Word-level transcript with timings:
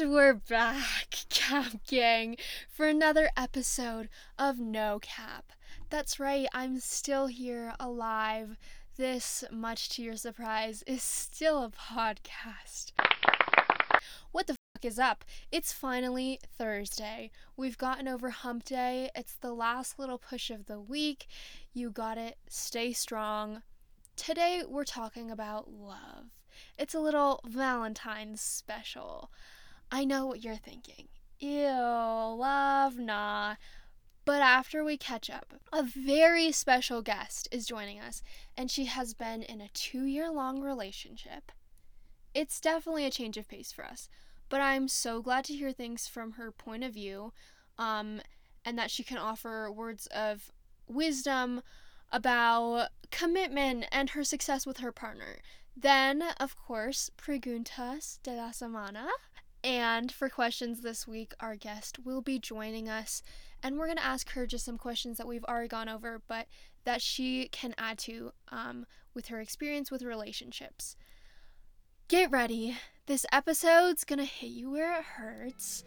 And 0.00 0.12
we're 0.12 0.34
back, 0.34 1.24
Cap 1.28 1.72
Gang, 1.88 2.36
for 2.70 2.86
another 2.86 3.30
episode 3.36 4.08
of 4.38 4.60
No 4.60 5.00
Cap. 5.02 5.52
That's 5.90 6.20
right, 6.20 6.46
I'm 6.52 6.78
still 6.78 7.26
here, 7.26 7.74
alive. 7.80 8.58
This, 8.96 9.42
much 9.50 9.88
to 9.90 10.02
your 10.02 10.14
surprise, 10.14 10.84
is 10.86 11.02
still 11.02 11.64
a 11.64 11.70
podcast. 11.70 12.92
What 14.30 14.46
the 14.46 14.54
fuck 14.74 14.84
is 14.84 15.00
up? 15.00 15.24
It's 15.50 15.72
finally 15.72 16.38
Thursday. 16.46 17.32
We've 17.56 17.78
gotten 17.78 18.06
over 18.06 18.30
hump 18.30 18.64
day. 18.64 19.10
It's 19.16 19.34
the 19.34 19.52
last 19.52 19.98
little 19.98 20.18
push 20.18 20.50
of 20.50 20.66
the 20.66 20.80
week. 20.80 21.26
You 21.72 21.90
got 21.90 22.18
it. 22.18 22.36
Stay 22.48 22.92
strong. 22.92 23.62
Today, 24.14 24.62
we're 24.68 24.84
talking 24.84 25.28
about 25.28 25.72
love. 25.72 26.26
It's 26.76 26.94
a 26.94 27.00
little 27.00 27.40
Valentine's 27.44 28.40
special. 28.40 29.30
I 29.90 30.04
know 30.04 30.26
what 30.26 30.42
you're 30.42 30.56
thinking. 30.56 31.08
Ew, 31.40 31.70
love, 31.70 32.98
nah. 32.98 33.54
But 34.24 34.42
after 34.42 34.84
we 34.84 34.98
catch 34.98 35.30
up, 35.30 35.54
a 35.72 35.82
very 35.82 36.52
special 36.52 37.00
guest 37.00 37.48
is 37.50 37.64
joining 37.66 37.98
us, 37.98 38.22
and 38.56 38.70
she 38.70 38.84
has 38.84 39.14
been 39.14 39.42
in 39.42 39.60
a 39.60 39.70
two 39.72 40.04
year 40.04 40.30
long 40.30 40.60
relationship. 40.60 41.50
It's 42.34 42.60
definitely 42.60 43.06
a 43.06 43.10
change 43.10 43.38
of 43.38 43.48
pace 43.48 43.72
for 43.72 43.86
us, 43.86 44.10
but 44.50 44.60
I'm 44.60 44.86
so 44.88 45.22
glad 45.22 45.44
to 45.46 45.54
hear 45.54 45.72
things 45.72 46.06
from 46.06 46.32
her 46.32 46.52
point 46.52 46.84
of 46.84 46.92
view, 46.92 47.32
um, 47.78 48.20
and 48.64 48.78
that 48.78 48.90
she 48.90 49.02
can 49.02 49.16
offer 49.16 49.72
words 49.72 50.06
of 50.08 50.52
wisdom 50.86 51.62
about 52.12 52.88
commitment 53.10 53.86
and 53.90 54.10
her 54.10 54.24
success 54.24 54.66
with 54.66 54.78
her 54.78 54.92
partner. 54.92 55.38
Then, 55.74 56.22
of 56.38 56.56
course, 56.56 57.10
preguntas 57.16 58.18
de 58.22 58.32
la 58.32 58.50
semana. 58.50 59.06
And 59.64 60.12
for 60.12 60.28
questions 60.28 60.82
this 60.82 61.06
week, 61.06 61.32
our 61.40 61.56
guest 61.56 61.98
will 62.04 62.22
be 62.22 62.38
joining 62.38 62.88
us, 62.88 63.22
and 63.62 63.76
we're 63.76 63.86
going 63.86 63.98
to 63.98 64.04
ask 64.04 64.30
her 64.30 64.46
just 64.46 64.64
some 64.64 64.78
questions 64.78 65.18
that 65.18 65.26
we've 65.26 65.44
already 65.44 65.68
gone 65.68 65.88
over, 65.88 66.20
but 66.28 66.46
that 66.84 67.02
she 67.02 67.48
can 67.48 67.74
add 67.76 67.98
to 67.98 68.32
um, 68.50 68.86
with 69.14 69.26
her 69.26 69.40
experience 69.40 69.90
with 69.90 70.02
relationships. 70.02 70.96
Get 72.06 72.30
ready. 72.30 72.76
This 73.06 73.26
episode's 73.32 74.04
going 74.04 74.20
to 74.20 74.24
hit 74.24 74.50
you 74.50 74.70
where 74.70 74.98
it 74.98 75.04
hurts. 75.04 75.84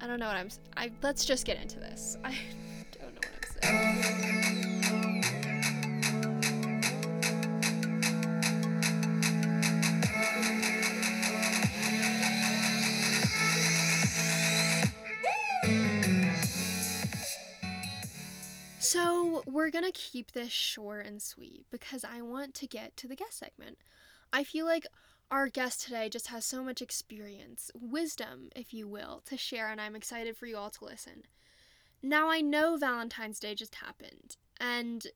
I 0.00 0.06
don't 0.06 0.18
know 0.18 0.26
what 0.26 0.36
I'm. 0.36 0.48
I 0.76 0.90
let's 1.02 1.24
just 1.24 1.44
get 1.44 1.60
into 1.60 1.78
this. 1.78 2.16
I 2.24 2.30
don't 2.92 3.14
know 3.14 3.20
what 3.20 3.72
I'm 3.72 4.12
saying. 4.12 4.31
So, 18.92 19.42
we're 19.46 19.70
going 19.70 19.86
to 19.86 19.90
keep 19.90 20.32
this 20.32 20.52
short 20.52 21.06
and 21.06 21.22
sweet 21.22 21.64
because 21.70 22.04
I 22.04 22.20
want 22.20 22.52
to 22.56 22.66
get 22.66 22.94
to 22.98 23.08
the 23.08 23.16
guest 23.16 23.38
segment. 23.38 23.78
I 24.34 24.44
feel 24.44 24.66
like 24.66 24.86
our 25.30 25.48
guest 25.48 25.80
today 25.80 26.10
just 26.10 26.26
has 26.26 26.44
so 26.44 26.62
much 26.62 26.82
experience, 26.82 27.70
wisdom, 27.74 28.50
if 28.54 28.74
you 28.74 28.86
will, 28.86 29.22
to 29.30 29.38
share, 29.38 29.68
and 29.68 29.80
I'm 29.80 29.96
excited 29.96 30.36
for 30.36 30.44
you 30.44 30.58
all 30.58 30.68
to 30.68 30.84
listen. 30.84 31.22
Now, 32.02 32.30
I 32.30 32.42
know 32.42 32.76
Valentine's 32.76 33.40
Day 33.40 33.54
just 33.54 33.76
happened, 33.76 34.36
and 34.60 35.06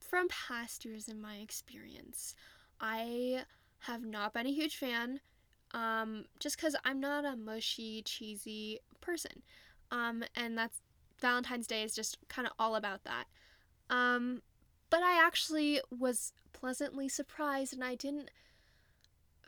from 0.00 0.26
past 0.26 0.84
years 0.84 1.06
in 1.06 1.20
my 1.20 1.36
experience, 1.36 2.34
I 2.80 3.44
have 3.82 4.02
not 4.02 4.34
been 4.34 4.48
a 4.48 4.52
huge 4.52 4.76
fan, 4.76 5.20
um, 5.72 6.24
just 6.40 6.56
because 6.56 6.74
I'm 6.84 6.98
not 6.98 7.24
a 7.24 7.36
mushy, 7.36 8.02
cheesy 8.02 8.80
person. 9.00 9.42
Um, 9.92 10.24
and 10.34 10.58
that's 10.58 10.80
Valentine's 11.20 11.66
Day 11.66 11.82
is 11.82 11.94
just 11.94 12.18
kind 12.28 12.46
of 12.46 12.52
all 12.58 12.76
about 12.76 13.04
that. 13.04 13.24
Um, 13.90 14.42
but 14.90 15.02
I 15.02 15.24
actually 15.24 15.80
was 15.96 16.32
pleasantly 16.52 17.08
surprised 17.08 17.72
and 17.72 17.84
I 17.84 17.94
didn't 17.94 18.30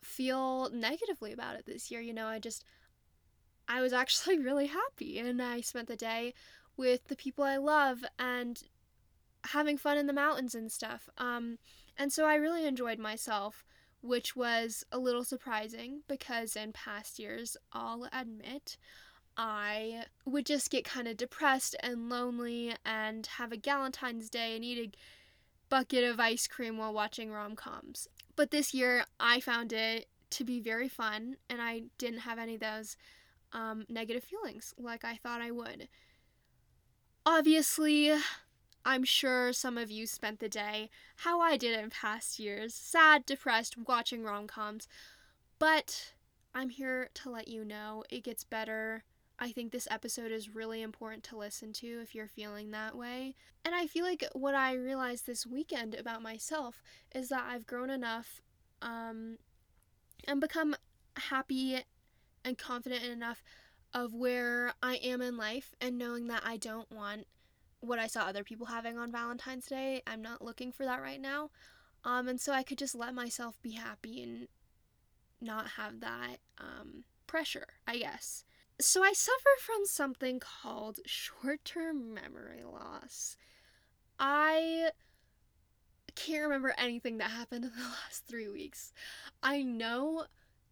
feel 0.03 0.71
negatively 0.71 1.33
about 1.33 1.57
it 1.57 1.67
this 1.67 1.91
year. 1.91 2.01
You 2.01 2.15
know, 2.15 2.27
I 2.27 2.39
just, 2.39 2.65
I 3.69 3.81
was 3.81 3.93
actually 3.93 4.39
really 4.43 4.67
happy 4.67 5.19
and 5.19 5.41
I 5.41 5.61
spent 5.61 5.89
the 5.89 5.97
day 5.97 6.35
with 6.77 7.09
the 7.09 7.17
people 7.17 7.45
I 7.45 7.57
love 7.57 8.05
and 8.19 8.63
having 9.45 9.79
fun 9.79 9.99
in 9.99 10.07
the 10.07 10.13
mountains 10.13 10.55
and 10.55 10.71
stuff. 10.71 11.09
Um, 11.19 11.59
and 11.97 12.13
so 12.13 12.27
I 12.27 12.35
really 12.35 12.67
enjoyed 12.67 12.99
myself, 12.99 13.65
which 14.03 14.37
was 14.37 14.85
a 14.93 14.99
little 14.99 15.25
surprising 15.25 16.03
because 16.09 16.57
in 16.57 16.73
past 16.73 17.19
years, 17.19 17.57
I'll 17.73 18.09
admit, 18.13 18.77
I 19.37 20.05
would 20.25 20.47
just 20.47 20.71
get 20.71 20.85
kind 20.85 21.09
of 21.09 21.17
depressed 21.17 21.77
and 21.81 22.09
lonely 22.09 22.75
and 22.85 23.27
have 23.27 23.53
a 23.53 23.57
Galentine's 23.57 24.29
Day 24.29 24.55
and 24.55 24.65
eat 24.65 24.79
a 24.79 24.99
bucket 25.69 26.05
of 26.05 26.21
ice 26.21 26.47
cream 26.47 26.77
while 26.77 26.93
watching 26.93 27.31
rom 27.31 27.57
coms. 27.57 28.09
But 28.37 28.51
this 28.51 28.75
year, 28.75 29.05
I 29.19 29.41
found 29.41 29.73
it 29.73 30.09
to 30.31 30.45
be 30.45 30.61
very 30.61 30.89
fun 30.89 31.37
and 31.49 31.61
I 31.61 31.85
didn't 31.99 32.21
have 32.21 32.39
any 32.39 32.55
of 32.55 32.61
those 32.61 32.97
um, 33.53 33.87
negative 33.89 34.25
feelings 34.25 34.75
like 34.79 35.05
I 35.05 35.17
thought 35.17 35.41
I 35.41 35.51
would. 35.51 35.89
Obviously, 37.27 38.13
I'm 38.85 39.05
sure 39.05 39.53
some 39.53 39.77
of 39.77 39.91
you 39.91 40.07
spent 40.07 40.41
the 40.41 40.49
day 40.49 40.91
how 41.17 41.41
I 41.41 41.57
did 41.57 41.79
in 41.79 41.91
past 41.91 42.39
years 42.39 42.75
sad, 42.75 43.27
depressed, 43.27 43.77
watching 43.77 44.23
rom 44.23 44.47
coms. 44.47 44.89
But 45.59 46.13
I'm 46.55 46.71
here 46.71 47.11
to 47.15 47.31
let 47.31 47.49
you 47.49 47.65
know 47.65 48.05
it 48.11 48.25
gets 48.25 48.45
better 48.45 49.05
I 49.43 49.53
think 49.53 49.73
this 49.73 49.89
episode 49.91 50.31
is 50.31 50.55
really 50.55 50.83
important 50.83 51.25
to 51.25 51.39
listen 51.39 51.73
to 51.75 51.87
if 52.03 52.15
you're 52.15 52.29
feeling 52.29 52.71
that 52.71 52.95
way. 52.95 53.35
And 53.65 53.75
I 53.75 53.87
feel 53.87 54.05
like 54.05 54.23
what 54.35 54.55
I 54.55 54.75
realized 54.75 55.27
this 55.27 55.47
weekend 55.47 55.95
about 55.95 56.21
myself 56.21 56.83
is 57.15 57.31
that 57.31 57.47
I've 57.49 57.67
grown 57.67 57.89
enough 57.89 58.43
um, 58.83 59.39
and 60.29 60.43
become 60.43 60.77
happy 61.17 61.81
and 62.45 62.59
confident 62.59 63.03
enough 63.03 63.43
of 63.95 64.13
where 64.13 64.75
I 64.83 64.97
am 64.97 65.23
in 65.23 65.39
life 65.39 65.75
and 65.81 65.97
knowing 65.97 66.27
that 66.27 66.43
I 66.45 66.59
don't 66.59 66.91
want 66.93 67.27
what 67.81 67.99
I 67.99 68.09
saw 68.09 68.25
other 68.25 68.45
people 68.45 68.67
having 68.67 68.99
on 68.99 69.11
Valentine's 69.11 69.67
Day. 69.67 70.03
I'm 70.07 70.21
not 70.21 70.43
looking 70.43 70.71
for 70.71 70.85
that 70.85 71.01
right 71.01 71.21
now. 71.21 71.51
Um, 72.05 72.29
and 72.29 72.41
so 72.41 72.53
I 72.53 72.63
could 72.63 72.79
just 72.79 72.95
let 72.95 73.15
myself 73.15 73.61
be 73.63 73.73
happy 73.73 74.23
and 74.23 74.49
not 75.41 75.69
have 75.73 76.01
that 76.01 76.37
um, 76.59 77.05
pressure, 77.27 77.67
I 77.87 77.99
guess. 77.99 78.45
So 78.81 79.03
I 79.03 79.13
suffer 79.13 79.51
from 79.61 79.85
something 79.85 80.41
called 80.41 81.01
short 81.05 81.65
term 81.65 82.15
memory 82.15 82.63
loss. 82.65 83.37
I 84.19 84.91
can't 86.15 86.43
remember 86.43 86.75
anything 86.79 87.19
that 87.19 87.31
happened 87.31 87.65
in 87.67 87.71
the 87.71 87.83
last 87.83 88.27
three 88.27 88.49
weeks. 88.49 88.93
I 89.43 89.63
know 89.63 90.25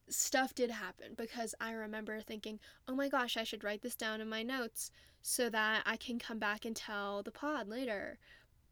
stuff 0.09 0.55
did 0.55 0.71
happen 0.71 1.15
because 1.17 1.55
I 1.61 1.73
remember 1.73 2.21
thinking, 2.21 2.61
oh 2.87 2.95
my 2.95 3.09
gosh, 3.09 3.37
I 3.37 3.45
should 3.45 3.63
write 3.65 3.83
this 3.83 3.95
down 3.95 4.21
in 4.21 4.29
my 4.29 4.43
notes 4.43 4.91
so 5.21 5.51
that 5.51 5.83
I 5.85 5.97
can 5.97 6.19
come 6.19 6.39
back 6.39 6.65
and 6.65 6.75
tell 6.75 7.23
the 7.23 7.31
pod 7.31 7.69
later. 7.69 8.19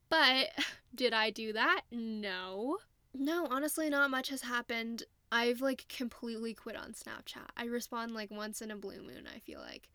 But 0.08 0.50
did 0.94 1.12
I 1.12 1.30
do 1.30 1.52
that? 1.52 1.82
No. 1.90 2.78
No, 3.12 3.46
honestly, 3.50 3.88
not 3.90 4.10
much 4.10 4.28
has 4.28 4.42
happened 4.42 5.02
I've 5.36 5.60
like 5.60 5.84
completely 5.94 6.54
quit 6.54 6.76
on 6.76 6.92
Snapchat. 6.92 7.50
I 7.58 7.66
respond 7.66 8.12
like 8.12 8.30
once 8.30 8.62
in 8.62 8.70
a 8.70 8.76
blue 8.76 9.02
moon, 9.02 9.28
I 9.34 9.38
feel 9.40 9.60
like. 9.60 9.90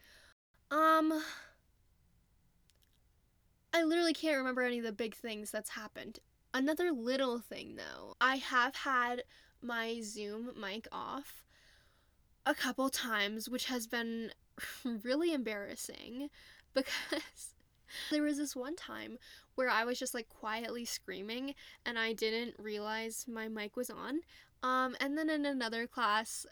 Um 0.70 1.12
I 3.74 3.82
literally 3.82 4.14
can't 4.14 4.38
remember 4.38 4.62
any 4.62 4.78
of 4.78 4.84
the 4.84 4.92
big 4.92 5.16
things 5.16 5.50
that's 5.50 5.72
happened. 5.72 6.20
Another 6.54 6.92
little 6.92 7.40
thing 7.40 7.76
though, 7.76 8.14
I 8.22 8.36
have 8.36 8.76
had 8.76 9.24
my 9.64 10.02
Zoom 10.04 10.52
mic 10.56 10.88
off 10.92 11.44
a 12.46 12.54
couple 12.54 12.92
times, 12.92 13.50
which 13.50 13.66
has 13.66 13.88
been 13.88 14.32
really 15.04 15.34
embarrassing 15.34 16.30
because 16.76 17.56
there 18.12 18.22
was 18.22 18.38
this 18.38 18.56
one 18.56 18.76
time 18.76 19.18
where 19.56 19.70
I 19.70 19.86
was 19.86 19.98
just 19.98 20.14
like 20.14 20.30
quietly 20.30 20.86
screaming 20.86 21.56
and 21.84 21.98
I 21.98 22.14
didn't 22.14 22.54
realize 22.60 23.26
my 23.28 23.48
mic 23.48 23.76
was 23.76 23.90
on. 23.90 24.20
Um, 24.64 24.96
and 25.00 25.18
then 25.18 25.30
in 25.30 25.46
another 25.46 25.88
class, 25.88 26.46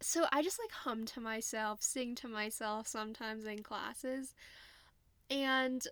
so 0.00 0.26
I 0.32 0.42
just 0.42 0.58
like 0.58 0.72
hum 0.72 1.04
to 1.06 1.20
myself, 1.20 1.82
sing 1.82 2.14
to 2.16 2.28
myself 2.28 2.86
sometimes 2.86 3.44
in 3.44 3.62
classes. 3.62 4.34
And 5.30 5.86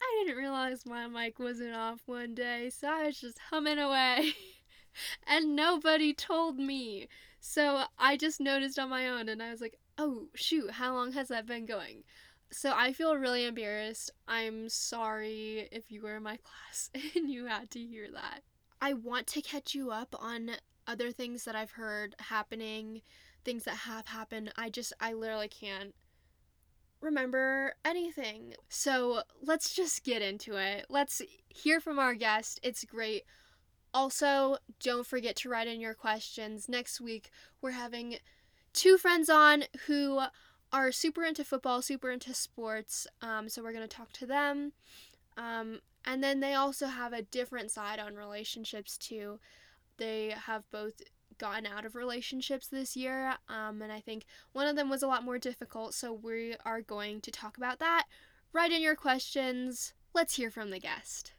I 0.00 0.24
didn't 0.24 0.38
realize 0.38 0.86
my 0.86 1.06
mic 1.06 1.38
wasn't 1.38 1.74
off 1.74 2.00
one 2.06 2.34
day, 2.34 2.70
so 2.70 2.88
I 2.88 3.06
was 3.06 3.20
just 3.20 3.38
humming 3.50 3.78
away. 3.78 4.34
and 5.26 5.56
nobody 5.56 6.12
told 6.12 6.58
me. 6.58 7.08
So 7.40 7.84
I 7.98 8.16
just 8.16 8.40
noticed 8.40 8.78
on 8.78 8.88
my 8.88 9.08
own 9.08 9.28
and 9.28 9.42
I 9.42 9.50
was 9.50 9.60
like, 9.60 9.78
oh, 9.98 10.28
shoot, 10.34 10.70
how 10.70 10.94
long 10.94 11.12
has 11.12 11.28
that 11.28 11.46
been 11.46 11.66
going? 11.66 12.04
So 12.50 12.72
I 12.76 12.92
feel 12.92 13.16
really 13.16 13.46
embarrassed. 13.46 14.10
I'm 14.28 14.68
sorry 14.68 15.68
if 15.72 15.90
you 15.90 16.02
were 16.02 16.16
in 16.16 16.22
my 16.22 16.36
class 16.44 16.90
and 17.14 17.30
you 17.30 17.46
had 17.46 17.70
to 17.72 17.80
hear 17.80 18.08
that. 18.12 18.42
I 18.82 18.94
want 18.94 19.28
to 19.28 19.40
catch 19.40 19.76
you 19.76 19.92
up 19.92 20.16
on 20.18 20.50
other 20.88 21.12
things 21.12 21.44
that 21.44 21.54
I've 21.54 21.70
heard 21.70 22.16
happening, 22.18 23.02
things 23.44 23.62
that 23.62 23.76
have 23.76 24.08
happened. 24.08 24.52
I 24.56 24.70
just, 24.70 24.92
I 25.00 25.12
literally 25.12 25.46
can't 25.46 25.94
remember 27.00 27.74
anything. 27.84 28.54
So 28.68 29.22
let's 29.40 29.72
just 29.72 30.02
get 30.02 30.20
into 30.20 30.56
it. 30.56 30.86
Let's 30.88 31.22
hear 31.48 31.78
from 31.80 32.00
our 32.00 32.14
guest. 32.14 32.58
It's 32.64 32.84
great. 32.84 33.22
Also, 33.94 34.56
don't 34.82 35.06
forget 35.06 35.36
to 35.36 35.48
write 35.48 35.68
in 35.68 35.80
your 35.80 35.94
questions. 35.94 36.68
Next 36.68 37.00
week, 37.00 37.30
we're 37.60 37.70
having 37.70 38.16
two 38.72 38.98
friends 38.98 39.30
on 39.30 39.62
who 39.86 40.22
are 40.72 40.90
super 40.90 41.22
into 41.22 41.44
football, 41.44 41.82
super 41.82 42.10
into 42.10 42.34
sports. 42.34 43.06
Um, 43.20 43.48
so 43.48 43.62
we're 43.62 43.74
going 43.74 43.86
to 43.86 43.96
talk 43.96 44.12
to 44.14 44.26
them. 44.26 44.72
Um, 45.36 45.80
and 46.04 46.22
then 46.22 46.40
they 46.40 46.54
also 46.54 46.86
have 46.86 47.12
a 47.12 47.22
different 47.22 47.70
side 47.70 47.98
on 47.98 48.14
relationships 48.14 48.98
too. 48.98 49.38
They 49.98 50.34
have 50.46 50.68
both 50.70 51.00
gotten 51.38 51.66
out 51.66 51.84
of 51.84 51.94
relationships 51.94 52.68
this 52.68 52.96
year, 52.96 53.36
um, 53.48 53.82
and 53.82 53.92
I 53.92 54.00
think 54.00 54.24
one 54.52 54.66
of 54.66 54.76
them 54.76 54.88
was 54.88 55.02
a 55.02 55.06
lot 55.06 55.24
more 55.24 55.38
difficult. 55.38 55.94
So 55.94 56.12
we 56.12 56.56
are 56.64 56.80
going 56.80 57.20
to 57.22 57.30
talk 57.30 57.56
about 57.56 57.78
that. 57.78 58.06
Write 58.52 58.72
in 58.72 58.82
your 58.82 58.96
questions. 58.96 59.94
Let's 60.14 60.36
hear 60.36 60.50
from 60.50 60.70
the 60.70 60.78
guest. 60.78 61.32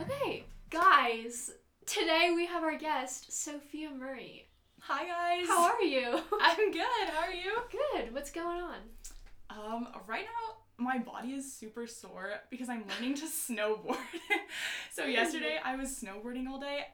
Okay, 0.00 0.44
guys, 0.70 1.52
today 1.86 2.32
we 2.34 2.46
have 2.46 2.64
our 2.64 2.76
guest, 2.76 3.32
Sophia 3.32 3.90
Murray. 3.90 4.45
Hi 4.88 5.04
guys. 5.04 5.48
How 5.48 5.64
are 5.64 5.82
you? 5.82 6.20
I'm 6.40 6.70
good. 6.70 7.08
How 7.08 7.24
are 7.24 7.32
you? 7.32 7.56
Good. 7.72 8.14
What's 8.14 8.30
going 8.30 8.60
on? 8.60 8.76
Um, 9.50 9.88
right 10.06 10.22
now 10.24 10.58
my 10.78 10.98
body 10.98 11.30
is 11.30 11.52
super 11.52 11.88
sore 11.88 12.34
because 12.50 12.68
I'm 12.68 12.84
learning 12.86 13.16
to 13.16 13.24
snowboard. 13.26 13.96
so 14.92 15.04
yesterday 15.04 15.58
I 15.64 15.74
was 15.74 15.88
snowboarding 15.88 16.46
all 16.46 16.60
day 16.60 16.86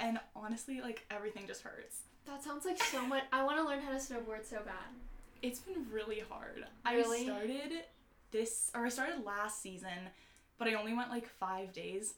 and 0.00 0.20
honestly 0.36 0.82
like 0.82 1.06
everything 1.10 1.44
just 1.46 1.62
hurts. 1.62 2.00
That 2.26 2.44
sounds 2.44 2.66
like 2.66 2.76
so 2.82 3.06
much. 3.06 3.22
I 3.32 3.42
want 3.42 3.56
to 3.56 3.64
learn 3.64 3.80
how 3.80 3.92
to 3.92 3.96
snowboard 3.96 4.44
so 4.44 4.56
bad. 4.56 4.90
It's 5.40 5.60
been 5.60 5.86
really 5.90 6.22
hard. 6.28 6.66
Really? 6.86 7.20
I 7.20 7.24
started 7.24 7.72
this 8.32 8.70
or 8.74 8.84
I 8.84 8.90
started 8.90 9.24
last 9.24 9.62
season, 9.62 10.10
but 10.58 10.68
I 10.68 10.74
only 10.74 10.92
went 10.92 11.08
like 11.08 11.26
5 11.26 11.72
days 11.72 12.12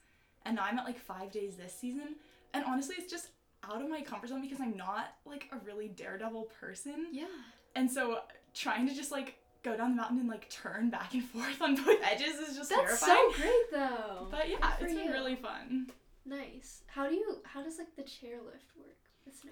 and 0.44 0.56
now 0.56 0.64
I'm 0.64 0.80
at 0.80 0.84
like 0.84 0.98
5 0.98 1.30
days 1.30 1.54
this 1.54 1.72
season. 1.72 2.16
And 2.52 2.64
honestly, 2.64 2.96
it's 2.98 3.10
just 3.10 3.28
out 3.68 3.82
of 3.82 3.88
my 3.88 4.00
comfort 4.02 4.28
zone 4.28 4.42
because 4.42 4.60
I'm 4.60 4.76
not 4.76 5.14
like 5.24 5.48
a 5.52 5.56
really 5.64 5.88
daredevil 5.88 6.48
person. 6.60 7.06
Yeah. 7.12 7.26
And 7.74 7.90
so 7.90 8.20
trying 8.54 8.88
to 8.88 8.94
just 8.94 9.12
like 9.12 9.36
go 9.62 9.76
down 9.76 9.90
the 9.90 9.96
mountain 9.96 10.18
and 10.18 10.28
like 10.28 10.50
turn 10.50 10.90
back 10.90 11.14
and 11.14 11.24
forth 11.30 11.60
on 11.60 11.76
both 11.76 11.98
edges 12.02 12.34
is 12.36 12.56
just 12.56 12.70
That's 12.70 13.00
terrifying. 13.00 13.30
so 13.34 13.42
great 13.42 13.70
though. 13.72 14.28
But 14.30 14.48
yeah, 14.48 14.72
it's 14.80 14.92
been 14.92 15.04
you. 15.06 15.12
really 15.12 15.36
fun. 15.36 15.90
Nice. 16.24 16.82
How 16.86 17.08
do 17.08 17.14
you? 17.14 17.38
How 17.44 17.62
does 17.62 17.78
like 17.78 17.94
the 17.96 18.02
chairlift 18.02 18.76
work? 18.76 18.96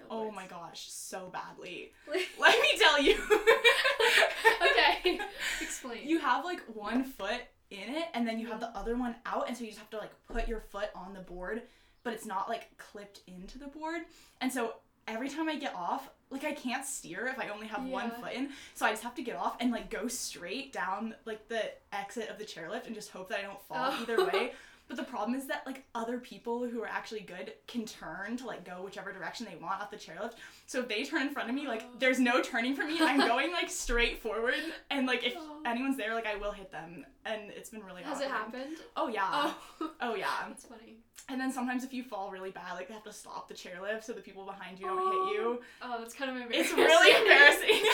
Oh 0.09 0.29
my 0.31 0.45
gosh, 0.47 0.91
so 0.91 1.29
badly. 1.31 1.93
Let 2.39 2.59
me 2.59 2.67
tell 2.77 3.01
you. 3.01 3.15
okay. 4.61 5.19
Explain. 5.61 6.07
You 6.07 6.19
have 6.19 6.43
like 6.43 6.61
one 6.73 7.03
foot 7.03 7.41
in 7.69 7.95
it 7.95 8.05
and 8.13 8.27
then 8.27 8.37
you 8.37 8.47
have 8.47 8.59
the 8.59 8.67
other 8.77 8.97
one 8.97 9.15
out 9.25 9.47
and 9.47 9.55
so 9.55 9.63
you 9.63 9.69
just 9.69 9.79
have 9.79 9.89
to 9.91 9.97
like 9.97 10.11
put 10.27 10.47
your 10.47 10.59
foot 10.59 10.89
on 10.93 11.13
the 11.13 11.21
board, 11.21 11.61
but 12.03 12.13
it's 12.13 12.25
not 12.25 12.49
like 12.49 12.75
clipped 12.77 13.21
into 13.27 13.57
the 13.59 13.67
board. 13.67 14.01
And 14.41 14.51
so 14.51 14.75
every 15.07 15.29
time 15.29 15.49
I 15.49 15.55
get 15.57 15.75
off, 15.75 16.09
like 16.29 16.43
I 16.45 16.53
can't 16.53 16.85
steer 16.85 17.27
if 17.27 17.37
I 17.39 17.49
only 17.49 17.67
have 17.67 17.83
one 17.85 18.11
foot 18.11 18.33
in. 18.33 18.49
So 18.73 18.85
I 18.85 18.91
just 18.91 19.03
have 19.03 19.15
to 19.15 19.21
get 19.23 19.35
off 19.35 19.57
and 19.59 19.71
like 19.71 19.89
go 19.89 20.07
straight 20.07 20.71
down 20.71 21.15
like 21.25 21.47
the 21.49 21.71
exit 21.91 22.29
of 22.29 22.37
the 22.37 22.45
chairlift 22.45 22.85
and 22.87 22.95
just 22.95 23.11
hope 23.11 23.29
that 23.29 23.39
I 23.39 23.41
don't 23.43 23.61
fall 23.63 23.77
Oh. 23.91 23.99
either 24.01 24.25
way. 24.25 24.53
But 24.87 24.97
the 24.97 25.03
problem 25.03 25.37
is 25.39 25.47
that 25.47 25.65
like 25.65 25.85
other 26.01 26.17
people 26.19 26.67
who 26.67 26.81
are 26.81 26.87
actually 26.87 27.21
good 27.21 27.53
can 27.67 27.85
turn 27.85 28.35
to 28.37 28.45
like 28.45 28.65
go 28.65 28.81
whichever 28.83 29.11
direction 29.13 29.45
they 29.45 29.55
want 29.61 29.81
off 29.81 29.91
the 29.91 29.97
chairlift. 29.97 30.33
So 30.65 30.79
if 30.79 30.87
they 30.87 31.03
turn 31.03 31.21
in 31.21 31.29
front 31.33 31.49
of 31.49 31.55
me, 31.55 31.67
like 31.67 31.83
Oh. 31.85 31.95
there's 31.99 32.19
no 32.19 32.41
turning 32.41 32.75
for 32.75 32.83
me. 32.85 32.97
I'm 32.99 33.19
going 33.33 33.51
like 33.51 33.69
straight 33.69 34.17
forward, 34.21 34.55
and 34.89 35.05
like 35.05 35.23
if 35.23 35.33
Oh. 35.37 35.61
anyone's 35.65 35.97
there, 35.97 36.13
like 36.15 36.25
I 36.25 36.35
will 36.37 36.51
hit 36.51 36.71
them, 36.71 37.05
and 37.25 37.51
it's 37.51 37.69
been 37.69 37.83
really. 37.83 38.01
Has 38.03 38.19
it 38.21 38.27
happened? 38.29 38.77
Oh 38.97 39.07
yeah. 39.07 39.53
Oh. 39.81 39.91
Oh 40.01 40.15
yeah. 40.15 40.27
That's 40.47 40.65
funny. 40.65 40.97
And 41.29 41.39
then 41.39 41.51
sometimes 41.51 41.83
if 41.83 41.93
you 41.93 42.03
fall 42.03 42.31
really 42.31 42.51
bad, 42.51 42.73
like 42.73 42.87
they 42.87 42.93
have 42.95 43.03
to 43.03 43.13
stop 43.13 43.47
the 43.47 43.53
chairlift 43.53 44.03
so 44.03 44.11
the 44.13 44.21
people 44.21 44.45
behind 44.45 44.79
you 44.79 44.87
don't 44.87 44.97
hit 45.27 45.35
you. 45.35 45.59
Oh, 45.81 45.93
oh 45.95 45.97
that's 46.01 46.13
kind 46.15 46.31
of 46.31 46.35
embarrassing. 46.37 46.61
It's 46.61 46.73
really 46.73 47.11
embarrassing. 47.21 47.89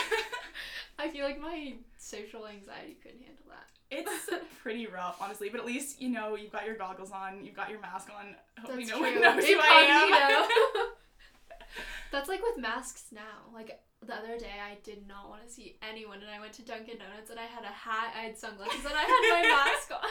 I 0.97 1.09
feel 1.09 1.25
like 1.25 1.39
my 1.39 1.73
social 1.97 2.47
anxiety 2.47 2.97
couldn't 3.03 3.19
handle 3.21 3.43
that. 3.49 3.67
It's 3.91 4.29
pretty 4.61 4.87
rough, 4.87 5.17
honestly. 5.21 5.49
But 5.49 5.59
at 5.61 5.65
least 5.65 6.01
you 6.01 6.09
know 6.09 6.35
you've 6.35 6.51
got 6.51 6.65
your 6.65 6.75
goggles 6.75 7.11
on, 7.11 7.43
you've 7.45 7.55
got 7.55 7.69
your 7.69 7.79
mask 7.79 8.09
on. 8.17 8.35
Hopefully 8.59 8.85
That's 8.85 8.91
no 8.99 9.03
true. 9.03 9.13
one 9.13 9.21
knows 9.21 9.45
who 9.45 9.57
I 9.59 10.45
Incognito. 10.47 10.85
That's 12.11 12.29
like 12.29 12.41
with 12.41 12.57
masks 12.57 13.05
now. 13.11 13.51
Like 13.53 13.79
the 14.05 14.15
other 14.15 14.37
day, 14.37 14.55
I 14.63 14.77
did 14.83 15.07
not 15.07 15.29
want 15.29 15.45
to 15.45 15.51
see 15.53 15.77
anyone, 15.87 16.19
and 16.21 16.29
I 16.29 16.39
went 16.39 16.53
to 16.53 16.61
Dunkin' 16.61 16.97
Donuts, 16.97 17.29
and 17.29 17.39
I 17.39 17.43
had 17.45 17.63
a 17.63 17.67
hat, 17.67 18.13
I 18.17 18.21
had 18.23 18.37
sunglasses, 18.37 18.85
and 18.85 18.93
I 18.95 19.01
had 19.01 19.41
my 19.43 19.49
mask 19.75 19.91
on. 19.91 20.09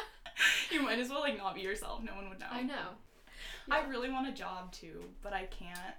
you 0.71 0.83
might 0.83 0.99
as 0.99 1.09
well 1.09 1.21
like 1.21 1.39
not 1.39 1.55
be 1.55 1.63
yourself. 1.63 2.03
No 2.03 2.15
one 2.15 2.29
would 2.29 2.39
know. 2.41 2.47
I 2.51 2.63
know. 2.63 2.91
I 3.71 3.85
really 3.87 4.11
want 4.11 4.29
a 4.29 4.33
job 4.33 4.73
too, 4.73 5.05
but 5.23 5.33
I 5.33 5.45
can't. 5.47 5.95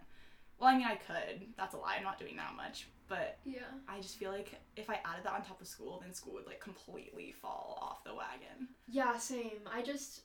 Well, 0.59 0.69
I 0.69 0.77
mean, 0.77 0.87
I 0.87 0.95
could. 0.95 1.47
That's 1.57 1.73
a 1.75 1.77
lie. 1.77 1.95
I'm 1.97 2.03
not 2.03 2.17
doing 2.19 2.35
that 2.37 2.55
much. 2.55 2.87
But 3.07 3.37
Yeah. 3.45 3.61
I 3.87 3.99
just 4.01 4.17
feel 4.17 4.31
like 4.31 4.53
if 4.75 4.89
I 4.89 4.95
added 5.05 5.23
that 5.23 5.33
on 5.33 5.41
top 5.43 5.61
of 5.61 5.67
school, 5.67 5.99
then 6.03 6.13
school 6.13 6.33
would 6.33 6.45
like 6.47 6.59
completely 6.59 7.31
fall 7.31 7.77
off 7.81 8.03
the 8.03 8.13
wagon. 8.13 8.67
Yeah, 8.87 9.17
same. 9.17 9.61
I 9.71 9.81
just, 9.81 10.21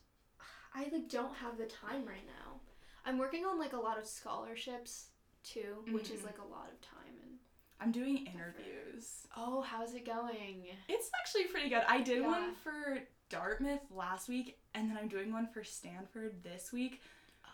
I 0.73 0.83
like 0.91 1.07
don't 1.07 1.33
have 1.35 1.57
the 1.57 1.65
time 1.65 2.05
right 2.05 2.25
now. 2.25 2.59
I'm 3.05 3.17
working 3.17 3.45
on 3.45 3.57
like 3.59 3.73
a 3.73 3.77
lot 3.79 3.97
of 3.97 4.05
scholarships 4.05 5.07
too, 5.43 5.83
which 5.91 6.09
is 6.09 6.21
Mhm. 6.21 6.25
like 6.25 6.39
a 6.39 6.45
lot 6.45 6.69
of 6.71 6.81
time 6.81 7.13
and. 7.21 7.39
I'm 7.79 7.91
doing 7.91 8.25
interviews. 8.27 9.27
Oh, 9.35 9.61
how's 9.61 9.93
it 9.93 10.05
going? 10.05 10.67
It's 10.87 11.09
actually 11.19 11.45
pretty 11.45 11.69
good. 11.69 11.83
I 11.87 12.01
did 12.01 12.21
Yeah. 12.21 12.27
one 12.27 12.55
for 12.55 12.99
Dartmouth 13.29 13.81
last 13.91 14.29
week, 14.29 14.59
and 14.73 14.89
then 14.89 14.97
I'm 14.97 15.07
doing 15.09 15.31
one 15.33 15.47
for 15.47 15.63
Stanford 15.63 16.43
this 16.43 16.71
week. 16.71 17.01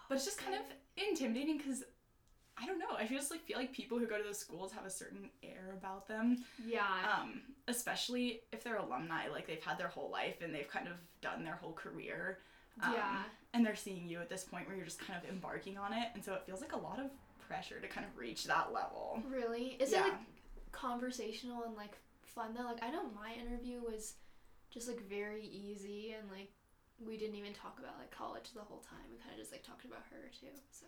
But 0.08 0.16
it's 0.16 0.26
just 0.26 0.38
kind 0.40 0.56
of 0.56 0.62
intimidating 0.98 1.58
because 1.58 1.84
I 2.62 2.66
don't 2.66 2.80
know. 2.80 2.96
I 2.98 3.06
just 3.08 3.32
like 3.32 3.42
feel 3.42 3.58
like 3.58 3.72
people 3.72 3.98
who 3.98 4.06
go 4.06 4.18
to 4.18 4.24
those 4.24 4.38
schools 4.38 4.72
have 4.74 4.86
a 4.86 4.90
certain 4.90 5.30
air 5.44 5.76
about 5.78 6.08
them. 6.08 6.44
Yeah. 6.66 6.86
Um, 7.20 7.42
especially 7.68 8.42
if 8.52 8.64
they're 8.64 8.78
alumni, 8.78 9.28
like 9.28 9.48
they've 9.48 9.64
had 9.64 9.78
their 9.78 9.88
whole 9.88 10.10
life 10.12 10.42
and 10.42 10.54
they've 10.54 10.68
kind 10.68 10.88
of 10.88 10.94
done 11.22 11.44
their 11.44 11.56
whole 11.56 11.74
career. 11.74 12.40
Um, 12.84 12.94
yeah. 12.94 13.24
And 13.54 13.66
they're 13.66 13.76
seeing 13.76 14.08
you 14.08 14.20
at 14.20 14.30
this 14.30 14.44
point 14.44 14.68
where 14.68 14.76
you're 14.76 14.86
just 14.86 15.00
kind 15.00 15.22
of 15.22 15.30
embarking 15.30 15.78
on 15.78 15.92
it, 15.92 16.10
and 16.14 16.24
so 16.24 16.34
it 16.36 16.44
feels 16.46 16.62
like 16.62 16.74
a 16.74 16.78
lot 16.78 17.00
of 17.00 17.10
pressure 17.48 17.80
to 17.80 17.88
kind 17.88 18.06
of 18.06 18.16
reach 18.18 18.46
that 18.46 18.72
level. 18.72 19.24
Really? 19.28 19.76
Is 19.80 19.92
yeah. 19.92 20.00
it 20.00 20.04
like 20.04 20.14
conversational 20.72 21.64
and 21.64 21.76
like 21.76 21.98
fun 22.22 22.54
though? 22.54 22.66
Like 22.66 22.84
I 22.84 22.92
know 22.92 23.04
my 23.16 23.34
interview 23.34 23.82
was 23.82 24.14
just 24.72 24.88
like 24.88 25.02
very 25.10 25.46
easy 25.46 26.16
and 26.18 26.30
like 26.30 26.52
we 27.00 27.18
didn't 27.18 27.36
even 27.36 27.54
talk 27.54 27.80
about 27.80 27.98
like 27.98 28.12
college 28.12 28.54
the 28.54 28.62
whole 28.62 28.84
time. 28.88 29.04
We 29.12 29.18
kind 29.18 29.34
of 29.34 29.40
just 29.40 29.52
like 29.52 29.64
talked 29.64 29.86
about 29.86 30.04
her 30.12 30.30
too. 30.40 30.54
So 30.70 30.86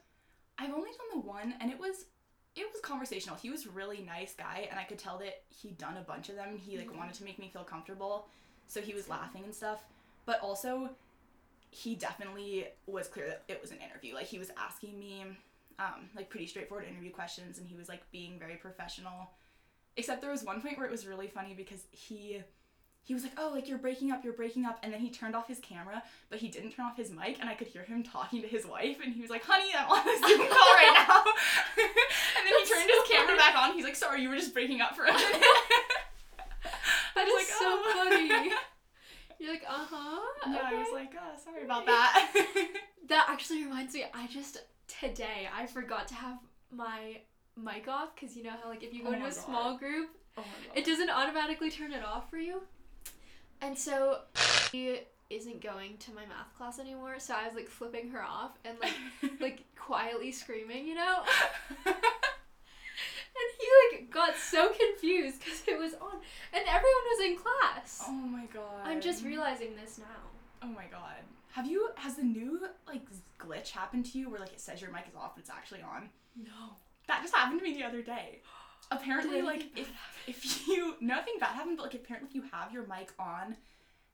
I've 0.62 0.74
only 0.74 0.92
done 0.92 1.22
the 1.22 1.28
one, 1.28 1.56
and 1.60 1.72
it 1.72 1.80
was 1.80 2.06
it 2.56 2.66
was 2.72 2.82
conversational. 2.82 3.38
He 3.38 3.50
was 3.50 3.66
a 3.66 3.70
really 3.70 4.02
nice 4.02 4.34
guy, 4.34 4.68
and 4.70 4.78
I 4.80 4.84
could 4.84 5.00
tell 5.00 5.18
that 5.20 5.44
he'd 5.50 5.78
done 5.78 5.96
a 5.98 6.02
bunch 6.02 6.28
of 6.30 6.36
them. 6.36 6.58
He 6.58 6.78
like 6.78 6.90
Mhm. 6.90 6.98
wanted 6.98 7.16
to 7.16 7.24
make 7.24 7.40
me 7.40 7.50
feel 7.50 7.64
comfortable, 7.64 8.28
so 8.68 8.82
he 8.82 8.94
was 8.94 9.08
laughing 9.08 9.46
and 9.46 9.56
stuff. 9.56 9.84
But 10.26 10.42
also, 10.42 10.96
he 11.72 11.96
definitely 11.96 12.68
was 12.86 13.08
clear 13.08 13.28
that 13.30 13.44
it 13.48 13.62
was 13.62 13.72
an 13.72 13.80
interview. 13.80 14.14
Like 14.14 14.28
he 14.28 14.38
was 14.38 14.52
asking 14.58 15.00
me, 15.00 15.26
um, 15.80 16.10
like 16.14 16.30
pretty 16.30 16.46
straightforward 16.48 16.86
interview 16.88 17.12
questions, 17.12 17.58
and 17.58 17.68
he 17.68 17.76
was 17.76 17.88
like 17.90 18.10
being 18.12 18.38
very 18.38 18.58
professional. 18.58 19.32
Except 19.96 20.22
there 20.22 20.32
was 20.32 20.44
one 20.44 20.62
point 20.62 20.78
where 20.78 20.86
it 20.88 20.92
was 20.92 21.08
really 21.08 21.28
funny 21.28 21.54
because 21.54 21.86
he 21.92 22.44
he 23.04 23.14
was 23.14 23.24
like, 23.24 23.34
"Oh, 23.38 23.52
like 23.54 23.68
you're 23.68 23.78
breaking 23.78 24.12
up, 24.12 24.24
you're 24.24 24.34
breaking 24.34 24.66
up," 24.66 24.80
and 24.84 24.94
then 24.94 25.00
he 25.00 25.10
turned 25.10 25.36
off 25.36 25.48
his 25.48 25.60
camera, 25.60 26.04
but 26.30 26.40
he 26.40 26.48
didn't 26.50 26.72
turn 26.72 26.86
off 26.86 26.98
his 26.98 27.12
mic, 27.12 27.38
and 27.40 27.50
I 27.50 27.56
could 27.56 27.68
hear 27.68 27.84
him 27.84 28.04
talking 28.04 28.42
to 28.42 28.48
his 28.48 28.66
wife, 28.66 28.98
and 29.04 29.14
he 29.14 29.22
was 29.22 29.30
like, 29.30 29.44
"Honey, 29.44 29.72
I'm 29.78 29.90
on 29.90 30.00
a 30.08 30.18
Zoom 30.28 30.48
call 30.50 30.74
right 30.76 31.06
now," 31.08 31.24
and 31.84 32.44
then 32.46 32.54
he 32.54 32.54
That's 32.60 32.70
turned 32.70 32.90
his 32.90 33.00
so 33.08 33.12
camera 33.14 33.28
funny. 33.28 33.38
back 33.40 33.56
on. 33.58 33.74
He's 33.74 33.84
like, 33.86 33.96
"Sorry, 33.96 34.22
you 34.22 34.30
were 34.30 34.36
just 34.36 34.54
breaking 34.54 34.82
up 34.82 34.96
for 34.96 35.04
a 35.06 35.14
minute." 35.14 35.42
That 37.16 37.28
is 37.28 37.48
so 37.48 37.56
"Oh." 37.60 38.10
funny. 38.10 38.52
You're 39.40 39.52
like, 39.52 39.64
uh 39.68 39.86
huh. 39.90 40.22
yeah, 40.50 40.62
I 40.64 40.74
was 40.76 40.88
like, 40.94 41.12
"Oh, 41.20 41.38
sorry 41.44 41.64
about 41.66 41.86
that." 41.86 42.32
That 43.10 43.26
actually 43.30 43.64
reminds 43.64 43.94
me. 43.94 44.06
I 44.14 44.28
just 44.28 44.58
today 44.88 45.50
I 45.54 45.66
forgot 45.66 46.08
to 46.10 46.14
have 46.14 46.38
my 46.72 47.18
mic 47.58 47.88
off 47.88 48.16
because 48.16 48.38
you 48.38 48.44
know 48.44 48.52
how 48.64 48.70
like 48.70 48.84
if 48.84 48.94
you 48.94 49.04
go 49.04 49.14
Oh 49.14 49.26
a 49.26 49.32
small 49.32 49.78
group, 49.78 50.10
oh 50.38 50.44
it 50.76 50.86
doesn't 50.86 51.10
automatically 51.10 51.70
turn 51.70 51.92
it 51.92 52.04
off 52.06 52.30
for 52.30 52.38
you. 52.38 52.62
And 53.62 53.78
so 53.78 54.20
he 54.72 55.00
isn't 55.30 55.62
going 55.62 55.98
to 56.00 56.12
my 56.14 56.26
math 56.26 56.56
class 56.58 56.80
anymore, 56.80 57.20
so 57.20 57.34
I 57.34 57.46
was 57.46 57.56
like 57.56 57.70
flipping 57.70 58.10
her 58.10 58.24
off 58.24 58.52
and 58.66 58.78
like 58.80 58.94
like 59.40 59.64
quietly 59.78 60.32
screaming, 60.32 60.88
you 60.88 60.96
know? 60.96 61.24
And 63.34 63.50
he 63.60 63.98
like 63.98 64.12
got 64.12 64.36
so 64.36 64.68
confused 64.68 64.92
confused 65.02 65.40
because 65.44 65.64
it 65.68 65.78
was 65.78 65.94
on 65.96 66.20
and 66.54 66.64
everyone 66.68 67.04
was 67.12 67.26
in 67.26 67.38
class. 67.38 68.04
Oh 68.08 68.12
my 68.12 68.46
god. 68.54 68.86
I'm 68.86 69.02
just 69.02 69.24
realizing 69.24 69.76
this 69.76 69.98
now. 69.98 70.06
Oh 70.64 70.68
my 70.68 70.86
god. 70.92 71.18
Have 71.54 71.66
you 71.66 71.90
has 71.96 72.16
the 72.16 72.24
new 72.24 72.62
like 72.88 73.02
glitch 73.40 73.70
happened 73.70 74.06
to 74.08 74.20
you 74.20 74.30
where 74.30 74.40
like 74.40 74.54
it 74.54 74.62
says 74.62 74.82
your 74.82 74.92
mic 74.92 75.06
is 75.10 75.16
off 75.16 75.36
but 75.36 75.42
it's 75.42 75.50
actually 75.50 75.82
on? 75.82 76.10
No. 76.36 76.76
That 77.08 77.22
just 77.22 77.36
happened 77.36 77.60
to 77.60 77.66
me 77.66 77.74
the 77.74 77.84
other 77.84 78.02
day. 78.02 78.42
Apparently 78.92 79.42
like 79.42 79.66
if 79.76 79.90
if 80.28 80.68
you 80.68 80.96
nothing 81.02 81.36
bad 81.40 81.56
happened 81.56 81.78
but 81.78 81.84
like 81.84 81.96
apparently 81.96 82.30
if 82.30 82.36
you 82.36 82.44
have 82.52 82.72
your 82.72 82.86
mic 82.88 83.12
on 83.18 83.56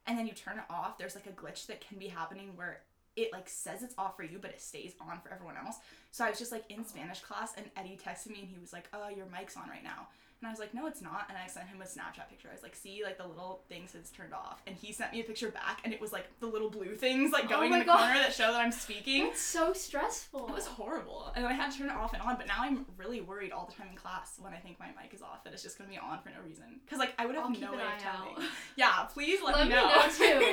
and 0.06 0.18
then 0.18 0.28
you 0.28 0.34
turn 0.34 0.58
it 0.58 0.66
off 0.70 0.98
there's 0.98 1.16
like 1.16 1.26
a 1.26 1.32
glitch 1.32 1.68
that 1.68 1.86
can 1.86 1.98
be 1.98 2.08
happening 2.08 2.52
where 2.56 2.82
it 3.16 3.34
like 3.34 3.50
says 3.50 3.82
it's 3.82 3.96
off 3.98 4.16
for 4.16 4.24
you 4.24 4.38
but 4.40 4.52
it 4.52 4.62
stays 4.62 4.94
on 5.02 5.20
for 5.20 5.34
everyone 5.34 5.56
else. 5.58 5.78
So 6.12 6.24
I 6.24 6.30
was 6.30 6.40
just 6.40 6.52
like 6.52 6.64
in 6.70 6.86
Spanish 6.86 7.20
class 7.22 7.54
and 7.58 7.66
Eddie 7.76 8.00
texted 8.02 8.30
me 8.30 8.40
and 8.42 8.48
he 8.48 8.60
was 8.60 8.72
like, 8.72 8.88
"Uh, 8.94 9.10
your 9.16 9.26
mic's 9.26 9.58
on 9.58 9.68
right 9.70 9.84
now." 9.84 10.08
And 10.40 10.48
I 10.48 10.52
was 10.52 10.60
like, 10.60 10.72
no, 10.72 10.86
it's 10.86 11.02
not. 11.02 11.26
And 11.30 11.38
I 11.38 11.48
sent 11.48 11.68
him 11.68 11.82
a 11.82 11.86
Snapchat 11.86 12.30
picture. 12.30 12.48
I 12.50 12.54
was 12.54 12.62
like, 12.62 12.76
see, 12.76 13.02
like 13.04 13.18
the 13.18 13.26
little 13.26 13.62
thing 13.70 13.88
says 13.88 14.12
turned 14.12 14.34
off. 14.36 14.62
And 14.68 14.76
he 14.76 14.94
sent 14.94 15.12
me 15.12 15.20
a 15.22 15.24
picture 15.24 15.50
back, 15.50 15.82
and 15.84 15.92
it 15.92 16.00
was 16.00 16.14
like 16.14 16.28
the 16.40 16.46
little 16.46 16.70
blue 16.70 16.94
things 16.96 17.32
like 17.32 17.46
Oh 17.46 17.50
going 17.50 17.72
my 17.72 17.78
in 17.78 17.80
the 17.80 17.86
God. 17.88 17.98
corner 17.98 18.20
that 18.20 18.34
show 18.34 18.52
that 18.52 18.62
I'm 18.62 18.72
speaking. 18.72 19.26
That's 19.26 19.42
so 19.42 19.74
stressful. 19.74 20.48
It 20.48 20.54
was 20.54 20.68
horrible. 20.68 21.32
And 21.36 21.44
then 21.44 21.52
I 21.52 21.56
had 21.56 21.72
to 21.72 21.78
turn 21.80 21.90
it 21.90 21.96
off 21.96 22.14
and 22.14 22.22
on, 22.22 22.36
but 22.38 22.46
now 22.46 22.58
I'm 22.60 22.86
really 22.98 23.20
worried 23.22 23.52
all 23.52 23.66
the 23.66 23.74
time 23.74 23.88
in 23.92 23.96
class 23.98 24.36
when 24.40 24.54
I 24.54 24.58
think 24.58 24.80
my 24.80 24.88
mic 25.02 25.12
is 25.14 25.24
off 25.24 25.44
that 25.44 25.54
it's 25.54 25.64
just 25.64 25.78
gonna 25.80 25.90
be 25.90 25.98
on 25.98 26.20
for 26.22 26.30
no 26.30 26.36
reason. 26.46 26.66
Because 26.86 27.00
like 27.00 27.14
I 27.18 27.26
would 27.26 27.34
have 27.34 27.46
I'll 27.46 27.52
no 27.52 27.72
way 27.72 27.80
of 27.82 28.02
telling. 28.02 28.48
Yeah, 28.76 29.08
please 29.12 29.40
let, 29.44 29.56
Let 29.56 29.64
me 29.68 29.74
me 29.74 29.76
know. 29.76 29.88
know 29.90 30.10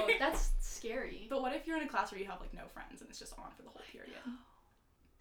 too. 0.09 0.15
That's 0.19 0.53
scary. 0.61 1.27
but 1.29 1.43
what 1.43 1.55
if 1.55 1.67
you're 1.67 1.77
in 1.77 1.83
a 1.83 1.89
class 1.89 2.11
where 2.11 2.19
you 2.21 2.27
have 2.27 2.41
like 2.41 2.55
no 2.55 2.63
friends 2.73 3.03
and 3.03 3.11
it's 3.11 3.19
just 3.19 3.35
on 3.39 3.51
for 3.55 3.63
the 3.63 3.69
whole 3.69 3.83
period? 3.93 4.17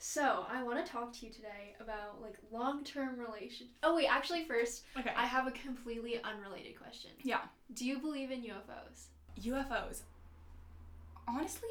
So 0.05 0.45
I 0.51 0.61
want 0.63 0.85
to 0.85 0.91
talk 0.91 1.13
to 1.13 1.25
you 1.25 1.31
today 1.31 1.77
about 1.79 2.21
like 2.21 2.35
long-term 2.51 3.17
relation. 3.17 3.67
Oh 3.83 3.95
wait, 3.95 4.07
actually 4.07 4.43
first, 4.43 4.83
Okay. 4.99 5.13
I 5.15 5.25
have 5.25 5.47
a 5.47 5.51
completely 5.51 6.21
unrelated 6.25 6.77
question. 6.77 7.11
yeah. 7.21 7.39
Do 7.73 7.85
you 7.85 7.99
believe 7.99 8.29
in 8.29 8.41
UFOs? 8.41 9.05
UFOs. 9.41 10.01
Honestly, 11.25 11.69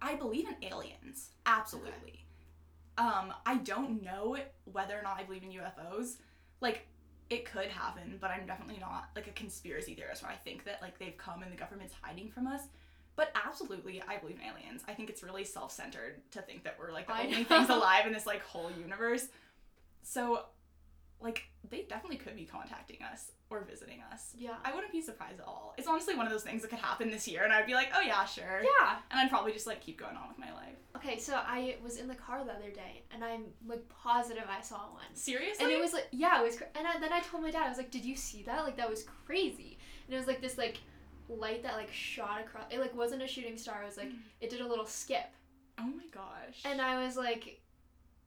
I 0.00 0.14
believe 0.14 0.46
in 0.48 0.56
aliens. 0.66 1.32
Absolutely. 1.44 2.24
Um, 2.96 3.34
I 3.44 3.58
don't 3.58 4.02
know 4.02 4.38
whether 4.72 4.98
or 4.98 5.02
not 5.02 5.18
I 5.18 5.24
believe 5.24 5.42
in 5.42 5.50
UFOs. 5.50 6.14
Like, 6.62 6.86
it 7.28 7.44
could 7.44 7.66
happen, 7.66 8.16
but 8.18 8.30
I'm 8.30 8.46
definitely 8.46 8.78
not 8.80 9.10
like 9.14 9.26
a 9.26 9.32
conspiracy 9.32 9.94
theorist 9.94 10.22
where 10.22 10.32
I 10.32 10.36
think 10.36 10.64
that 10.64 10.80
like 10.80 10.98
they've 10.98 11.18
come 11.18 11.42
and 11.42 11.52
the 11.52 11.56
government's 11.56 11.94
hiding 12.00 12.30
from 12.30 12.46
us. 12.46 12.62
But 13.16 13.32
absolutely, 13.46 14.02
I 14.06 14.18
believe 14.18 14.36
in 14.36 14.42
aliens. 14.42 14.82
I 14.86 14.92
think 14.92 15.08
it's 15.08 15.22
really 15.22 15.44
self-centered 15.44 16.20
to 16.32 16.42
think 16.42 16.64
that 16.64 16.76
we're 16.78 16.92
like 16.92 17.06
the 17.06 17.14
I 17.14 17.24
only 17.24 17.38
know. 17.38 17.44
things 17.44 17.70
alive 17.70 18.06
in 18.06 18.12
this 18.12 18.26
like 18.26 18.42
whole 18.42 18.70
universe. 18.78 19.28
So, 20.02 20.44
like, 21.20 21.44
they 21.70 21.82
definitely 21.88 22.18
could 22.18 22.36
be 22.36 22.44
contacting 22.44 22.98
us 23.02 23.32
or 23.48 23.62
visiting 23.62 24.02
us. 24.12 24.34
Yeah. 24.36 24.56
I 24.64 24.74
wouldn't 24.74 24.92
be 24.92 25.00
surprised 25.00 25.40
at 25.40 25.46
all. 25.46 25.74
It's 25.78 25.88
honestly 25.88 26.14
one 26.14 26.26
of 26.26 26.32
those 26.32 26.42
things 26.42 26.62
that 26.62 26.68
could 26.68 26.78
happen 26.78 27.10
this 27.10 27.26
year, 27.26 27.44
and 27.44 27.52
I'd 27.52 27.66
be 27.66 27.74
like, 27.74 27.88
oh 27.96 28.02
yeah, 28.02 28.24
sure. 28.24 28.60
Yeah. 28.62 28.96
And 29.10 29.18
I'd 29.18 29.30
probably 29.30 29.52
just 29.52 29.66
like 29.66 29.80
keep 29.80 29.98
going 29.98 30.16
on 30.16 30.28
with 30.28 30.38
my 30.38 30.52
life. 30.52 30.74
Okay, 30.94 31.18
so 31.18 31.34
I 31.34 31.76
was 31.82 31.96
in 31.96 32.06
the 32.06 32.14
car 32.14 32.44
the 32.44 32.52
other 32.52 32.70
day, 32.70 33.02
and 33.12 33.24
I'm 33.24 33.44
like 33.66 33.88
positive 33.88 34.44
I 34.48 34.60
saw 34.60 34.76
one. 34.92 35.14
Seriously? 35.14 35.64
And 35.64 35.72
it 35.72 35.80
was 35.80 35.92
like, 35.92 36.08
yeah, 36.12 36.40
it 36.40 36.44
was, 36.44 36.56
cr- 36.56 36.64
and 36.74 36.86
I, 36.86 36.98
then 36.98 37.12
I 37.12 37.20
told 37.20 37.42
my 37.42 37.50
dad, 37.50 37.64
I 37.64 37.68
was 37.68 37.78
like, 37.78 37.90
did 37.90 38.04
you 38.04 38.14
see 38.14 38.42
that? 38.42 38.64
Like 38.64 38.76
that 38.76 38.90
was 38.90 39.04
crazy. 39.26 39.78
And 40.06 40.14
it 40.14 40.18
was 40.18 40.26
like 40.26 40.40
this 40.42 40.58
like 40.58 40.78
light 41.28 41.62
that 41.62 41.74
like 41.74 41.92
shot 41.92 42.40
across. 42.40 42.64
It 42.70 42.78
like 42.80 42.94
wasn't 42.94 43.22
a 43.22 43.26
shooting 43.26 43.56
star. 43.56 43.82
It 43.82 43.86
was 43.86 43.96
like 43.96 44.10
it 44.40 44.50
did 44.50 44.60
a 44.60 44.66
little 44.66 44.86
skip, 44.86 45.26
oh 45.78 45.86
my 45.86 46.06
gosh. 46.12 46.62
and 46.64 46.80
I 46.80 47.04
was 47.04 47.16
like, 47.16 47.60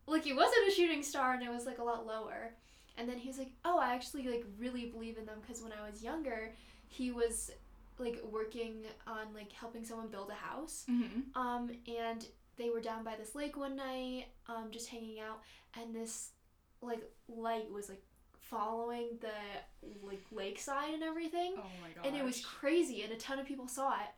like 0.07 0.27
it 0.27 0.35
wasn't 0.35 0.67
a 0.67 0.71
shooting 0.71 1.03
star, 1.03 1.33
and 1.33 1.43
it 1.43 1.49
was 1.49 1.65
like 1.65 1.79
a 1.79 1.83
lot 1.83 2.05
lower. 2.05 2.53
And 2.97 3.07
then 3.07 3.17
he 3.17 3.29
was 3.29 3.37
like, 3.37 3.51
oh, 3.63 3.79
I 3.79 3.93
actually 3.95 4.27
like 4.27 4.45
really 4.57 4.87
believe 4.87 5.17
in 5.17 5.25
them 5.25 5.37
because 5.41 5.63
when 5.63 5.71
I 5.71 5.89
was 5.89 6.03
younger, 6.03 6.53
he 6.89 7.11
was 7.11 7.51
like 7.97 8.21
working 8.29 8.83
on 9.07 9.33
like 9.33 9.51
helping 9.51 9.85
someone 9.85 10.07
build 10.07 10.29
a 10.29 10.33
house. 10.33 10.85
hmm 10.87 11.21
Um, 11.39 11.71
and 11.87 12.25
they 12.57 12.69
were 12.69 12.81
down 12.81 13.03
by 13.05 13.15
this 13.15 13.35
lake 13.35 13.55
one 13.55 13.75
night, 13.77 14.25
um, 14.47 14.67
just 14.71 14.89
hanging 14.89 15.19
out, 15.21 15.39
and 15.79 15.95
this 15.95 16.31
like 16.81 17.01
light 17.29 17.71
was 17.71 17.87
like 17.89 18.01
following 18.49 19.07
the 19.21 19.27
like 20.05 20.21
lakeside 20.31 20.93
and 20.93 21.03
everything, 21.03 21.53
Oh 21.57 21.63
my 21.81 21.89
gosh. 21.95 22.05
and 22.05 22.15
it 22.15 22.23
was 22.23 22.43
crazy, 22.43 23.03
and 23.03 23.11
a 23.13 23.17
ton 23.17 23.39
of 23.39 23.45
people 23.45 23.67
saw 23.67 23.93
it. 23.93 24.09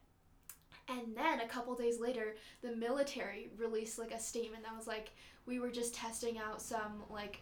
And 0.89 1.15
then 1.15 1.39
a 1.41 1.47
couple 1.47 1.73
days 1.75 1.99
later, 1.99 2.35
the 2.61 2.75
military 2.75 3.49
released 3.57 3.97
like 3.99 4.11
a 4.11 4.19
statement 4.19 4.63
that 4.63 4.75
was 4.75 4.87
like, 4.87 5.11
we 5.45 5.59
were 5.59 5.69
just 5.69 5.93
testing 5.93 6.37
out 6.37 6.61
some 6.61 7.03
like 7.09 7.41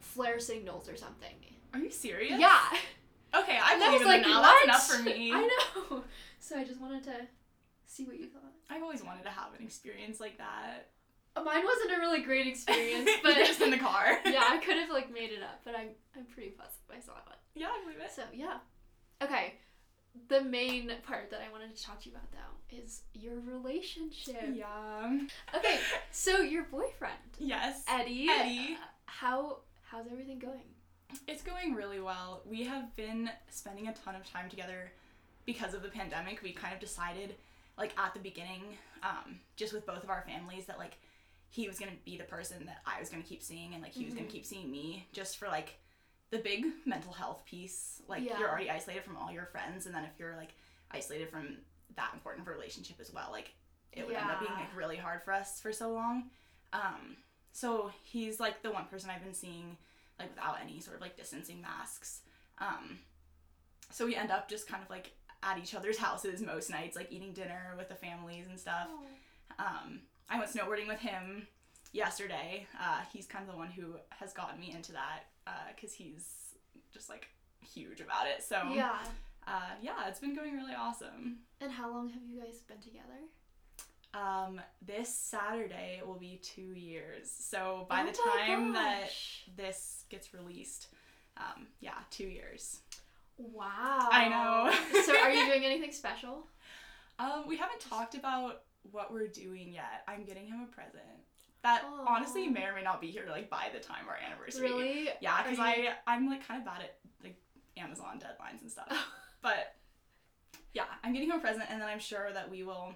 flare 0.00 0.38
signals 0.38 0.88
or 0.88 0.96
something. 0.96 1.34
Are 1.72 1.78
you 1.80 1.90
serious? 1.90 2.38
Yeah. 2.38 2.58
Okay, 3.34 3.58
I 3.62 3.78
believe 3.78 4.02
in 4.02 4.06
like, 4.06 4.22
now. 4.22 4.40
what? 4.42 4.66
That's 4.66 4.90
enough 4.92 4.98
for 5.00 5.02
me. 5.18 5.32
I 5.34 5.40
know. 5.90 6.04
So 6.38 6.56
I 6.58 6.64
just 6.64 6.80
wanted 6.80 7.02
to 7.04 7.16
see 7.86 8.04
what 8.04 8.18
you 8.18 8.26
thought. 8.26 8.52
I've 8.70 8.82
always 8.82 9.02
wanted 9.02 9.24
to 9.24 9.30
have 9.30 9.48
an 9.58 9.64
experience 9.64 10.20
like 10.20 10.38
that. 10.38 10.88
Mine 11.36 11.64
wasn't 11.64 11.92
a 11.96 12.00
really 12.00 12.22
great 12.22 12.46
experience, 12.46 13.10
but 13.22 13.34
just 13.36 13.60
in 13.60 13.70
the 13.70 13.78
car. 13.78 14.18
yeah, 14.26 14.44
I 14.48 14.58
could 14.58 14.76
have 14.76 14.90
like 14.90 15.12
made 15.12 15.30
it 15.30 15.42
up, 15.42 15.60
but 15.64 15.74
I'm 15.76 15.88
I'm 16.16 16.24
pretty 16.26 16.50
positive 16.50 16.80
I 16.96 17.00
saw 17.00 17.12
one. 17.12 17.36
Yeah, 17.54 17.66
I 17.68 17.82
believe 17.82 17.98
it. 18.00 18.10
So 18.14 18.22
yeah, 18.32 18.58
okay. 19.22 19.54
The 20.28 20.42
main 20.42 20.92
part 21.02 21.30
that 21.32 21.40
I 21.40 21.50
wanted 21.50 21.74
to 21.76 21.82
talk 21.82 22.00
to 22.02 22.08
you 22.08 22.14
about 22.14 22.30
though 22.30 22.76
is 22.76 23.02
your 23.14 23.40
relationship. 23.40 24.36
Yeah. 24.54 25.18
Okay, 25.56 25.78
so 26.12 26.38
your 26.40 26.64
boyfriend 26.64 27.14
Yes. 27.38 27.82
Eddie. 27.88 28.28
Eddie. 28.30 28.76
How 29.06 29.58
how's 29.82 30.06
everything 30.10 30.38
going? 30.38 30.62
It's 31.28 31.42
going 31.42 31.74
really 31.74 32.00
well. 32.00 32.42
We 32.48 32.62
have 32.64 32.94
been 32.96 33.28
spending 33.50 33.88
a 33.88 33.92
ton 33.94 34.14
of 34.14 34.24
time 34.28 34.48
together 34.48 34.92
because 35.46 35.74
of 35.74 35.82
the 35.82 35.88
pandemic. 35.88 36.42
We 36.42 36.52
kind 36.52 36.72
of 36.74 36.80
decided, 36.80 37.34
like 37.76 37.92
at 37.98 38.14
the 38.14 38.20
beginning, 38.20 38.62
um, 39.02 39.38
just 39.56 39.72
with 39.72 39.84
both 39.86 40.02
of 40.02 40.10
our 40.10 40.24
families, 40.26 40.66
that 40.66 40.78
like 40.78 40.96
he 41.54 41.68
was 41.68 41.78
gonna 41.78 41.92
be 42.04 42.16
the 42.18 42.24
person 42.24 42.66
that 42.66 42.78
I 42.84 42.98
was 42.98 43.08
gonna 43.10 43.22
keep 43.22 43.40
seeing, 43.42 43.74
and 43.74 43.82
like 43.82 43.92
he 43.92 44.04
was 44.04 44.12
gonna 44.14 44.26
Mhm. 44.26 44.30
keep 44.32 44.44
seeing 44.44 44.70
me, 44.72 45.06
just 45.12 45.36
for 45.36 45.46
like 45.46 45.78
the 46.30 46.38
big 46.38 46.64
mental 46.84 47.12
health 47.12 47.44
piece. 47.44 48.02
Like 48.08 48.24
Yeah. 48.24 48.38
you're 48.40 48.48
already 48.48 48.70
isolated 48.70 49.04
from 49.04 49.16
all 49.16 49.30
your 49.30 49.46
friends, 49.46 49.86
and 49.86 49.94
then 49.94 50.04
if 50.04 50.18
you're 50.18 50.34
like 50.36 50.54
isolated 50.90 51.30
from 51.30 51.64
that 51.94 52.12
important 52.12 52.42
of 52.42 52.52
a 52.52 52.56
relationship 52.56 52.98
as 52.98 53.12
well, 53.12 53.30
like 53.30 53.54
it 53.92 54.04
would 54.04 54.16
end 54.16 54.28
up 54.28 54.40
being 54.40 54.52
like 54.52 54.74
really 54.74 54.96
hard 54.96 55.22
for 55.22 55.32
us 55.32 55.60
for 55.60 55.72
so 55.72 55.92
long. 55.92 56.28
Um, 56.72 57.16
so 57.52 57.92
he's 58.02 58.40
like 58.40 58.62
the 58.62 58.72
one 58.72 58.86
person 58.88 59.10
I've 59.10 59.22
been 59.22 59.32
seeing 59.34 59.78
like 60.18 60.30
without 60.30 60.60
any 60.60 60.80
sort 60.80 60.96
of 60.96 61.02
like 61.02 61.16
distancing 61.16 61.60
masks. 61.62 62.22
Um, 62.58 62.98
so 63.92 64.04
we 64.06 64.16
end 64.16 64.32
up 64.32 64.48
just 64.48 64.66
kind 64.66 64.82
of 64.82 64.90
like 64.90 65.12
at 65.44 65.58
each 65.58 65.72
other's 65.74 65.98
houses 65.98 66.40
most 66.40 66.68
nights, 66.68 66.96
like 66.96 67.12
eating 67.12 67.32
dinner 67.32 67.74
with 67.76 67.88
the 67.88 67.94
families 67.94 68.48
and 68.48 68.58
stuff. 68.58 68.88
Um, 69.58 70.02
I 70.28 70.38
went 70.38 70.50
snowboarding 70.50 70.88
with 70.88 71.00
him 71.00 71.46
yesterday. 71.92 72.66
Uh, 72.80 73.00
he's 73.12 73.26
kind 73.26 73.44
of 73.46 73.50
the 73.52 73.56
one 73.58 73.68
who 73.70 73.96
has 74.10 74.32
gotten 74.32 74.58
me 74.60 74.72
into 74.74 74.92
that 74.92 75.24
because 75.74 75.92
he's 75.92 76.54
just 76.92 77.08
like 77.08 77.28
huge 77.60 78.00
about 78.00 78.26
it. 78.26 78.42
So 78.42 78.72
Yeah. 78.74 78.98
uh, 79.46 79.70
yeah, 79.82 80.08
it's 80.08 80.20
been 80.20 80.34
going 80.34 80.54
really 80.54 80.74
awesome. 80.74 81.38
And 81.60 81.70
how 81.70 81.90
long 81.90 82.08
have 82.10 82.22
you 82.22 82.40
guys 82.40 82.60
been 82.66 82.80
together? 82.80 83.20
Um, 84.14 84.60
this 84.80 85.08
Saturday 85.08 86.00
will 86.06 86.18
be 86.18 86.40
two 86.42 86.72
years. 86.74 87.30
So 87.30 87.86
by 87.90 88.02
Oh 88.02 88.06
the 88.06 88.12
time 88.46 88.72
that 88.74 89.10
this 89.56 90.04
gets 90.08 90.32
released, 90.32 90.86
um, 91.36 91.66
yeah, 91.80 91.94
two 92.10 92.28
years. 92.28 92.78
Wow. 93.38 94.08
I 94.12 94.28
know. 94.28 95.02
so 95.02 95.18
are 95.18 95.32
you 95.32 95.44
doing 95.50 95.64
anything 95.64 95.90
special? 95.90 96.46
Um, 97.18 97.44
we 97.48 97.56
haven't 97.56 97.80
talked 97.80 98.14
about 98.14 98.62
what 98.90 99.12
we're 99.12 99.28
doing 99.28 99.72
yet. 99.72 100.02
I'm 100.08 100.24
getting 100.24 100.46
him 100.46 100.60
a 100.62 100.66
present. 100.74 101.02
That 101.62 101.82
honestly 102.06 102.48
may 102.48 102.64
or 102.66 102.74
may 102.74 102.82
not 102.82 103.00
be 103.00 103.06
here 103.10 103.24
like 103.30 103.48
by 103.48 103.68
the 103.72 103.80
time 103.80 104.04
our 104.08 104.16
anniversary. 104.16 104.68
Really? 104.68 105.08
Yeah, 105.20 105.42
because 105.42 105.58
you- 105.58 105.64
I 105.64 105.94
I'm 106.06 106.28
like 106.28 106.46
kind 106.46 106.60
of 106.60 106.66
bad 106.66 106.82
at 106.82 106.98
like 107.22 107.36
Amazon 107.76 108.20
deadlines 108.20 108.60
and 108.60 108.70
stuff. 108.70 108.88
but 109.42 109.74
yeah, 110.74 110.84
I'm 111.02 111.12
getting 111.12 111.30
him 111.30 111.36
a 111.36 111.40
present, 111.40 111.64
and 111.70 111.80
then 111.80 111.88
I'm 111.88 112.00
sure 112.00 112.28
that 112.32 112.50
we 112.50 112.64
will 112.64 112.94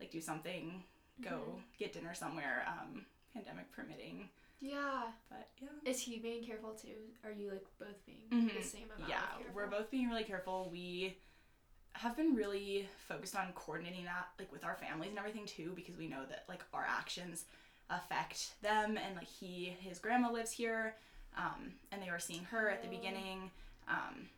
like 0.00 0.10
do 0.10 0.20
something, 0.20 0.84
go 1.22 1.30
Mhm. 1.30 1.78
get 1.78 1.92
dinner 1.94 2.12
somewhere, 2.14 2.66
um, 2.68 3.06
pandemic 3.32 3.70
permitting. 3.72 4.28
Yeah. 4.60 5.04
But 5.30 5.48
yeah. 5.62 5.68
Is 5.90 6.00
he 6.00 6.18
being 6.18 6.44
careful 6.44 6.74
too? 6.74 7.10
Are 7.24 7.30
you 7.32 7.50
like 7.50 7.64
both 7.78 8.04
being 8.04 8.28
the 8.30 8.36
Mhm. 8.52 8.62
same 8.62 8.90
amount? 8.96 9.08
Yeah, 9.08 9.22
of 9.22 9.38
careful? 9.38 9.54
we're 9.54 9.66
both 9.68 9.90
being 9.90 10.08
really 10.08 10.24
careful. 10.24 10.68
We 10.70 11.16
have 11.94 12.16
been 12.16 12.34
really 12.34 12.88
focused 13.08 13.34
on 13.36 13.52
coordinating 13.54 14.04
that 14.04 14.28
like 14.38 14.50
with 14.52 14.64
our 14.64 14.74
families 14.76 15.10
and 15.10 15.18
everything 15.18 15.46
too 15.46 15.72
because 15.74 15.96
we 15.96 16.06
know 16.08 16.24
that 16.28 16.44
like 16.48 16.62
our 16.72 16.84
actions 16.88 17.44
affect 17.90 18.60
them 18.62 18.96
and 18.96 19.14
like 19.16 19.26
he 19.26 19.74
his 19.80 19.98
grandma 19.98 20.30
lives 20.30 20.50
here 20.52 20.96
um, 21.38 21.72
and 21.92 22.02
they 22.02 22.10
were 22.10 22.18
seeing 22.18 22.44
her 22.44 22.70
at 22.70 22.82
the 22.82 22.88
Oh. 22.88 22.90
beginning 22.90 23.50
um, 23.88 24.28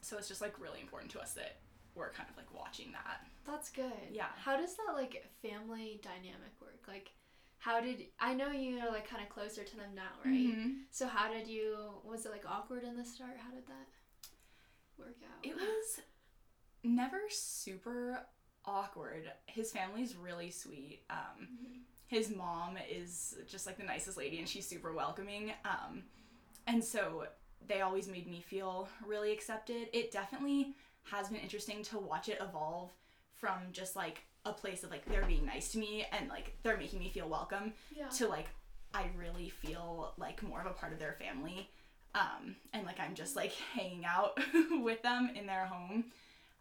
so 0.00 0.16
it's 0.18 0.28
just 0.28 0.40
like 0.40 0.58
really 0.60 0.80
important 0.80 1.10
to 1.12 1.20
us 1.20 1.32
that 1.34 1.56
we're 1.94 2.10
kind 2.10 2.28
of 2.30 2.36
like 2.36 2.52
watching 2.54 2.90
that 2.92 3.26
That's 3.46 3.70
good. 3.70 3.92
Yeah. 4.10 4.26
How 4.36 4.56
does 4.56 4.74
that 4.76 4.94
like 4.94 5.24
family 5.42 6.00
dynamic 6.02 6.54
work? 6.60 6.80
Like, 6.88 7.10
how 7.58 7.80
did 7.80 8.06
I 8.18 8.32
know 8.34 8.50
you're 8.50 8.90
like 8.90 9.08
kind 9.08 9.22
of 9.22 9.28
closer 9.28 9.62
to 9.62 9.76
them 9.76 9.90
now, 9.94 10.10
right? 10.24 10.56
Mhm. 10.56 10.74
So 10.90 11.06
how 11.06 11.30
did 11.32 11.46
you? 11.46 11.76
Was 12.04 12.24
it 12.26 12.32
like 12.32 12.44
awkward 12.48 12.82
in 12.84 12.96
the 12.96 13.04
start? 13.04 13.36
How 13.36 13.50
did 13.52 13.66
that 13.66 13.86
work 14.98 15.16
out? 15.22 15.44
It 15.44 15.54
was 15.54 16.00
never 16.82 17.20
super 17.28 18.20
awkward. 18.64 19.30
His 19.46 19.72
family's 19.72 20.16
really 20.16 20.50
sweet. 20.50 21.02
Um, 21.10 21.48
Mhm. 21.48 21.80
his 22.06 22.30
mom 22.30 22.76
is 22.88 23.36
just 23.48 23.66
like 23.66 23.76
the 23.76 23.82
nicest 23.84 24.16
lady 24.16 24.38
and 24.38 24.48
she's 24.48 24.66
super 24.68 24.92
welcoming. 24.92 25.52
Um, 25.64 26.04
and 26.66 26.84
so 26.84 27.26
they 27.66 27.80
always 27.80 28.06
made 28.08 28.26
me 28.26 28.40
feel 28.40 28.88
really 29.04 29.32
accepted. 29.32 29.88
It 29.92 30.10
definitely 30.12 30.74
has 31.04 31.28
been 31.28 31.40
interesting 31.40 31.82
to 31.84 31.98
watch 31.98 32.28
it 32.28 32.38
evolve 32.40 32.90
from 33.32 33.72
just 33.72 33.96
like 33.96 34.22
a 34.44 34.52
place 34.52 34.84
of 34.84 34.90
like 34.90 35.04
they're 35.06 35.24
being 35.26 35.46
nice 35.46 35.72
to 35.72 35.78
me 35.78 36.04
and 36.12 36.28
like 36.28 36.56
they're 36.62 36.76
making 36.76 36.98
me 36.98 37.08
feel 37.10 37.28
welcome 37.28 37.74
Yeah. 37.94 38.08
to 38.10 38.28
like 38.28 38.48
I 38.94 39.06
really 39.16 39.48
feel 39.48 40.12
like 40.18 40.42
more 40.42 40.60
of 40.60 40.66
a 40.66 40.74
part 40.74 40.92
of 40.92 40.98
their 40.98 41.14
family. 41.14 41.70
Um, 42.14 42.56
and 42.74 42.84
like 42.84 43.00
I'm 43.00 43.14
just 43.14 43.34
like 43.36 43.52
hanging 43.52 44.04
out 44.04 44.38
with 44.82 45.00
them 45.02 45.30
in 45.34 45.46
their 45.46 45.64
home. 45.66 46.12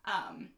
Um, 0.06 0.50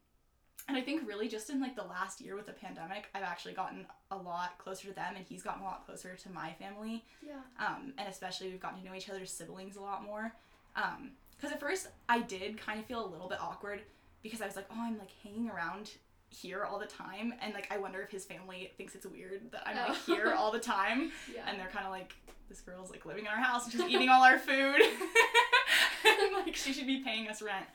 and 0.68 0.76
I 0.76 0.80
think 0.80 1.06
really 1.06 1.28
just 1.28 1.50
in 1.50 1.60
like 1.60 1.76
the 1.76 1.82
last 1.84 2.20
year 2.20 2.36
with 2.36 2.46
the 2.46 2.52
pandemic, 2.52 3.06
I've 3.14 3.22
actually 3.22 3.52
gotten 3.52 3.84
a 4.10 4.16
lot 4.16 4.56
closer 4.58 4.88
to 4.88 4.94
them 4.94 5.14
and 5.16 5.24
he's 5.28 5.42
gotten 5.42 5.60
a 5.62 5.64
lot 5.64 5.84
closer 5.84 6.14
to 6.16 6.30
my 6.32 6.52
family. 6.58 7.04
Yeah. 7.26 7.34
Um, 7.64 7.92
and 7.98 8.08
especially 8.08 8.48
we've 8.48 8.60
gotten 8.60 8.80
to 8.80 8.84
know 8.88 8.94
each 8.94 9.10
other's 9.10 9.30
siblings 9.30 9.76
a 9.76 9.80
lot 9.82 10.02
more. 10.04 10.32
Um, 10.76 11.10
because 11.36 11.52
at 11.52 11.60
first 11.60 11.88
I 12.08 12.20
did 12.20 12.56
kind 12.58 12.80
of 12.80 12.86
feel 12.86 13.04
a 13.04 13.10
little 13.10 13.28
bit 13.28 13.40
awkward 13.40 13.82
because 14.22 14.40
I 14.40 14.46
was 14.46 14.56
like, 14.56 14.66
oh, 14.70 14.76
I'm 14.78 14.96
like 14.98 15.10
hanging 15.22 15.50
around 15.50 15.90
here 16.30 16.64
all 16.64 16.78
the 16.80 16.86
time, 16.86 17.32
and 17.42 17.52
like 17.54 17.70
I 17.70 17.76
wonder 17.78 18.00
if 18.00 18.10
his 18.10 18.24
family 18.24 18.72
thinks 18.76 18.94
it's 18.96 19.06
weird 19.06 19.52
that 19.52 19.62
I'm 19.68 19.76
like 19.76 19.90
Oh. 19.90 20.14
here 20.14 20.34
all 20.36 20.50
the 20.50 20.58
time, 20.58 21.12
Yeah. 21.32 21.42
and 21.46 21.60
they're 21.60 21.68
kind 21.68 21.84
of 21.84 21.92
like, 21.92 22.12
this 22.48 22.60
girl's 22.60 22.90
like 22.90 23.04
living 23.06 23.24
in 23.26 23.30
our 23.30 23.36
house 23.36 23.64
and 23.64 23.72
she's 23.72 23.82
eating 23.82 24.08
all 24.08 24.22
our 24.24 24.38
food, 24.38 24.80
and 26.04 26.32
like 26.44 26.56
she 26.56 26.72
should 26.72 26.86
be 26.86 26.98
paying 27.04 27.28
us 27.28 27.40
rent. 27.42 27.66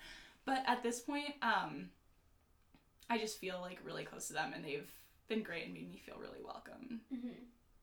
But 0.50 0.64
at 0.68 0.82
this 0.82 1.00
point, 1.00 1.36
um, 1.44 1.90
I 3.10 3.18
just 3.20 3.40
feel 3.40 3.60
like 3.62 3.80
really 3.84 4.04
close 4.04 4.28
to 4.28 4.34
them, 4.34 4.52
and 4.56 4.66
they've 4.66 4.90
been 5.28 5.44
great 5.44 5.66
and 5.66 5.74
made 5.74 5.90
me 5.92 6.02
feel 6.04 6.16
really 6.20 6.40
welcome. 6.44 7.02
hmm 7.14 7.30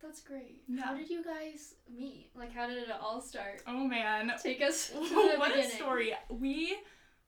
That's 0.02 0.20
great. 0.20 0.62
Yeah. 0.68 0.82
How 0.84 0.94
did 0.94 1.08
you 1.08 1.22
guys 1.24 1.74
meet? 1.88 2.30
Like, 2.34 2.52
how 2.52 2.66
did 2.66 2.78
it 2.78 2.90
all 3.00 3.20
start? 3.20 3.62
Oh 3.68 3.86
man, 3.86 4.32
Take 4.42 4.60
us 4.62 4.88
to 4.90 4.94
the 4.98 5.36
what 5.38 5.56
a 5.56 5.62
story. 5.62 6.12
We 6.28 6.76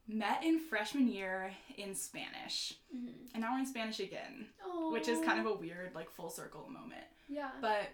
met 0.08 0.42
in 0.42 0.58
freshman 0.58 1.06
year 1.06 1.52
in 1.76 1.94
Spanish, 1.94 2.74
Mhm. 2.94 3.28
and 3.34 3.40
now 3.42 3.52
we're 3.52 3.60
in 3.60 3.66
Spanish 3.66 4.00
again, 4.00 4.48
Oh. 4.64 4.90
which 4.92 5.06
is 5.06 5.24
kind 5.24 5.38
of 5.38 5.46
a 5.46 5.54
weird, 5.54 5.94
like, 5.94 6.10
full 6.10 6.30
circle 6.30 6.68
moment. 6.68 7.04
yeah. 7.28 7.50
But 7.60 7.88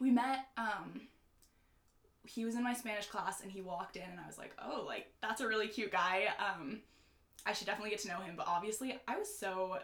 we 0.00 0.10
met, 0.10 0.46
um, 0.56 1.08
he 2.26 2.44
was 2.44 2.54
in 2.54 2.62
my 2.64 2.74
Spanish 2.74 3.06
class, 3.06 3.40
and 3.42 3.50
he 3.50 3.62
walked 3.62 3.96
in, 3.96 4.02
and 4.02 4.20
I 4.20 4.26
was 4.26 4.38
like, 4.38 4.54
oh, 4.62 4.84
like, 4.86 5.12
that's 5.22 5.40
a 5.40 5.48
really 5.48 5.68
cute 5.68 5.92
guy. 5.92 6.28
Um, 6.38 6.80
I 7.44 7.52
should 7.52 7.66
definitely 7.66 7.90
get 7.90 8.00
to 8.00 8.08
know 8.08 8.20
him, 8.20 8.34
but 8.36 8.46
obviously, 8.48 8.98
I 9.06 9.16
was 9.16 9.32
so, 9.38 9.78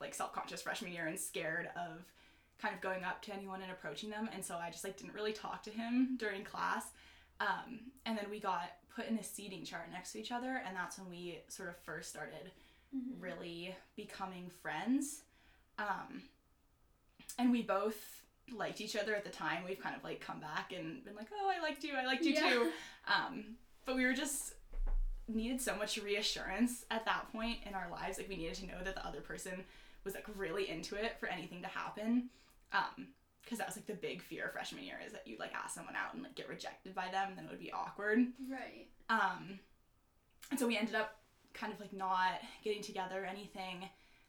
like, 0.00 0.14
self 0.14 0.32
conscious 0.32 0.62
freshman 0.62 0.92
year 0.92 1.06
and 1.06 1.18
scared 1.18 1.68
of 1.76 2.04
kind 2.60 2.74
of 2.74 2.80
going 2.80 3.04
up 3.04 3.22
to 3.22 3.32
anyone 3.32 3.62
and 3.62 3.70
approaching 3.70 4.10
them, 4.10 4.28
and 4.32 4.44
so 4.44 4.56
I 4.56 4.70
just, 4.70 4.84
like, 4.84 4.96
didn't 4.96 5.14
really 5.14 5.32
talk 5.32 5.62
to 5.64 5.70
him 5.70 6.16
during 6.18 6.44
class. 6.44 6.86
Um, 7.40 7.80
and 8.04 8.18
then 8.18 8.26
we 8.30 8.40
got 8.40 8.72
put 8.94 9.06
in 9.06 9.16
a 9.18 9.22
seating 9.22 9.64
chart 9.64 9.90
next 9.92 10.12
to 10.12 10.18
each 10.20 10.32
other, 10.32 10.60
and 10.66 10.76
that's 10.76 10.98
when 10.98 11.08
we 11.08 11.38
sort 11.48 11.68
of 11.68 11.76
first 11.84 12.10
started 12.10 12.50
Mhm. 12.94 13.20
really 13.22 13.76
becoming 13.94 14.50
friends. 14.50 15.22
Um, 15.78 16.24
and 17.38 17.52
we 17.52 17.62
both 17.62 18.24
liked 18.56 18.80
each 18.80 18.96
other 18.96 19.14
at 19.14 19.24
the 19.24 19.30
time. 19.30 19.62
We've 19.66 19.80
kind 19.80 19.96
of 19.96 20.04
like 20.04 20.20
come 20.20 20.40
back 20.40 20.72
and 20.76 21.04
been 21.04 21.14
like, 21.16 21.28
oh, 21.32 21.50
I 21.56 21.60
liked 21.62 21.82
you, 21.84 21.94
I 21.96 22.04
liked 22.06 22.24
you 22.24 22.32
Yeah. 22.34 22.50
too. 22.50 22.70
Um, 23.06 23.44
but 23.84 23.96
we 23.96 24.04
were 24.04 24.12
just 24.14 24.54
needed 25.28 25.60
so 25.60 25.76
much 25.76 25.98
reassurance 25.98 26.84
at 26.90 27.04
that 27.04 27.30
point 27.32 27.58
in 27.66 27.74
our 27.74 27.88
lives. 27.90 28.18
Like 28.18 28.28
we 28.28 28.36
needed 28.36 28.54
to 28.56 28.66
know 28.66 28.82
that 28.84 28.94
the 28.94 29.06
other 29.06 29.20
person 29.20 29.64
was 30.04 30.14
like 30.14 30.26
really 30.36 30.68
into 30.70 30.94
it 30.96 31.18
for 31.20 31.28
anything 31.28 31.62
to 31.62 31.68
happen. 31.68 32.30
Um, 32.72 33.08
because 33.42 33.58
that 33.58 33.66
was 33.68 33.76
like 33.76 33.86
the 33.86 33.94
big 33.94 34.20
fear 34.20 34.50
freshman 34.52 34.84
year 34.84 34.96
is 35.06 35.12
that 35.12 35.22
you'd 35.26 35.38
like 35.40 35.54
ask 35.54 35.74
someone 35.74 35.94
out 35.96 36.12
and 36.12 36.22
like 36.22 36.34
get 36.34 36.50
rejected 36.50 36.94
by 36.94 37.06
them, 37.10 37.28
and 37.30 37.38
then 37.38 37.46
it 37.46 37.50
would 37.50 37.58
be 37.60 37.72
awkward. 37.72 38.18
Right. 38.50 38.88
Um, 39.08 39.58
and 40.50 40.60
so 40.60 40.66
we 40.66 40.76
ended 40.76 40.94
up 40.94 41.16
kind 41.54 41.72
of 41.72 41.80
like 41.80 41.94
not 41.94 42.40
getting 42.62 42.82
together 42.82 43.22
or 43.22 43.26
anything. 43.26 43.88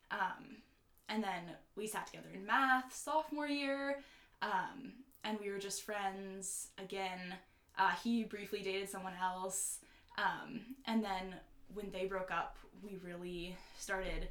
Um, 0.10 0.62
and 1.10 1.22
then 1.22 1.52
we 1.76 1.86
sat 1.86 2.08
together 2.08 2.30
in 2.34 2.46
math 2.46 2.96
sophomore 2.96 3.48
year. 3.48 3.98
Um, 4.41 4.93
and 5.23 5.38
we 5.39 5.49
were 5.52 5.60
just 5.60 5.84
friends 5.84 6.67
again. 6.78 7.36
Uh, 7.78 7.91
he 8.04 8.23
briefly 8.23 8.62
dated 8.62 8.89
someone 8.89 9.13
else. 9.21 9.80
Um, 10.17 10.62
and 10.86 11.04
then 11.04 11.36
when 11.73 11.91
they 11.91 12.06
broke 12.06 12.32
up, 12.32 12.58
we 12.84 12.97
really 13.06 13.56
started 13.78 14.30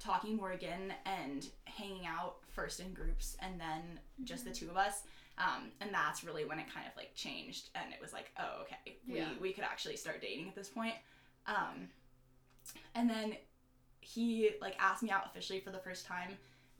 talking 0.00 0.36
more 0.36 0.52
again 0.52 0.92
and 1.06 1.46
hanging 1.64 2.06
out 2.06 2.36
first 2.52 2.80
in 2.80 2.92
groups 2.92 3.36
and 3.40 3.58
then 3.60 3.98
just 4.24 4.44
the 4.44 4.50
two 4.50 4.68
of 4.68 4.76
us. 4.76 5.02
Um, 5.38 5.70
and 5.80 5.92
that's 5.92 6.22
really 6.22 6.44
when 6.44 6.58
it 6.58 6.66
kind 6.72 6.86
of 6.86 6.96
like 6.96 7.14
changed 7.14 7.70
and 7.74 7.92
it 7.92 8.00
was 8.00 8.12
like, 8.12 8.30
oh, 8.38 8.62
okay, 8.62 8.96
Yeah. 9.06 9.28
we, 9.40 9.48
we 9.48 9.52
could 9.52 9.64
actually 9.64 9.96
start 9.96 10.20
dating 10.20 10.48
at 10.48 10.54
this 10.54 10.68
point. 10.68 10.94
Um, 11.46 11.88
and 12.94 13.08
then 13.10 13.36
he 14.00 14.50
like 14.60 14.76
asked 14.78 15.02
me 15.02 15.10
out 15.10 15.26
officially 15.26 15.60
for 15.60 15.70
the 15.70 15.78
first 15.78 16.06
time 16.06 16.30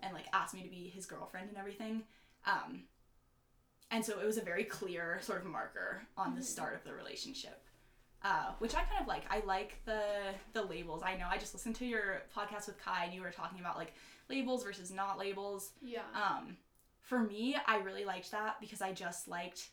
and 0.01 0.13
like 0.15 0.27
asked 0.33 0.55
me 0.55 0.63
to 0.63 0.69
be 0.69 0.89
his 0.95 1.07
girlfriend 1.07 1.49
and 1.49 1.59
everything. 1.59 2.03
Um, 2.47 2.85
and 3.91 4.05
so 4.05 4.19
it 4.21 4.25
was 4.27 4.39
a 4.39 4.43
very 4.43 4.65
clear 4.65 5.19
sort 5.23 5.41
of 5.41 5.47
marker 5.47 6.07
on 6.17 6.35
the 6.35 6.41
Mhm. 6.41 6.45
start 6.45 6.75
of 6.75 6.85
the 6.85 6.93
relationship. 6.95 7.61
Uh, 8.23 8.53
which 8.59 8.75
I 8.75 8.83
kind 8.85 9.03
of 9.03 9.07
like. 9.07 9.25
I 9.31 9.41
like 9.41 9.85
the 9.85 10.35
the 10.55 10.63
labels. 10.63 11.03
I 11.03 11.15
know 11.17 11.27
I 11.29 11.37
just 11.37 11.53
listened 11.53 11.77
to 11.77 11.85
your 11.87 12.23
podcast 12.35 12.67
with 12.67 12.79
Kai 12.79 13.05
and 13.05 13.15
you 13.15 13.21
were 13.21 13.31
talking 13.31 13.61
about 13.61 13.77
like 13.77 13.93
labels 14.31 14.65
versus 14.65 14.91
not 14.91 15.19
labels. 15.19 15.73
Yeah. 15.83 16.01
Um, 16.15 16.57
for 17.03 17.19
me, 17.19 17.55
I 17.67 17.77
really 17.81 18.07
liked 18.07 18.31
that 18.31 18.59
because 18.63 18.81
I 18.81 18.93
just 18.93 19.29
liked 19.29 19.69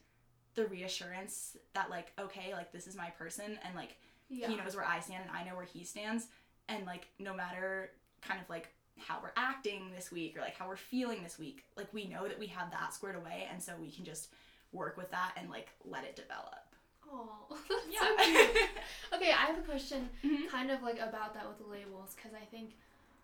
the 0.56 0.68
reassurance 0.68 1.56
that 1.74 1.90
like 1.90 2.12
okay, 2.20 2.54
like 2.54 2.74
this 2.74 2.88
is 2.88 2.96
my 2.96 3.10
person 3.12 3.58
and 3.64 3.74
like 3.74 3.96
yeah. 4.28 4.50
he 4.50 4.58
knows 4.58 4.76
where 4.76 4.86
I 4.86 5.00
stand 5.00 5.24
and 5.26 5.32
I 5.32 5.46
know 5.46 5.56
where 5.56 5.64
he 5.64 5.86
stands 5.86 6.28
and 6.68 6.86
like 6.86 7.08
no 7.20 7.34
matter 7.34 7.92
kind 8.22 8.42
of 8.42 8.50
like 8.50 8.74
how 9.08 9.20
we're 9.22 9.32
acting 9.38 9.92
this 9.96 10.12
week 10.12 10.38
or 10.38 10.42
like 10.42 10.56
how 10.58 10.68
we're 10.68 10.76
feeling 10.76 11.24
this 11.24 11.38
week, 11.40 11.64
like 11.76 11.94
we 11.94 12.08
know 12.08 12.28
that 12.28 12.40
we 12.40 12.48
have 12.48 12.72
that 12.72 12.94
squared 12.94 13.16
away 13.16 13.48
and 13.52 13.62
so 13.62 13.74
we 13.80 13.90
can 13.92 14.06
just 14.06 14.30
work 14.72 14.98
with 14.98 15.10
that 15.12 15.34
and 15.38 15.50
like 15.50 15.70
let 15.86 16.04
it 16.04 16.16
develop. 16.16 16.66
Oh, 17.12 17.46
that's 17.70 18.00
so 18.00 18.16
Yeah. 18.18 18.24
cute. 18.24 18.70
Okay, 19.14 19.32
I 19.32 19.46
have 19.48 19.58
a 19.58 19.62
question, 19.62 20.10
Mhm. 20.24 20.48
kind 20.50 20.72
of 20.72 20.82
like 20.84 21.00
about 21.00 21.34
that 21.34 21.48
with 21.48 21.58
the 21.58 21.66
labels, 21.66 22.16
because 22.16 22.32
I 22.34 22.46
think 22.46 22.72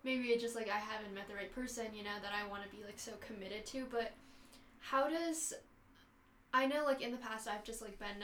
maybe 0.04 0.24
it's 0.28 0.42
just 0.42 0.54
like 0.54 0.68
I 0.68 0.76
haven't 0.76 1.14
met 1.14 1.26
the 1.28 1.34
right 1.34 1.50
person, 1.54 1.86
you 1.94 2.02
know, 2.04 2.16
that 2.22 2.32
I 2.32 2.46
want 2.48 2.62
to 2.62 2.68
be 2.76 2.84
like 2.84 2.98
so 2.98 3.12
committed 3.26 3.64
to. 3.66 3.86
But 3.90 4.12
how 4.80 5.08
does 5.08 5.54
I 6.52 6.66
know 6.66 6.84
like 6.84 7.00
in 7.02 7.10
the 7.10 7.16
past 7.18 7.48
I've 7.48 7.64
just 7.64 7.80
like 7.82 7.98
been 7.98 8.22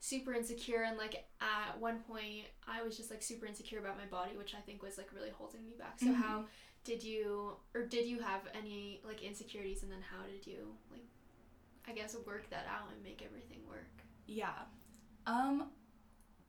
super 0.00 0.34
insecure 0.34 0.82
and 0.82 0.98
like 0.98 1.24
at 1.40 1.78
one 1.78 2.00
point 2.00 2.46
I 2.66 2.82
was 2.82 2.96
just 2.96 3.10
like 3.10 3.22
super 3.22 3.46
insecure 3.46 3.78
about 3.78 3.96
my 3.96 4.06
body, 4.06 4.36
which 4.36 4.54
I 4.54 4.60
think 4.60 4.82
was 4.82 4.98
like 4.98 5.08
really 5.14 5.30
holding 5.30 5.64
me 5.64 5.72
back. 5.78 5.98
So 5.98 6.06
Mhm. 6.06 6.20
how 6.20 6.44
did 6.84 7.02
you 7.02 7.56
or 7.74 7.82
did 7.82 8.06
you 8.06 8.18
have 8.20 8.40
any 8.54 9.00
like 9.04 9.22
insecurities 9.22 9.82
and 9.82 9.90
then 9.92 10.00
how 10.10 10.24
did 10.26 10.46
you 10.46 10.74
like 10.90 11.04
I 11.88 11.92
guess 11.92 12.16
work 12.26 12.48
that 12.50 12.66
out 12.70 12.92
and 12.94 13.02
make 13.02 13.22
everything 13.24 13.60
work? 13.68 13.86
Yeah. 14.26 14.52
Um 15.26 15.70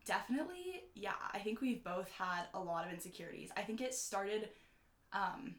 definitely, 0.06 0.84
yeah. 0.96 1.12
I 1.32 1.40
think 1.40 1.62
we've 1.62 1.84
both 1.84 2.12
had 2.12 2.44
a 2.54 2.60
lot 2.60 2.86
of 2.86 2.94
insecurities. 2.94 3.50
I 3.56 3.62
think 3.62 3.82
it 3.82 3.94
started 3.94 4.50
um 5.12 5.56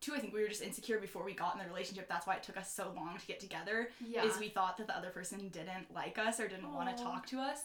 too, 0.00 0.12
I 0.14 0.18
think 0.18 0.34
we 0.34 0.42
were 0.42 0.48
just 0.48 0.62
insecure 0.62 0.98
before 0.98 1.24
we 1.24 1.32
got 1.32 1.54
in 1.54 1.62
the 1.62 1.66
relationship. 1.66 2.06
That's 2.08 2.26
why 2.26 2.34
it 2.34 2.42
took 2.42 2.58
us 2.58 2.70
so 2.72 2.92
long 2.94 3.16
to 3.18 3.26
get 3.26 3.40
together. 3.40 3.88
Yeah. 4.06 4.24
Is 4.24 4.38
we 4.38 4.48
thought 4.48 4.76
that 4.78 4.86
the 4.86 4.96
other 4.96 5.10
person 5.10 5.48
didn't 5.48 5.92
like 5.94 6.18
us 6.18 6.38
or 6.40 6.48
didn't 6.48 6.72
want 6.72 6.94
to 6.96 7.02
talk 7.02 7.26
to 7.28 7.38
us. 7.38 7.60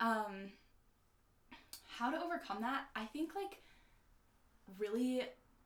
Um 0.00 0.50
how 1.88 2.10
to 2.10 2.22
overcome 2.22 2.62
that? 2.62 2.84
I 2.96 3.04
think 3.06 3.34
like 3.34 3.58
really 4.78 5.22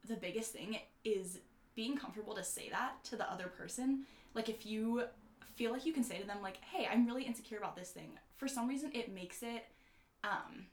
the 0.07 0.17
biggest 0.17 0.53
thing 0.53 0.79
is 1.05 1.39
being 1.75 1.97
comfortable 1.97 2.35
to 2.35 2.45
say 2.45 2.69
that 2.71 3.03
to 3.05 3.17
the 3.17 3.31
other 3.31 3.47
person. 3.49 4.05
Like 4.35 4.49
if 4.49 4.65
you 4.67 5.05
feel 5.57 5.73
like 5.73 5.87
you 5.87 5.93
can 5.93 6.05
say 6.05 6.19
to 6.19 6.27
them 6.27 6.39
like, 6.43 6.59
"Hey, 6.59 6.87
I'm 6.91 7.07
really 7.07 7.25
insecure 7.25 7.59
about 7.59 7.77
this 7.77 7.91
thing." 7.91 8.19
For 8.37 8.49
some 8.49 8.69
reason 8.69 8.91
it 8.95 9.13
makes 9.13 9.43
it 9.43 9.67
um 10.25 10.67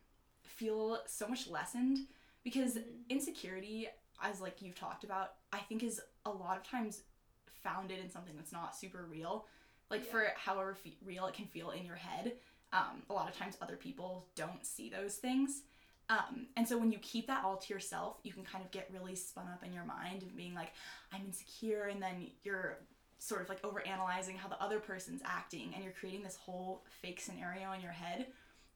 feel 0.43 0.99
so 1.07 1.27
much 1.27 1.47
lessened 1.47 1.99
because 2.43 2.75
Mhm. 2.75 3.07
insecurity 3.09 3.87
as 4.21 4.41
like 4.41 4.61
you've 4.61 4.75
talked 4.75 5.03
about, 5.03 5.35
I 5.51 5.59
think 5.59 5.83
is 5.83 6.01
a 6.25 6.29
lot 6.31 6.57
of 6.57 6.63
times 6.63 7.03
founded 7.47 7.99
in 7.99 8.09
something 8.09 8.35
that's 8.35 8.51
not 8.51 8.75
super 8.75 9.05
real. 9.05 9.47
Like 9.89 10.03
Yeah. 10.05 10.11
for 10.11 10.33
however 10.37 10.75
fe- 10.75 10.97
real 11.01 11.25
it 11.27 11.33
can 11.33 11.47
feel 11.47 11.71
in 11.71 11.85
your 11.85 11.95
head, 11.95 12.37
um, 12.71 13.03
a 13.09 13.13
lot 13.13 13.29
of 13.29 13.35
times 13.35 13.57
other 13.61 13.77
people 13.77 14.27
don't 14.35 14.65
see 14.65 14.89
those 14.89 15.17
things. 15.17 15.63
Um, 16.09 16.47
and 16.57 16.67
so 16.67 16.77
when 16.77 16.91
you 16.91 16.99
keep 16.99 17.27
that 17.27 17.43
all 17.45 17.57
to 17.57 17.73
yourself, 17.73 18.17
you 18.23 18.33
can 18.33 18.43
kind 18.43 18.63
of 18.63 18.71
get 18.71 18.89
really 18.93 19.15
spun 19.15 19.47
up 19.51 19.63
in 19.65 19.73
your 19.73 19.85
mind 19.85 20.21
and 20.21 20.35
being 20.35 20.53
like, 20.53 20.73
I'm 21.13 21.21
insecure, 21.25 21.85
and 21.85 22.01
then 22.01 22.29
you're 22.43 22.79
sort 23.19 23.41
of 23.41 23.47
like 23.49 23.63
over 23.63 23.85
analyzing 23.87 24.35
how 24.35 24.49
the 24.49 24.61
other 24.61 24.79
person's 24.79 25.21
acting 25.23 25.71
and 25.73 25.81
you're 25.81 25.93
creating 25.93 26.23
this 26.23 26.35
whole 26.35 26.83
fake 27.01 27.21
scenario 27.21 27.71
in 27.71 27.79
your 27.81 27.93
head. 27.93 28.27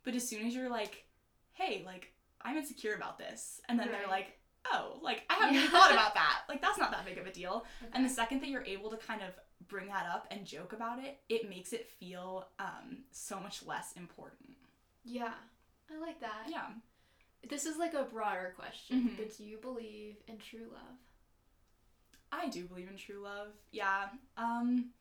But 0.06 0.16
as 0.16 0.26
soon 0.28 0.48
as 0.48 0.56
you're 0.56 0.70
like, 0.70 1.04
hey, 1.54 1.84
like, 1.86 2.14
I'm 2.42 2.56
insecure 2.56 2.96
about 2.96 3.18
this, 3.18 3.60
and 3.68 3.78
then 3.78 3.90
they're 3.92 4.08
like, 4.08 4.38
oh, 4.72 5.00
like, 5.02 5.24
I 5.30 5.34
haven't 5.34 5.56
even 5.56 5.70
thought 5.70 5.92
about 5.92 6.14
that. 6.14 6.44
Like, 6.50 6.62
that's 6.62 6.78
not 6.78 6.92
that 6.92 7.06
big 7.06 7.18
of 7.18 7.26
a 7.28 7.32
deal. 7.32 7.66
And 7.94 8.06
the 8.06 8.10
second 8.10 8.40
that 8.42 8.48
you're 8.48 8.64
able 8.64 8.90
to 8.92 8.98
kind 8.98 9.22
of 9.22 9.30
bring 9.68 9.88
that 9.90 10.06
up 10.10 10.28
and 10.32 10.46
joke 10.46 10.72
about 10.72 11.04
it, 11.04 11.20
it 11.28 11.50
makes 11.50 11.74
it 11.74 11.86
feel 12.00 12.48
um, 12.58 13.00
so 13.12 13.38
much 13.40 13.66
less 13.66 13.92
important. 13.98 14.56
yeah, 15.04 15.34
I 15.94 16.00
like 16.00 16.22
that. 16.22 16.46
Yeah. 16.50 16.68
This 17.48 17.66
is 17.66 17.78
like 17.78 17.94
a 17.94 18.04
broader 18.04 18.54
question, 18.58 19.10
Mhm. 19.10 19.18
but 19.18 19.38
do 19.38 19.44
you 19.44 19.58
believe 19.58 20.18
in 20.28 20.38
true 20.38 20.70
love? 20.72 20.98
I 22.32 22.50
do 22.50 22.66
believe 22.68 22.90
in 22.90 22.98
true 22.98 23.20
love. 23.20 23.54
Yeah. 23.72 24.10
Um 24.36 24.94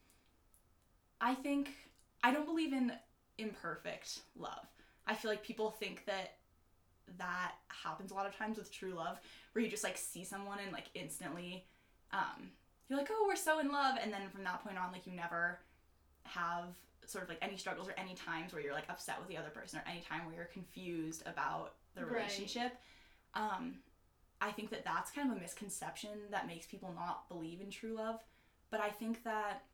I 1.20 1.35
think 1.35 1.70
I 2.22 2.32
don't 2.32 2.46
believe 2.46 2.72
in 2.72 2.92
imperfect 3.38 4.20
love. 4.37 4.66
I 5.06 5.14
feel 5.14 5.30
like 5.30 5.42
people 5.42 5.70
think 5.70 6.04
that 6.06 6.38
that 7.18 7.54
happens 7.68 8.11
a 8.11 8.14
lot 8.14 8.26
of 8.26 8.35
times 8.37 8.59
with 8.59 8.70
true 8.72 8.92
love 8.94 9.20
where 9.52 9.64
you 9.64 9.70
just 9.70 9.85
like 9.85 9.96
see 9.96 10.24
someone 10.24 10.59
and 10.59 10.72
like 10.72 10.90
instantly 10.94 11.66
um 12.12 12.52
you're 12.88 12.98
like, 12.98 13.09
"Oh, 13.11 13.24
we're 13.26 13.35
so 13.35 13.59
in 13.59 13.68
love." 13.72 13.98
And 14.00 14.12
then 14.12 14.28
from 14.30 14.44
that 14.44 14.62
point 14.62 14.78
on 14.78 14.92
like 14.92 15.06
you 15.09 15.12
never 15.12 15.59
have 16.24 16.74
sort 17.04 17.24
of 17.24 17.28
like 17.30 17.38
any 17.42 17.56
struggles 17.56 17.88
or 17.88 17.94
any 17.96 18.14
times 18.14 18.52
where 18.52 18.62
you're 18.62 18.74
like 18.74 18.88
upset 18.88 19.18
with 19.18 19.28
the 19.28 19.37
other 19.37 19.50
person 19.50 19.80
or 19.80 19.85
any 19.88 20.00
time 20.02 20.24
where 20.26 20.35
you're 20.37 20.44
confused 20.46 21.22
about 21.26 21.74
the 21.96 22.04
Right. 22.06 22.14
relationship. 22.14 22.72
Um 23.35 23.80
I 24.40 24.52
think 24.52 24.70
that 24.70 24.85
that's 24.85 25.11
kind 25.11 25.30
of 25.30 25.37
a 25.37 25.40
misconception 25.40 26.11
that 26.30 26.46
makes 26.46 26.66
people 26.66 26.92
not 26.94 27.28
believe 27.28 27.61
in 27.61 27.70
true 27.70 27.94
love. 27.94 28.20
But 28.70 28.80
I 28.80 28.90
think 28.90 29.24
that 29.24 29.64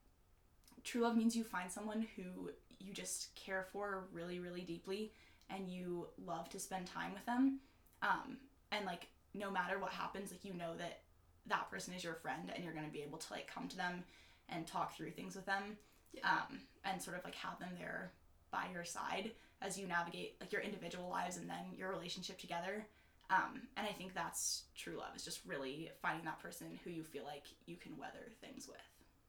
true 0.85 1.03
love 1.03 1.17
means 1.17 1.35
you 1.37 1.45
find 1.45 1.71
someone 1.71 2.07
who 2.17 2.51
you 2.79 2.93
just 2.93 3.35
care 3.35 3.67
for 3.73 4.05
really, 4.13 4.39
really 4.39 4.63
deeply 4.63 5.13
and 5.51 5.69
you 5.69 6.09
love 6.25 6.49
to 6.51 6.59
spend 6.59 6.87
time 6.87 7.13
with 7.13 7.25
them. 7.27 7.59
Um, 8.03 8.39
and 8.71 8.87
like, 8.87 9.09
no 9.35 9.51
matter 9.51 9.79
what 9.79 9.93
happens, 9.93 10.31
like, 10.31 10.45
you 10.45 10.55
know 10.55 10.77
that 10.77 11.01
that 11.47 11.71
person 11.71 11.93
is 11.95 12.05
your 12.05 12.15
friend 12.15 12.53
and 12.55 12.63
you're 12.63 12.73
going 12.73 12.87
to 12.87 12.93
be 12.93 13.03
able 13.03 13.19
to 13.19 13.33
like 13.33 13.51
come 13.53 13.69
to 13.69 13.77
them 13.77 14.05
and 14.49 14.67
talk 14.67 14.97
through 14.97 15.11
things 15.11 15.35
with 15.35 15.47
them 15.47 15.77
Yeah. 16.13 16.23
um, 16.31 16.61
and 16.85 17.03
sort 17.03 17.17
of 17.19 17.25
like 17.25 17.35
have 17.37 17.59
them 17.59 17.71
there 17.79 18.13
by 18.53 18.67
your 18.73 18.85
side 18.85 19.33
as 19.61 19.79
you 19.79 19.89
navigate 19.89 20.37
like 20.41 20.53
your 20.53 20.63
individual 20.63 21.09
lives 21.09 21.37
and 21.37 21.49
then 21.49 21.65
your 21.77 21.91
relationship 21.91 22.39
together. 22.39 22.87
Um, 23.31 23.63
and 23.77 23.87
I 23.87 23.93
think 23.93 24.15
that's 24.15 24.65
true 24.77 24.99
love 24.99 25.17
is 25.17 25.25
just 25.25 25.41
really 25.47 25.91
finding 26.03 26.25
that 26.27 26.41
person 26.41 26.79
who 26.85 26.91
you 26.91 27.03
feel 27.03 27.25
like 27.25 27.45
you 27.67 27.77
can 27.77 27.97
weather 27.97 28.31
things 28.41 28.69
with. 28.69 28.77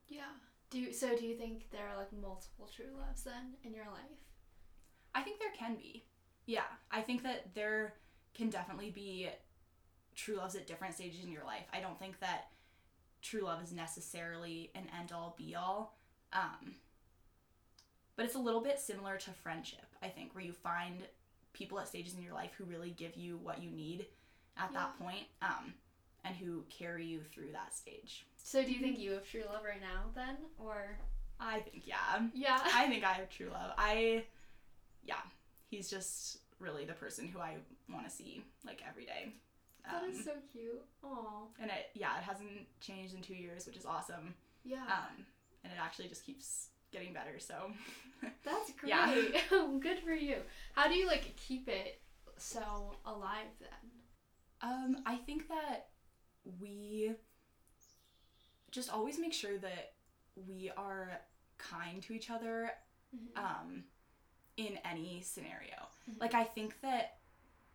Yeah. 0.10 0.34
Do 0.70 0.80
you, 0.80 0.94
so? 0.94 1.16
Do 1.16 1.26
you 1.26 1.36
think 1.36 1.70
there 1.72 1.88
are 1.88 1.98
like 1.98 2.12
multiple 2.12 2.70
true 2.76 2.92
loves 3.00 3.24
then 3.24 3.54
in 3.64 3.74
your 3.74 3.86
life? 3.86 4.20
I 5.16 5.22
think 5.22 5.40
there 5.40 5.54
can 5.58 5.76
be. 5.76 6.04
Yeah, 6.46 6.64
I 6.92 7.02
think 7.02 7.24
that 7.24 7.54
there 7.54 7.94
can 8.34 8.50
definitely 8.50 8.90
be 8.90 9.30
true 10.16 10.36
loves 10.36 10.56
at 10.56 10.68
different 10.68 10.96
stages 10.96 11.24
in 11.24 11.32
your 11.32 11.46
life. 11.46 11.68
I 11.72 11.80
don't 11.80 11.98
think 12.00 12.20
that 12.20 12.48
true 13.22 13.42
love 13.42 13.64
is 13.64 13.72
necessarily 13.72 14.72
an 14.76 14.88
end 15.00 15.12
all 15.12 15.36
be 15.38 15.56
all. 15.56 15.96
Um, 16.34 16.76
but 18.16 18.26
it's 18.26 18.36
a 18.36 18.40
little 18.40 18.62
bit 18.62 18.80
similar 18.80 19.18
to 19.18 19.32
friendship, 19.32 19.86
I 20.02 20.08
think, 20.08 20.34
where 20.36 20.44
you 20.44 20.54
find 20.54 21.04
people 21.54 21.80
at 21.80 21.88
stages 21.88 22.14
in 22.16 22.22
your 22.24 22.34
life 22.34 22.52
who 22.58 22.64
really 22.66 22.92
give 22.92 23.16
you 23.16 23.38
what 23.38 23.62
you 23.62 23.70
need 23.72 24.06
at 24.58 24.72
that 24.74 24.98
point 25.00 25.26
um, 25.42 25.74
and 26.24 26.36
who 26.36 26.64
carry 26.70 27.06
you 27.06 27.22
through 27.34 27.52
that 27.54 27.74
stage. 27.76 28.26
So 28.44 28.64
do 28.64 28.72
you 28.72 28.80
think 28.80 29.00
you 29.00 29.12
have 29.12 29.28
true 29.30 29.44
love 29.52 29.64
right 29.64 29.82
now 29.82 30.04
then, 30.16 30.36
or 30.60 30.98
I 31.40 31.60
think, 31.60 31.84
yeah. 31.86 32.22
yeah? 32.34 32.60
I 32.74 32.88
think 32.88 33.04
I 33.04 33.14
have 33.14 33.30
true 33.30 33.50
love. 33.52 33.72
I, 33.78 34.24
yeah, 35.06 35.22
he's 35.70 35.90
just 35.90 36.40
really 36.60 36.86
the 36.86 36.94
person 36.94 37.28
who 37.28 37.40
I 37.40 37.56
want 37.92 38.06
to 38.08 38.12
see 38.12 38.44
like 38.66 38.82
every 38.88 39.06
day. 39.06 39.34
that 39.86 40.04
Um, 40.04 40.10
is 40.12 40.24
so 40.24 40.32
cute. 40.52 40.82
Aw. 41.04 41.44
and 41.62 41.70
it, 41.72 41.90
yeah, 41.94 42.18
it 42.18 42.24
hasn't 42.24 42.68
changed 42.80 43.14
in 43.16 43.22
two 43.22 43.36
years, 43.36 43.66
which 43.66 43.76
is 43.78 43.86
awesome. 43.86 44.34
Yeah. 44.64 44.84
Um, 44.84 45.26
and 45.64 45.72
it 45.74 45.80
actually 45.82 46.08
just 46.08 46.26
keeps 46.26 46.70
getting 46.94 47.12
better. 47.14 47.40
So, 47.40 47.56
That's 48.46 48.72
great. 48.74 48.90
yeah. 48.90 49.36
Good 49.80 50.00
for 50.00 50.14
you. 50.14 50.38
How 50.74 50.88
do 50.88 50.94
you 50.96 51.08
like 51.08 51.36
keep 51.36 51.68
it 51.68 52.00
so 52.38 52.96
alive 53.06 53.48
then? 53.60 53.92
um, 54.62 54.98
I 55.06 55.18
think 55.18 55.50
that 55.50 55.88
we 56.62 57.12
just 58.72 58.90
always 58.92 59.20
make 59.20 59.34
sure 59.34 59.58
that 59.58 59.92
we 60.48 60.72
are 60.78 61.20
kind 61.58 62.02
to 62.04 62.14
each 62.14 62.30
other 62.30 62.72
um, 63.36 63.84
in 64.58 64.80
any 64.90 65.22
scenario. 65.22 65.76
Mhm. 66.10 66.20
Like, 66.22 66.34
I 66.34 66.44
think 66.46 66.80
that 66.82 67.18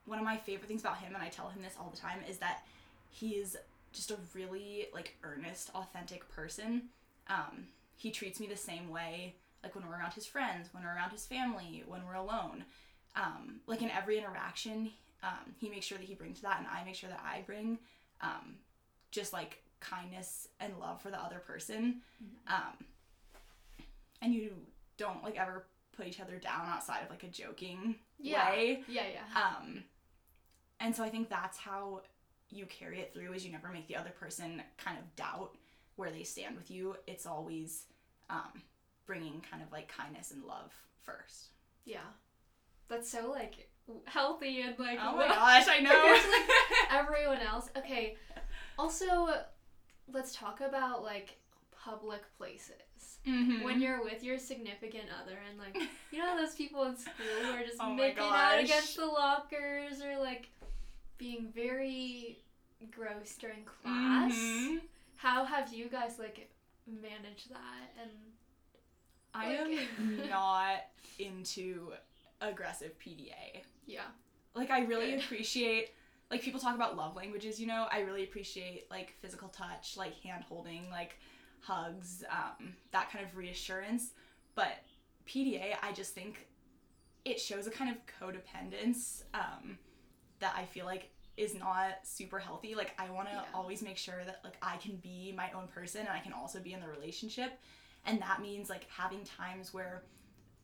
one 0.07 0.19
of 0.19 0.25
my 0.25 0.37
favorite 0.39 0.67
things 0.67 0.81
about 0.81 0.99
him, 0.99 1.15
and 1.15 1.23
I 1.23 1.29
tell 1.29 1.49
him 1.51 1.63
this 1.63 1.75
all 1.79 1.91
the 1.91 1.97
time, 1.97 2.21
is 2.29 2.39
that 2.39 2.65
he 3.11 3.33
is 3.37 3.57
just 3.93 4.11
a 4.11 4.17
really 4.35 4.87
like 4.95 5.17
earnest, 5.23 5.71
authentic 5.75 6.29
person. 6.31 6.89
Um, 7.29 7.67
he 7.99 8.11
treats 8.11 8.41
me 8.41 8.47
the 8.47 8.57
same 8.57 8.89
way, 8.89 9.35
like 9.63 9.75
when 9.75 9.87
we're 9.87 9.97
around 9.99 10.13
his 10.15 10.25
friends, 10.25 10.69
when 10.73 10.83
we're 10.85 10.95
around 10.95 11.11
his 11.11 11.27
family, 11.27 11.83
when 11.87 12.07
we're 12.07 12.15
alone. 12.15 12.65
Um, 13.17 13.61
like 13.67 13.83
in 13.83 13.91
every 13.91 14.17
interaction, 14.19 14.93
um, 15.23 15.53
he 15.59 15.69
makes 15.69 15.85
sure 15.85 15.99
that 15.99 16.07
he 16.07 16.15
brings 16.15 16.41
that, 16.43 16.59
and 16.59 16.67
I 16.69 16.85
make 16.85 16.95
sure 16.95 17.11
that 17.11 17.21
I 17.23 17.43
bring 17.45 17.79
um, 18.21 18.55
just 19.11 19.33
like 19.33 19.63
kindness 19.81 20.49
and 20.61 20.73
love 20.79 21.03
for 21.03 21.11
the 21.11 21.21
other 21.21 21.41
person. 21.41 21.97
Um, 22.47 22.85
and 24.23 24.33
you 24.33 24.53
don't 24.97 25.23
like 25.25 25.37
ever 25.37 25.65
put 25.97 26.07
each 26.07 26.21
other 26.21 26.39
down 26.39 26.67
outside 26.67 27.03
of 27.03 27.11
like 27.11 27.25
a 27.25 27.29
joking 27.29 27.97
Yeah. 28.21 28.49
way. 28.51 28.85
Yeah, 28.89 29.03
yeah. 29.13 29.41
Um, 29.41 29.83
and 30.81 30.95
so 30.95 31.03
I 31.03 31.09
think 31.11 31.29
that's 31.29 31.59
how 31.59 32.03
you 32.51 32.67
carry 32.67 33.01
it 33.01 33.13
through 33.13 33.33
is 33.33 33.45
you 33.45 33.51
never 33.53 33.69
make 33.69 33.89
the 33.89 33.97
other 33.97 34.11
person 34.11 34.63
kind 34.77 34.97
of 34.99 35.17
doubt 35.17 35.57
where 35.99 36.11
they 36.11 36.23
stand 36.23 36.57
with 36.57 36.71
you. 36.71 36.95
It's 37.07 37.27
always 37.27 37.85
um, 38.31 38.63
bringing 39.05 39.43
kind 39.51 39.63
of 39.63 39.71
like 39.73 39.89
kindness 39.89 40.31
and 40.31 40.45
love 40.45 40.73
first. 41.03 41.49
yeah. 41.85 41.99
That's 42.89 43.11
so 43.11 43.31
like 43.31 43.69
healthy 44.07 44.63
and 44.63 44.79
like 44.79 44.99
Oh 45.03 45.15
my 45.17 45.29
gosh, 45.29 45.67
I 45.69 45.81
know. 45.81 46.17
everyone 46.99 47.41
else. 47.41 47.69
Okay. 47.77 48.17
Also, 48.79 49.29
let's 50.11 50.35
talk 50.35 50.63
about 50.63 51.03
like 51.03 51.37
public 51.85 52.23
places. 52.39 52.73
Mhm. 53.27 53.63
When 53.65 53.81
you're 53.83 54.03
with 54.03 54.23
your 54.25 54.39
significant 54.39 55.05
other 55.23 55.39
and 55.51 55.59
like 55.59 55.77
you 56.13 56.19
know 56.19 56.35
those 56.41 56.55
people 56.55 56.85
in 56.85 56.97
school 56.97 57.13
who 57.43 57.51
are 57.51 57.63
just 57.63 57.77
Oh 57.79 57.93
making 57.93 58.23
out 58.23 58.59
against 58.59 58.97
the 58.97 59.05
lockers 59.05 60.01
or 60.01 60.19
like 60.19 60.49
being 61.19 61.49
very 61.55 62.39
gross 62.91 63.35
during 63.39 63.65
class. 63.65 64.33
Mhm. 64.33 64.79
How 65.19 65.45
have 65.45 65.73
you 65.75 65.89
guys 65.89 66.19
like 66.19 66.49
managed 66.87 67.51
that 67.51 67.91
and 68.01 68.11
I 69.35 69.47
am 69.55 70.29
not 70.31 70.85
into 71.19 71.93
aggressive 72.41 72.93
PDA. 73.05 73.63
yeah. 73.85 74.03
like 74.55 74.71
I 74.71 74.81
really 74.81 75.11
Good. 75.11 75.21
appreciate 75.21 75.91
like 76.31 76.41
people 76.43 76.61
talk 76.61 76.75
about 76.77 76.97
love 76.97 77.17
languages, 77.17 77.61
you 77.61 77.67
know, 77.67 77.89
I 77.91 78.01
really 78.01 78.23
appreciate 78.23 78.89
like 78.91 79.15
physical 79.21 79.49
touch, 79.49 79.97
like 79.97 80.15
hand 80.21 80.45
holding, 80.49 80.89
like 80.91 81.19
hugs, 81.61 82.23
um, 82.31 82.75
that 82.93 83.11
kind 83.11 83.25
of 83.25 83.37
reassurance. 83.37 84.11
But 84.55 84.85
PDA, 85.27 85.75
I 85.83 85.93
just 85.93 86.15
think 86.15 86.47
it 87.25 87.41
shows 87.41 87.67
a 87.67 87.71
kind 87.71 87.91
of 87.91 87.97
codependence 88.21 89.23
um, 89.35 89.79
that 90.41 90.55
I 90.57 90.65
feel 90.65 90.87
like 90.87 91.11
is 91.39 91.55
not 91.55 91.99
super 92.03 92.39
healthy. 92.39 92.75
Like 92.75 92.93
I 92.99 93.09
want 93.11 93.29
to 93.29 93.35
Yeah. 93.35 93.45
always 93.55 93.81
make 93.83 93.97
sure 93.97 94.25
that 94.25 94.41
like 94.45 94.57
I 94.61 94.77
can 94.77 94.97
be 94.97 95.33
my 95.37 95.51
own 95.53 95.69
person 95.69 96.01
and 96.01 96.11
I 96.11 96.19
can 96.21 96.33
also 96.33 96.59
be 96.61 96.73
in 96.73 96.81
the 96.81 96.89
relationship, 96.89 97.53
and 98.05 98.21
that 98.21 98.43
means 98.43 98.69
like 98.69 98.87
having 98.91 99.25
times 99.25 99.73
where 99.73 100.03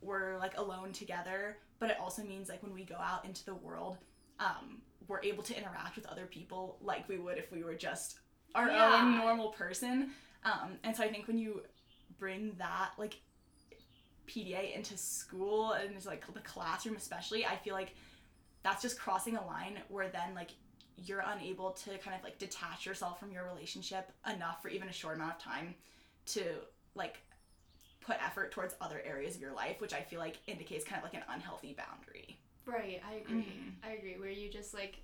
we're 0.00 0.36
like 0.38 0.58
alone 0.58 0.92
together, 0.92 1.58
but 1.78 1.88
it 1.90 1.96
also 1.98 2.22
means 2.22 2.48
like 2.48 2.62
when 2.62 2.74
we 2.74 2.84
go 2.84 2.96
out 2.96 3.24
into 3.24 3.44
the 3.44 3.54
world, 3.54 3.96
um, 4.40 4.82
we're 5.06 5.22
able 5.22 5.42
to 5.44 5.56
interact 5.56 5.96
with 5.96 6.06
other 6.06 6.26
people 6.26 6.78
like 6.82 7.08
we 7.08 7.18
would 7.18 7.38
if 7.38 7.50
we 7.52 7.62
were 7.62 7.74
just 7.74 8.18
our 8.54 8.68
Yeah. 8.70 9.00
own 9.02 9.16
normal 9.16 9.50
person. 9.50 10.10
Um, 10.44 10.78
and 10.82 10.94
so 10.94 11.02
I 11.04 11.08
think 11.08 11.26
when 11.26 11.38
you 11.38 11.62
bring 12.18 12.54
that 12.58 12.90
like 12.98 13.20
PDA 14.26 14.74
into 14.74 14.96
school 14.96 15.72
and 15.72 15.94
into 15.94 16.08
like 16.08 16.26
the 16.34 16.40
classroom 16.40 16.96
especially, 16.96 17.46
I 17.46 17.56
feel 17.56 17.74
like 17.74 17.94
that's 18.62 18.82
just 18.82 18.98
crossing 18.98 19.36
a 19.36 19.46
line 19.46 19.78
where 19.88 20.08
then 20.08 20.34
like 20.34 20.50
you're 20.96 21.24
unable 21.26 21.70
to 21.72 21.98
kind 21.98 22.16
of 22.16 22.22
like 22.22 22.38
detach 22.38 22.86
yourself 22.86 23.18
from 23.18 23.32
your 23.32 23.44
relationship 23.52 24.10
enough 24.32 24.62
for 24.62 24.68
even 24.68 24.88
a 24.88 24.92
short 24.92 25.16
amount 25.16 25.32
of 25.32 25.38
time 25.38 25.74
to 26.26 26.42
like 26.94 27.18
put 28.00 28.16
effort 28.24 28.52
towards 28.52 28.74
other 28.80 29.00
areas 29.04 29.34
of 29.34 29.40
your 29.40 29.52
life, 29.52 29.80
which 29.80 29.92
I 29.94 30.00
feel 30.02 30.20
like 30.20 30.36
indicates 30.46 30.84
kind 30.84 30.98
of 30.98 31.04
like 31.04 31.14
an 31.14 31.26
unhealthy 31.32 31.74
boundary. 31.76 32.38
Right, 32.66 33.02
I 33.08 33.14
agree. 33.16 33.36
Mhm. 33.36 33.72
I 33.82 33.92
agree. 33.92 34.16
Where 34.18 34.30
you 34.30 34.50
just 34.50 34.72
like 34.74 34.98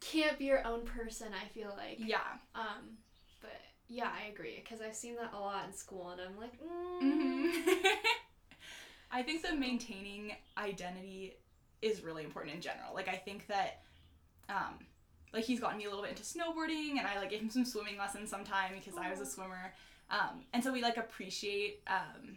can't 0.00 0.38
be 0.38 0.46
your 0.46 0.66
own 0.66 0.84
person, 0.84 1.28
I 1.34 1.46
feel 1.48 1.74
like. 1.76 1.98
Yeah. 1.98 2.18
Um, 2.54 2.98
but 3.40 3.60
Yeah, 3.88 4.10
I 4.12 4.28
agree 4.28 4.60
because 4.62 4.80
I've 4.80 4.94
seen 4.94 5.16
that 5.16 5.32
a 5.34 5.38
lot 5.38 5.66
in 5.66 5.72
school, 5.72 6.10
and 6.10 6.20
I'm 6.20 6.38
like, 6.38 6.52
mm. 6.60 7.52
hmm 7.52 7.84
I 9.12 9.22
think 9.22 9.42
that 9.42 9.58
maintaining 9.58 10.32
identity 10.56 11.34
is 11.82 12.02
really 12.04 12.22
important 12.24 12.54
in 12.54 12.60
general. 12.60 12.94
Like 12.94 13.08
I 13.08 13.16
think 13.16 13.46
that 13.48 13.82
um 14.48 14.74
like 15.32 15.44
he's 15.44 15.60
gotten 15.60 15.78
me 15.78 15.84
a 15.84 15.88
little 15.88 16.02
bit 16.02 16.10
into 16.10 16.22
snowboarding 16.22 16.98
and 16.98 17.06
I 17.06 17.18
like 17.18 17.30
gave 17.30 17.40
him 17.40 17.50
some 17.50 17.64
swimming 17.64 17.96
lessons 17.98 18.30
sometime 18.30 18.72
because 18.78 18.98
I 18.98 19.10
was 19.10 19.20
a 19.20 19.26
swimmer. 19.26 19.72
Um 20.10 20.44
and 20.52 20.62
so 20.62 20.72
we 20.72 20.82
like 20.82 20.96
appreciate 20.96 21.82
um 21.86 22.36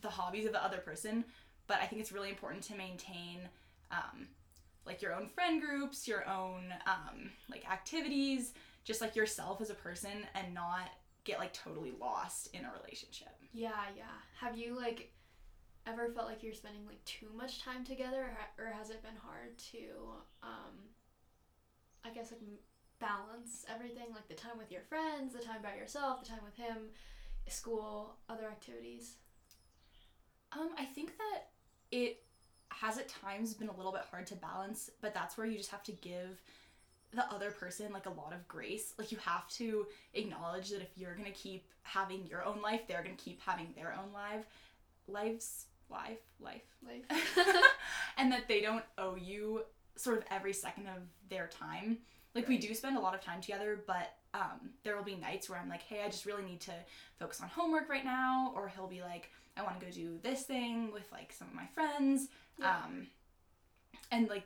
the 0.00 0.08
hobbies 0.08 0.46
of 0.46 0.52
the 0.52 0.64
other 0.64 0.78
person, 0.78 1.24
but 1.66 1.78
I 1.80 1.86
think 1.86 2.00
it's 2.00 2.12
really 2.12 2.30
important 2.30 2.62
to 2.64 2.74
maintain 2.76 3.40
um 3.90 4.28
like 4.86 5.02
your 5.02 5.14
own 5.14 5.28
friend 5.28 5.60
groups, 5.60 6.08
your 6.08 6.28
own 6.28 6.72
um 6.86 7.30
like 7.50 7.70
activities, 7.70 8.52
just 8.84 9.00
like 9.00 9.14
yourself 9.16 9.60
as 9.60 9.70
a 9.70 9.74
person 9.74 10.26
and 10.34 10.54
not 10.54 10.90
get 11.24 11.38
like 11.38 11.52
totally 11.52 11.92
lost 12.00 12.48
in 12.54 12.64
a 12.64 12.70
relationship. 12.82 13.28
yeah, 13.52 13.86
yeah. 13.96 14.04
Have 14.40 14.56
you 14.56 14.76
like 14.76 15.12
ever 15.86 16.08
felt 16.10 16.28
like 16.28 16.42
you're 16.42 16.54
spending 16.54 16.86
like 16.86 17.04
too 17.04 17.28
much 17.36 17.62
time 17.62 17.84
together, 17.84 18.34
or, 18.58 18.64
or 18.64 18.70
has 18.72 18.90
it 18.90 19.02
been 19.02 19.16
hard 19.22 19.56
to, 19.58 19.78
um, 20.42 20.74
I 22.04 22.10
guess 22.10 22.30
like 22.30 22.40
balance 22.98 23.64
everything, 23.72 24.06
like 24.14 24.28
the 24.28 24.34
time 24.34 24.58
with 24.58 24.70
your 24.70 24.82
friends, 24.82 25.32
the 25.32 25.40
time 25.40 25.62
by 25.62 25.74
yourself, 25.74 26.22
the 26.22 26.28
time 26.28 26.40
with 26.44 26.56
him, 26.56 26.88
school, 27.48 28.16
other 28.28 28.44
activities? 28.44 29.14
Um, 30.52 30.70
I 30.78 30.84
think 30.84 31.16
that 31.16 31.48
it 31.90 32.22
has 32.68 32.98
at 32.98 33.08
times 33.08 33.54
been 33.54 33.68
a 33.68 33.76
little 33.76 33.92
bit 33.92 34.02
hard 34.10 34.26
to 34.28 34.34
balance, 34.36 34.90
but 35.00 35.14
that's 35.14 35.36
where 35.36 35.46
you 35.46 35.56
just 35.56 35.70
have 35.70 35.82
to 35.84 35.92
give 35.92 36.40
the 37.12 37.28
other 37.32 37.50
person 37.50 37.92
like 37.92 38.06
a 38.06 38.10
lot 38.10 38.32
of 38.32 38.46
grace. 38.46 38.94
Like 38.98 39.10
you 39.10 39.18
have 39.18 39.48
to 39.50 39.86
acknowledge 40.14 40.70
that 40.70 40.80
if 40.80 40.90
you're 40.96 41.14
gonna 41.14 41.30
keep 41.32 41.66
having 41.82 42.26
your 42.26 42.44
own 42.44 42.62
life, 42.62 42.82
they're 42.86 43.02
gonna 43.02 43.16
keep 43.16 43.40
having 43.42 43.68
their 43.76 43.92
own 43.92 44.12
life, 44.12 44.44
lives, 45.08 45.66
life, 45.90 46.20
life, 46.38 46.62
Life. 46.86 47.04
and 48.16 48.32
that 48.32 48.48
they 48.48 48.60
don't 48.60 48.84
owe 48.96 49.16
you 49.16 49.62
sort 50.00 50.18
of 50.18 50.24
every 50.30 50.52
second 50.52 50.86
of 50.86 51.02
their 51.28 51.46
time. 51.48 51.98
Like 52.34 52.48
we 52.48 52.58
do 52.58 52.74
spend 52.74 52.96
a 52.96 53.00
lot 53.00 53.14
of 53.14 53.20
time 53.20 53.40
together, 53.40 53.82
but 53.86 54.14
um, 54.34 54.70
there 54.84 54.96
will 54.96 55.02
be 55.04 55.16
nights 55.16 55.48
where 55.50 55.58
I'm 55.58 55.68
like, 55.68 55.82
hey, 55.82 56.02
I 56.04 56.08
just 56.08 56.24
really 56.26 56.44
need 56.44 56.60
to 56.62 56.72
focus 57.18 57.40
on 57.40 57.48
homework 57.48 57.88
right 57.88 58.04
now, 58.04 58.52
or 58.54 58.68
he'll 58.68 58.86
be 58.86 59.00
like, 59.02 59.30
I 59.56 59.62
want 59.62 59.80
to 59.80 59.86
go 59.86 59.90
do 59.92 60.18
this 60.22 60.42
thing 60.42 60.92
with 60.92 61.10
like 61.12 61.32
some 61.32 61.48
of 61.48 61.54
my 61.54 61.66
friends, 61.74 62.28
Yeah. 62.58 62.76
um, 62.84 63.08
and 64.12 64.28
like 64.28 64.44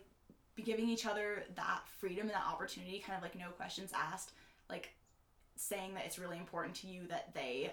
be 0.57 0.63
giving 0.63 0.89
each 0.89 1.05
other 1.07 1.45
that 1.57 1.81
freedom 1.99 2.23
and 2.27 2.31
that 2.31 2.47
opportunity, 2.51 2.99
kind 3.05 3.17
of 3.17 3.23
like 3.23 3.37
no 3.39 3.51
questions 3.51 3.93
asked, 3.95 4.33
like 4.71 4.95
saying 5.57 5.95
that 5.95 6.05
it's 6.07 6.19
really 6.19 6.39
important 6.39 6.75
to 6.77 6.87
you 6.87 7.07
that 7.09 7.35
they 7.35 7.73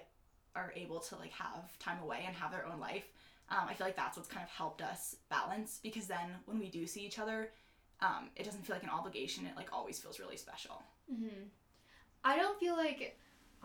are 0.55 0.73
able 0.75 0.99
to 0.99 1.15
like 1.15 1.31
have 1.31 1.77
time 1.79 1.97
away 2.03 2.23
and 2.27 2.35
have 2.35 2.51
their 2.51 2.65
own 2.67 2.79
life. 2.79 3.05
Um, 3.49 3.65
I 3.69 3.73
feel 3.73 3.87
like 3.87 3.95
that's 3.95 4.17
what's 4.17 4.29
kind 4.29 4.43
of 4.43 4.49
helped 4.49 4.81
us 4.81 5.15
balance 5.29 5.79
because 5.81 6.07
then 6.07 6.29
when 6.45 6.59
we 6.59 6.69
do 6.69 6.85
see 6.85 7.05
each 7.05 7.19
other, 7.19 7.49
um, 8.01 8.29
it 8.35 8.43
doesn't 8.43 8.65
feel 8.65 8.75
like 8.75 8.83
an 8.83 8.89
obligation. 8.89 9.45
It 9.45 9.55
like 9.55 9.69
always 9.73 9.99
feels 9.99 10.19
really 10.19 10.37
special. 10.37 10.83
hmm 11.09 11.45
I 12.23 12.37
don't 12.37 12.59
feel 12.59 12.75
like 12.77 13.17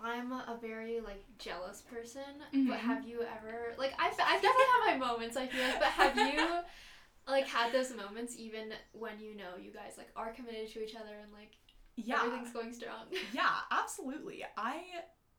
I'm 0.03 0.33
a 0.33 0.59
very 0.61 1.01
like 1.01 1.25
jealous 1.39 1.83
person, 1.83 2.23
Mhm. 2.55 2.69
but 2.69 2.79
have 2.79 3.07
you 3.07 3.23
ever 3.23 3.75
like 3.79 3.93
I've 3.99 4.13
I've 4.13 4.43
definitely 4.43 4.73
had 4.87 4.99
my 4.99 5.07
moments 5.07 5.37
I 5.37 5.47
feel 5.47 5.65
like, 5.67 5.79
but 5.79 5.89
have 5.89 6.17
you 6.17 6.61
like 7.29 7.47
had 7.47 7.73
those 7.73 7.95
moments 7.95 8.35
even 8.39 8.73
when 8.93 9.21
you 9.21 9.37
know 9.37 9.57
you 9.61 9.71
guys 9.73 9.95
like 9.99 10.11
are 10.17 10.33
committed 10.33 10.71
to 10.73 10.85
each 10.85 10.95
other 10.95 11.15
and 11.23 11.33
like 11.33 11.53
Yeah, 11.97 12.23
everything's 12.25 12.53
going 12.53 12.73
strong? 12.73 13.07
yeah, 13.33 13.61
absolutely. 13.71 14.45
I 14.57 14.83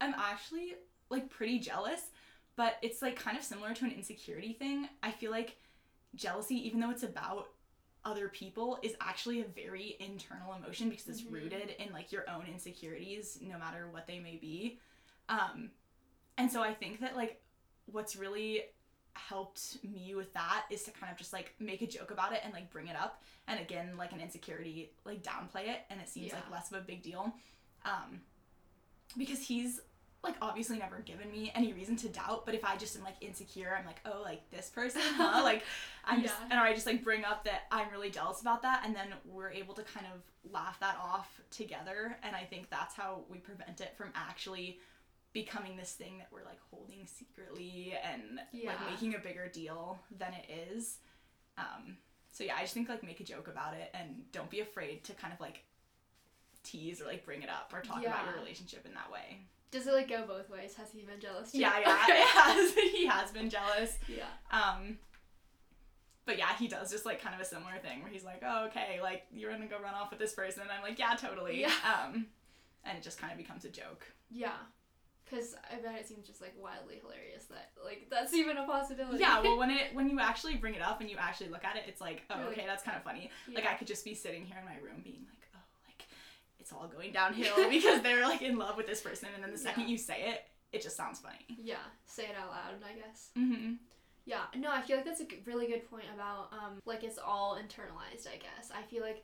am 0.01 0.15
actually 0.17 0.75
like 1.09 1.29
pretty 1.29 1.59
jealous, 1.59 2.01
but 2.55 2.75
it's 2.81 3.01
like 3.01 3.15
kind 3.15 3.37
of 3.37 3.43
similar 3.43 3.73
to 3.73 3.85
an 3.85 3.91
insecurity 3.91 4.53
thing. 4.53 4.89
I 5.03 5.11
feel 5.11 5.31
like 5.31 5.57
jealousy, 6.15 6.55
even 6.67 6.79
though 6.79 6.91
it's 6.91 7.03
about 7.03 7.49
other 8.07 8.29
people, 8.29 8.79
is 8.81 8.95
actually 9.01 9.41
a 9.41 9.43
very 9.43 9.97
internal 9.99 10.53
emotion 10.53 10.89
because 10.89 11.07
it's 11.07 11.21
Mhm. 11.21 11.31
rooted 11.33 11.69
in 11.71 11.91
like 11.91 12.11
your 12.11 12.27
own 12.29 12.45
insecurities, 12.47 13.39
no 13.41 13.57
matter 13.57 13.89
what 13.91 14.07
they 14.07 14.19
may 14.19 14.37
be. 14.37 14.79
Um, 15.29 15.71
and 16.37 16.49
so 16.51 16.63
I 16.63 16.73
think 16.73 17.01
that 17.01 17.15
like 17.15 17.43
what's 17.85 18.15
really 18.15 18.63
helped 19.13 19.83
me 19.83 20.13
with 20.15 20.31
that 20.33 20.65
is 20.69 20.83
to 20.83 20.91
kind 20.91 21.11
of 21.11 21.17
just 21.17 21.33
like 21.33 21.53
make 21.59 21.81
a 21.81 21.87
joke 21.87 22.11
about 22.11 22.31
it 22.33 22.41
and 22.43 22.53
like 22.53 22.69
bring 22.69 22.87
it 22.87 22.95
up 22.95 23.23
and 23.47 23.59
again 23.59 23.97
like 23.97 24.11
an 24.11 24.21
insecurity 24.21 24.91
like 25.05 25.23
downplay 25.23 25.67
it 25.67 25.81
and 25.89 25.99
it 25.99 26.07
seems 26.07 26.31
like 26.31 26.51
less 26.51 26.71
of 26.71 26.77
a 26.77 26.81
big 26.81 27.01
deal 27.01 27.33
um 27.83 28.21
because 29.17 29.41
he's 29.41 29.81
like 30.23 30.35
obviously 30.41 30.77
never 30.77 30.97
given 30.99 31.31
me 31.31 31.51
any 31.55 31.71
reason 31.73 31.95
to 31.95 32.09
doubt 32.09 32.45
but 32.45 32.53
if 32.55 32.65
i 32.65 32.75
just 32.75 32.95
am 32.97 33.03
like 33.03 33.15
insecure 33.21 33.75
i'm 33.79 33.85
like 33.85 34.01
oh 34.05 34.21
like 34.23 34.49
this 34.51 34.69
person 34.69 35.01
huh? 35.03 35.41
Like 35.43 35.63
i'm 36.05 36.21
just 36.21 36.33
and 36.49 36.59
i 36.59 36.73
just 36.73 36.85
like 36.85 37.03
bring 37.03 37.23
up 37.23 37.43
that 37.45 37.63
i'm 37.71 37.89
really 37.91 38.09
jealous 38.09 38.41
about 38.41 38.61
that 38.63 38.81
and 38.85 38.95
then 38.95 39.07
we're 39.25 39.51
able 39.51 39.73
to 39.75 39.83
kind 39.83 40.05
of 40.13 40.51
laugh 40.51 40.79
that 40.79 40.97
off 41.01 41.39
together 41.51 42.17
and 42.23 42.35
i 42.35 42.43
think 42.43 42.69
that's 42.69 42.95
how 42.95 43.21
we 43.29 43.37
prevent 43.37 43.79
it 43.79 43.93
from 43.95 44.07
actually 44.15 44.79
becoming 45.33 45.77
this 45.77 45.91
thing 45.93 46.17
that 46.17 46.27
we're 46.31 46.43
like 46.45 46.59
holding 46.71 47.05
secretly 47.05 47.93
and 48.03 48.39
Yeah. 48.51 48.69
like 48.71 48.89
making 48.89 49.13
a 49.13 49.19
bigger 49.19 49.47
deal 49.47 49.99
than 50.17 50.33
it 50.33 50.49
is. 50.73 50.97
Um 51.57 51.97
so 52.31 52.43
yeah 52.43 52.55
i 52.57 52.61
just 52.61 52.73
think 52.73 52.89
like 52.89 53.03
make 53.03 53.19
a 53.19 53.23
joke 53.23 53.47
about 53.47 53.73
it 53.75 53.89
and 53.93 54.23
don't 54.31 54.49
be 54.49 54.61
afraid 54.61 55.03
to 55.03 55.13
kind 55.13 55.33
of 55.33 55.39
like 55.39 55.63
tease 56.63 57.01
or 57.01 57.05
like 57.05 57.23
bring 57.25 57.41
it 57.43 57.49
up 57.49 57.71
or 57.73 57.81
talk 57.81 58.01
about 58.03 58.25
your 58.25 58.35
relationship 58.35 58.85
in 58.85 58.93
that 58.93 59.11
way 59.11 59.37
Does 59.71 59.85
it 59.87 59.93
like 59.93 60.07
go 60.09 60.25
both 60.25 60.49
ways? 60.49 60.73
Has 60.75 60.91
he 60.91 61.01
been 61.01 61.19
jealous? 61.19 61.51
too? 61.51 61.59
yeah 61.59 61.79
yeah 61.79 61.99
Okay. 62.09 62.19
it 62.21 62.27
has 62.27 62.73
he 62.95 63.05
has 63.05 63.31
been 63.31 63.49
jealous 63.49 63.97
yeah. 64.07 64.23
um 64.51 64.97
but 66.25 66.37
yeah 66.37 66.55
he 66.59 66.67
does 66.67 66.91
just 66.91 67.05
like 67.05 67.21
kind 67.21 67.33
of 67.35 67.41
a 67.41 67.45
similar 67.45 67.77
thing 67.81 68.01
where 68.01 68.11
he's 68.11 68.23
like 68.23 68.41
oh 68.45 68.65
okay 68.67 68.99
like 69.01 69.23
you're 69.33 69.51
gonna 69.51 69.65
go 69.67 69.77
run 69.81 69.93
off 69.93 70.09
with 70.09 70.19
this 70.19 70.33
person 70.33 70.61
and 70.63 70.71
i'm 70.71 70.81
like 70.81 70.99
yeah 70.99 71.15
totally 71.15 71.61
Yeah. 71.61 71.71
um 71.85 72.27
and 72.83 72.97
it 72.97 73.03
just 73.03 73.17
kind 73.19 73.31
of 73.31 73.37
becomes 73.37 73.65
a 73.65 73.69
joke 73.69 74.05
Yeah. 74.31 74.51
Cause 75.29 75.55
I 75.69 75.75
bet 75.81 75.99
it 75.99 76.07
seems 76.07 76.25
just 76.25 76.39
like 76.39 76.53
wildly 76.57 76.99
hilarious 77.01 77.43
that 77.45 77.71
like 77.83 78.07
that's 78.09 78.33
even 78.33 78.55
a 78.57 78.65
possibility. 78.65 79.19
yeah 79.19 79.41
well 79.41 79.57
when 79.61 79.69
it 79.69 79.93
when 79.93 80.09
you 80.09 80.19
actually 80.21 80.55
bring 80.55 80.73
it 80.73 80.81
up 80.81 81.01
and 81.01 81.09
you 81.09 81.17
actually 81.19 81.49
look 81.49 81.65
at 81.65 81.75
it 81.75 81.83
it's 81.87 81.99
like 81.99 82.23
oh 82.29 82.39
You're 82.39 82.49
okay 82.51 82.63
that's 82.65 82.81
kind 82.83 82.95
of 82.95 83.03
funny 83.03 83.29
Yeah. 83.49 83.55
like 83.59 83.67
i 83.67 83.73
could 83.73 83.87
just 83.87 84.05
be 84.05 84.13
sitting 84.15 84.45
here 84.45 84.55
in 84.57 84.63
my 84.65 84.75
room 84.81 85.01
being 85.03 85.25
like 85.27 85.36
it's 86.67 86.73
all 86.73 86.87
going 86.87 87.13
downhill 87.13 87.55
because 87.69 88.01
they're 88.01 88.23
like 88.27 88.41
in 88.41 88.57
love 88.57 88.75
with 88.75 88.87
this 88.87 88.99
person 88.99 89.29
and 89.33 89.41
then 89.43 89.51
the 89.51 89.57
second 89.57 89.83
Yeah. 89.83 89.89
you 89.89 89.97
say 89.97 90.23
it 90.31 90.41
it 90.73 90.81
just 90.81 90.97
sounds 90.97 91.19
funny 91.19 91.45
Yeah. 91.47 91.75
Say 92.05 92.23
it 92.23 92.35
out 92.39 92.49
loud, 92.49 92.83
I 92.85 92.93
guess. 92.99 93.29
mm-hmm 93.37 93.75
Yeah, 94.25 94.41
no, 94.57 94.69
I 94.69 94.81
feel 94.81 94.97
like 94.97 95.05
that's 95.05 95.21
a 95.21 95.27
really 95.45 95.67
good 95.67 95.89
point 95.89 96.03
about 96.13 96.49
um 96.51 96.79
like 96.85 97.03
it's 97.05 97.17
all 97.17 97.55
internalized, 97.57 98.27
I 98.27 98.35
guess. 98.35 98.69
I 98.75 98.81
feel 98.81 99.01
like 99.01 99.23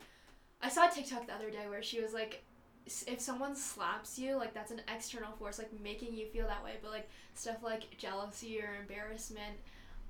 I 0.62 0.70
saw 0.70 0.88
a 0.88 0.92
TikTok 0.92 1.28
the 1.28 1.34
other 1.34 1.50
day 1.52 1.68
where 1.68 1.84
she 1.84 2.00
was 2.02 2.14
like 2.14 2.44
if 2.86 3.20
someone 3.20 3.56
slaps 3.56 4.18
you, 4.18 4.36
like 4.38 4.54
that's 4.54 4.72
an 4.72 4.82
external 4.94 5.34
force 5.34 5.58
like 5.58 5.72
making 5.82 6.16
you 6.16 6.28
feel 6.28 6.48
that 6.48 6.64
way, 6.64 6.74
but 6.82 6.92
like 6.92 7.10
stuff 7.34 7.58
like 7.62 7.98
jealousy 7.98 8.62
or 8.62 8.76
embarrassment 8.80 9.58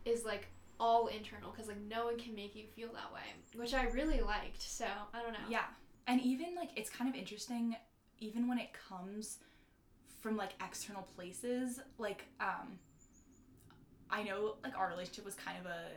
is 0.05 0.23
like 0.25 0.47
all 0.79 1.07
internal 1.07 1.51
cuz 1.51 1.67
like 1.67 1.81
no 1.81 2.05
one 2.05 2.17
can 2.19 2.35
make 2.35 2.55
you 2.55 2.65
feel 2.75 2.89
that 2.93 3.11
way, 3.11 3.25
which 3.55 3.73
I 3.73 3.85
really 3.85 4.21
liked. 4.21 4.61
So, 4.61 4.85
I 5.13 5.21
don't 5.23 5.33
know. 5.33 5.47
Yeah. 5.49 5.65
And 6.07 6.21
even 6.21 6.55
like 6.55 6.69
it's 6.75 6.89
kind 6.89 7.09
of 7.09 7.15
interesting 7.15 7.75
even 8.19 8.47
when 8.47 8.57
it 8.57 8.69
comes 8.73 9.39
from 10.21 10.37
like 10.37 10.51
external 10.65 11.03
places, 11.15 11.79
like 11.97 12.25
um 12.39 12.79
I 14.09 14.23
know 14.23 14.55
like 14.63 14.77
our 14.77 14.89
relationship 14.89 15.25
was 15.25 15.35
kind 15.35 15.57
of 15.59 15.65
a 15.65 15.87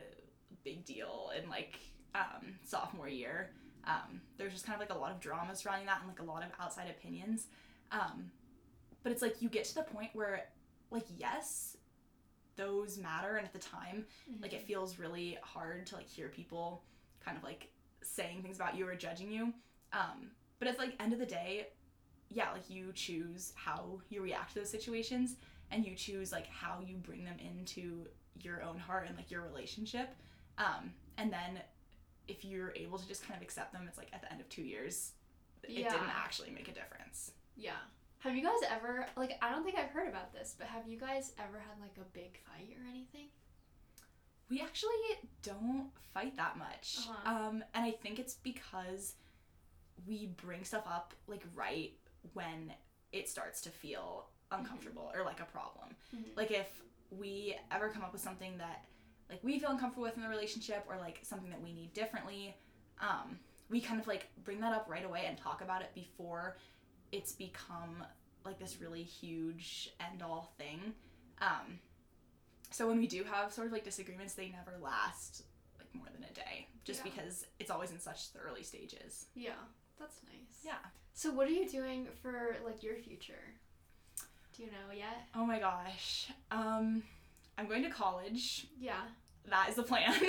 big 0.63 0.85
deal 0.85 1.31
in 1.41 1.49
like 1.49 1.79
um 2.15 2.55
sophomore 2.63 3.07
year. 3.09 3.51
Um 3.85 4.21
there's 4.37 4.53
just 4.53 4.65
kind 4.65 4.75
of 4.81 4.87
like 4.87 4.95
a 4.97 4.99
lot 4.99 5.11
of 5.11 5.19
drama 5.19 5.55
surrounding 5.55 5.87
that 5.87 5.99
and 5.99 6.07
like 6.07 6.19
a 6.19 6.23
lot 6.23 6.43
of 6.43 6.49
outside 6.59 6.89
opinions. 6.89 7.47
Um 7.91 8.31
but 9.03 9.11
it's 9.11 9.21
like 9.21 9.41
you 9.41 9.49
get 9.49 9.65
to 9.65 9.75
the 9.75 9.83
point 9.83 10.09
where 10.13 10.45
like 10.89 11.05
yes, 11.17 11.77
those 12.55 12.97
matter 12.97 13.37
and 13.37 13.45
at 13.45 13.53
the 13.53 13.59
time 13.59 14.05
Mhm. 14.29 14.41
like 14.41 14.53
it 14.53 14.63
feels 14.63 14.97
really 14.99 15.37
hard 15.43 15.85
to 15.87 15.95
like 15.95 16.07
hear 16.07 16.27
people 16.29 16.83
kind 17.23 17.37
of 17.37 17.43
like 17.43 17.69
saying 18.01 18.41
things 18.41 18.57
about 18.57 18.75
you 18.75 18.87
or 18.87 18.95
judging 18.95 19.31
you 19.31 19.53
um 19.93 20.29
but 20.59 20.67
at 20.67 20.77
like 20.77 20.93
end 20.99 21.13
of 21.13 21.19
the 21.19 21.25
day 21.25 21.67
yeah 22.29 22.51
like 22.51 22.69
you 22.69 22.91
choose 22.93 23.53
how 23.55 23.99
you 24.09 24.21
react 24.21 24.53
to 24.53 24.59
those 24.59 24.69
situations 24.69 25.35
and 25.71 25.85
you 25.85 25.95
choose 25.95 26.31
like 26.31 26.47
how 26.47 26.79
you 26.85 26.95
bring 26.97 27.23
them 27.23 27.37
into 27.39 28.05
your 28.41 28.61
own 28.63 28.77
heart 28.77 29.05
and 29.07 29.15
like 29.17 29.31
your 29.31 29.41
relationship 29.41 30.09
um 30.57 30.91
and 31.17 31.31
then 31.31 31.59
if 32.27 32.43
you're 32.43 32.73
able 32.75 32.97
to 32.97 33.07
just 33.07 33.23
kind 33.25 33.35
of 33.37 33.41
accept 33.41 33.71
them 33.73 33.83
it's 33.87 33.97
like 33.97 34.09
at 34.13 34.21
the 34.21 34.31
end 34.31 34.41
of 34.41 34.49
two 34.49 34.61
years 34.63 35.11
it 35.63 35.71
Yeah. 35.71 35.89
didn't 35.89 36.09
actually 36.15 36.51
make 36.51 36.67
a 36.67 36.73
difference 36.73 37.31
Yeah. 37.55 37.71
Have 38.19 38.35
you 38.35 38.41
guys 38.43 38.59
ever 38.69 39.05
like 39.15 39.37
I 39.41 39.51
don't 39.51 39.63
think 39.63 39.77
I've 39.77 39.91
heard 39.91 40.07
about 40.09 40.33
this, 40.33 40.55
but 40.57 40.67
have 40.67 40.87
you 40.87 40.97
guys 40.99 41.33
ever 41.39 41.59
had 41.59 41.79
like 41.79 41.95
a 41.97 42.07
big 42.13 42.37
fight 42.45 42.75
or 42.77 42.87
anything? 42.89 43.27
we 44.49 44.61
actually 44.61 44.89
don't 45.43 45.89
fight 46.13 46.35
that 46.37 46.57
much 46.57 46.97
Uh-huh. 47.09 47.35
um 47.35 47.63
and 47.73 47.83
i 47.85 47.91
think 47.91 48.17
it's 48.19 48.35
because 48.35 49.15
we 50.05 50.27
bring 50.27 50.63
stuff 50.63 50.83
up 50.87 51.13
like 51.27 51.43
right 51.55 51.93
when 52.33 52.73
it 53.11 53.27
starts 53.29 53.61
to 53.61 53.69
feel 53.69 54.27
uncomfortable 54.51 55.11
or 55.15 55.23
like 55.23 55.39
a 55.39 55.45
problem. 55.45 55.95
Mhm. 56.15 56.35
Like 56.35 56.51
if 56.51 56.67
we 57.11 57.55
ever 57.71 57.89
come 57.89 58.03
up 58.03 58.11
with 58.13 58.21
something 58.21 58.57
that 58.57 58.85
like 59.29 59.43
we 59.43 59.59
feel 59.59 59.69
uncomfortable 59.71 60.03
with 60.03 60.15
in 60.15 60.23
the 60.23 60.29
relationship 60.29 60.85
or 60.87 60.97
like 60.97 61.19
something 61.23 61.49
that 61.49 61.61
we 61.61 61.73
need 61.73 61.93
differently, 61.93 62.55
um, 62.99 63.39
we 63.69 63.81
kind 63.81 63.99
of 63.99 64.07
like 64.07 64.27
bring 64.43 64.59
that 64.61 64.73
up 64.73 64.85
right 64.89 65.03
away 65.05 65.25
and 65.27 65.37
talk 65.37 65.61
about 65.61 65.81
it 65.81 65.93
before 65.93 66.57
it's 67.11 67.33
become 67.33 68.03
like 68.45 68.59
this 68.59 68.79
really 68.79 69.03
huge 69.03 69.89
end 69.99 70.21
all 70.21 70.53
thing. 70.57 70.93
Um, 71.41 71.79
so 72.71 72.87
when 72.87 72.97
we 72.97 73.07
do 73.07 73.23
have 73.23 73.51
sort 73.53 73.67
of 73.67 73.73
like 73.73 73.83
disagreements, 73.83 74.33
they 74.33 74.49
never 74.49 74.77
last 74.81 75.43
like 75.77 75.93
more 75.93 76.07
than 76.13 76.23
a 76.23 76.33
day, 76.33 76.67
just 76.83 76.99
Yeah. 77.05 77.11
because 77.11 77.45
it's 77.59 77.69
always 77.71 77.91
in 77.91 77.99
such 77.99 78.31
the 78.33 78.39
early 78.39 78.63
stages. 78.63 79.27
Yeah, 79.35 79.55
that's 79.99 80.19
nice. 80.25 80.63
Yeah. 80.63 80.73
So 81.13 81.31
what 81.31 81.47
are 81.47 81.51
you 81.51 81.67
doing 81.67 82.07
for 82.21 82.55
like 82.65 82.83
your 82.83 82.95
future? 82.95 83.33
Do 84.55 84.63
you 84.63 84.69
know 84.69 84.93
yet? 84.95 85.27
Oh 85.35 85.45
my 85.45 85.59
gosh. 85.59 86.29
Um, 86.51 87.03
I'm 87.57 87.67
going 87.67 87.83
to 87.83 87.89
college. 87.89 88.67
Yeah. 88.79 89.01
That 89.49 89.69
is 89.69 89.75
the 89.75 89.83
plan. 89.83 90.13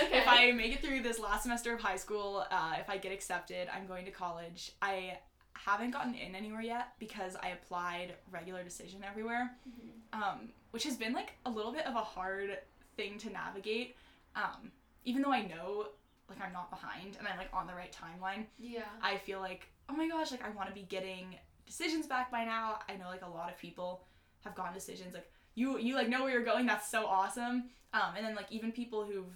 Okay. 0.00 0.18
If 0.18 0.28
I 0.28 0.52
make 0.52 0.72
it 0.74 0.80
through 0.80 1.02
this 1.02 1.18
last 1.18 1.42
semester 1.42 1.72
of 1.74 1.80
high 1.80 1.96
school, 1.96 2.44
uh, 2.52 2.74
if 2.78 2.88
I 2.88 2.98
get 2.98 3.10
accepted, 3.10 3.68
I'm 3.74 3.86
going 3.86 4.04
to 4.04 4.12
college. 4.12 4.70
I 4.80 5.18
haven't 5.54 5.90
gotten 5.90 6.14
in 6.14 6.36
anywhere 6.36 6.60
yet 6.60 6.88
because 7.00 7.34
I 7.42 7.48
applied 7.48 8.14
regular 8.30 8.62
decision 8.62 9.02
everywhere, 9.02 9.56
Mhm. 9.68 10.12
um, 10.22 10.52
which 10.70 10.84
has 10.84 10.96
been 10.96 11.12
like 11.14 11.32
a 11.46 11.50
little 11.50 11.72
bit 11.72 11.84
of 11.86 11.96
a 11.96 12.00
hard 12.04 12.58
thing 12.96 13.18
to 13.18 13.30
navigate. 13.30 13.96
Um, 14.36 14.70
even 15.04 15.22
though 15.22 15.32
I 15.32 15.42
know 15.42 15.88
like 16.28 16.40
I'm 16.40 16.52
not 16.52 16.70
behind 16.70 17.16
and 17.18 17.26
I'm 17.26 17.38
like 17.38 17.48
on 17.52 17.66
the 17.66 17.74
right 17.74 17.92
timeline, 17.94 18.46
Yeah. 18.58 18.82
I 19.02 19.16
feel 19.16 19.40
like, 19.40 19.68
oh 19.88 19.94
my 19.94 20.08
gosh, 20.08 20.30
like 20.30 20.44
I 20.44 20.50
want 20.50 20.68
to 20.68 20.74
be 20.74 20.82
getting 20.82 21.36
decisions 21.66 22.06
back 22.06 22.30
by 22.30 22.44
now. 22.44 22.78
I 22.88 22.96
know 22.96 23.08
like 23.08 23.22
a 23.22 23.28
lot 23.28 23.50
of 23.50 23.58
people 23.58 24.04
have 24.44 24.54
gotten 24.54 24.72
decisions 24.74 25.14
like 25.14 25.30
you 25.54 25.78
you 25.78 25.94
like 25.94 26.08
know 26.08 26.22
where 26.22 26.32
you're 26.32 26.44
going. 26.44 26.66
That's 26.66 26.88
so 26.90 27.06
awesome. 27.06 27.70
Um, 27.92 28.12
and 28.16 28.24
then 28.24 28.34
like 28.34 28.46
even 28.50 28.70
people 28.72 29.04
who've 29.04 29.26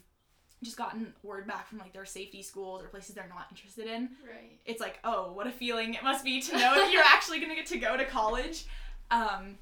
just 0.62 0.76
gotten 0.76 1.12
word 1.24 1.46
back 1.48 1.66
from 1.66 1.78
like 1.78 1.92
their 1.92 2.04
safety 2.04 2.40
schools 2.42 2.82
or 2.84 2.86
places 2.88 3.14
they're 3.16 3.26
not 3.28 3.46
interested 3.50 3.86
in. 3.86 4.10
Right. 4.24 4.60
It's 4.64 4.80
like, 4.80 4.98
oh, 5.02 5.32
what 5.32 5.46
a 5.46 5.50
feeling 5.50 5.94
it 5.94 6.04
must 6.04 6.24
be 6.24 6.40
to 6.40 6.52
know 6.52 6.74
that 6.76 6.92
you're 6.92 7.02
actually 7.06 7.40
gonna 7.40 7.56
get 7.56 7.66
to 7.66 7.78
go 7.78 7.96
to 7.96 8.04
college. 8.04 8.66
Um, 9.10 9.58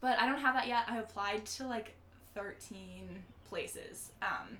but 0.00 0.18
I 0.18 0.26
don't 0.26 0.40
have 0.40 0.54
that 0.54 0.68
yet. 0.68 0.84
I 0.88 0.98
applied 0.98 1.46
to 1.46 1.66
like 1.66 1.94
13 2.34 3.22
places. 3.48 4.12
Um, 4.22 4.58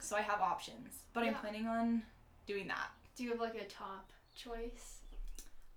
so 0.00 0.16
I 0.16 0.22
have 0.22 0.40
options, 0.40 0.98
but 1.12 1.24
I'm 1.24 1.34
planning 1.34 1.66
on 1.66 2.02
doing 2.46 2.68
that. 2.68 2.90
Do 3.16 3.24
you 3.24 3.30
have 3.30 3.40
like 3.40 3.54
a 3.54 3.64
top 3.64 4.12
choice? 4.34 4.98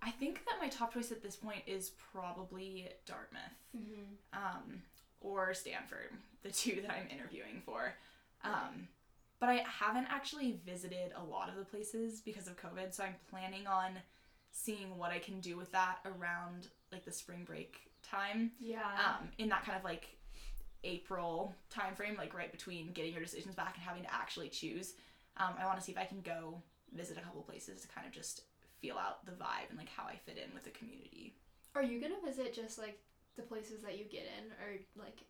I 0.02 0.10
think 0.10 0.44
that 0.46 0.56
my 0.60 0.68
top 0.68 0.94
choice 0.94 1.12
at 1.12 1.22
this 1.22 1.36
point 1.36 1.62
is 1.66 1.92
probably 2.12 2.88
Dartmouth 3.06 3.40
Mm-hmm. 3.76 4.02
um, 4.32 4.82
or 5.20 5.54
Stanford, 5.54 6.10
the 6.42 6.50
two 6.50 6.80
that 6.82 6.90
I'm 6.90 7.08
interviewing 7.10 7.62
for. 7.64 7.94
Um, 8.44 8.88
but 9.38 9.48
I 9.48 9.64
haven't 9.68 10.06
actually 10.10 10.60
visited 10.66 11.12
a 11.16 11.22
lot 11.22 11.48
of 11.48 11.56
the 11.56 11.64
places 11.64 12.20
because 12.20 12.46
of 12.48 12.56
COVID, 12.56 12.92
so 12.92 13.04
I'm 13.04 13.14
planning 13.30 13.66
on 13.66 13.92
seeing 14.50 14.98
what 14.98 15.10
I 15.10 15.18
can 15.18 15.40
do 15.40 15.56
with 15.56 15.72
that 15.72 15.98
around 16.04 16.68
like 16.90 17.04
the 17.04 17.12
spring 17.12 17.44
break 17.44 17.76
time. 18.02 18.50
Yeah. 18.60 18.80
Um, 18.82 19.28
in 19.38 19.48
that 19.48 19.64
kind 19.64 19.78
of 19.78 19.84
like 19.84 20.08
April 20.84 21.54
timeframe, 21.72 22.18
like 22.18 22.34
right 22.34 22.50
between 22.50 22.92
getting 22.92 23.12
your 23.12 23.22
decisions 23.22 23.54
back 23.54 23.74
and 23.76 23.82
having 23.84 24.02
to 24.02 24.12
actually 24.14 24.48
choose. 24.48 24.94
Um, 25.36 25.54
I 25.60 25.64
want 25.66 25.78
to 25.78 25.84
see 25.84 25.92
if 25.92 25.98
I 25.98 26.04
can 26.04 26.20
go 26.20 26.60
visit 26.94 27.16
a 27.16 27.20
couple 27.20 27.42
places 27.42 27.80
to 27.82 27.88
kind 27.88 28.06
of 28.06 28.12
just 28.12 28.42
feel 28.80 28.96
out 28.98 29.24
the 29.24 29.32
vibe 29.32 29.70
and 29.70 29.78
like 29.78 29.88
how 29.88 30.04
I 30.04 30.16
fit 30.26 30.36
in 30.36 30.52
with 30.54 30.64
the 30.64 30.70
community. 30.70 31.34
Are 31.74 31.82
you 31.82 32.00
gonna 32.00 32.20
visit 32.24 32.52
just 32.52 32.78
like 32.78 32.98
the 33.36 33.42
places 33.42 33.80
that 33.82 33.96
you 33.98 34.04
get 34.04 34.24
in, 34.38 34.50
or 34.62 34.78
like 35.02 35.20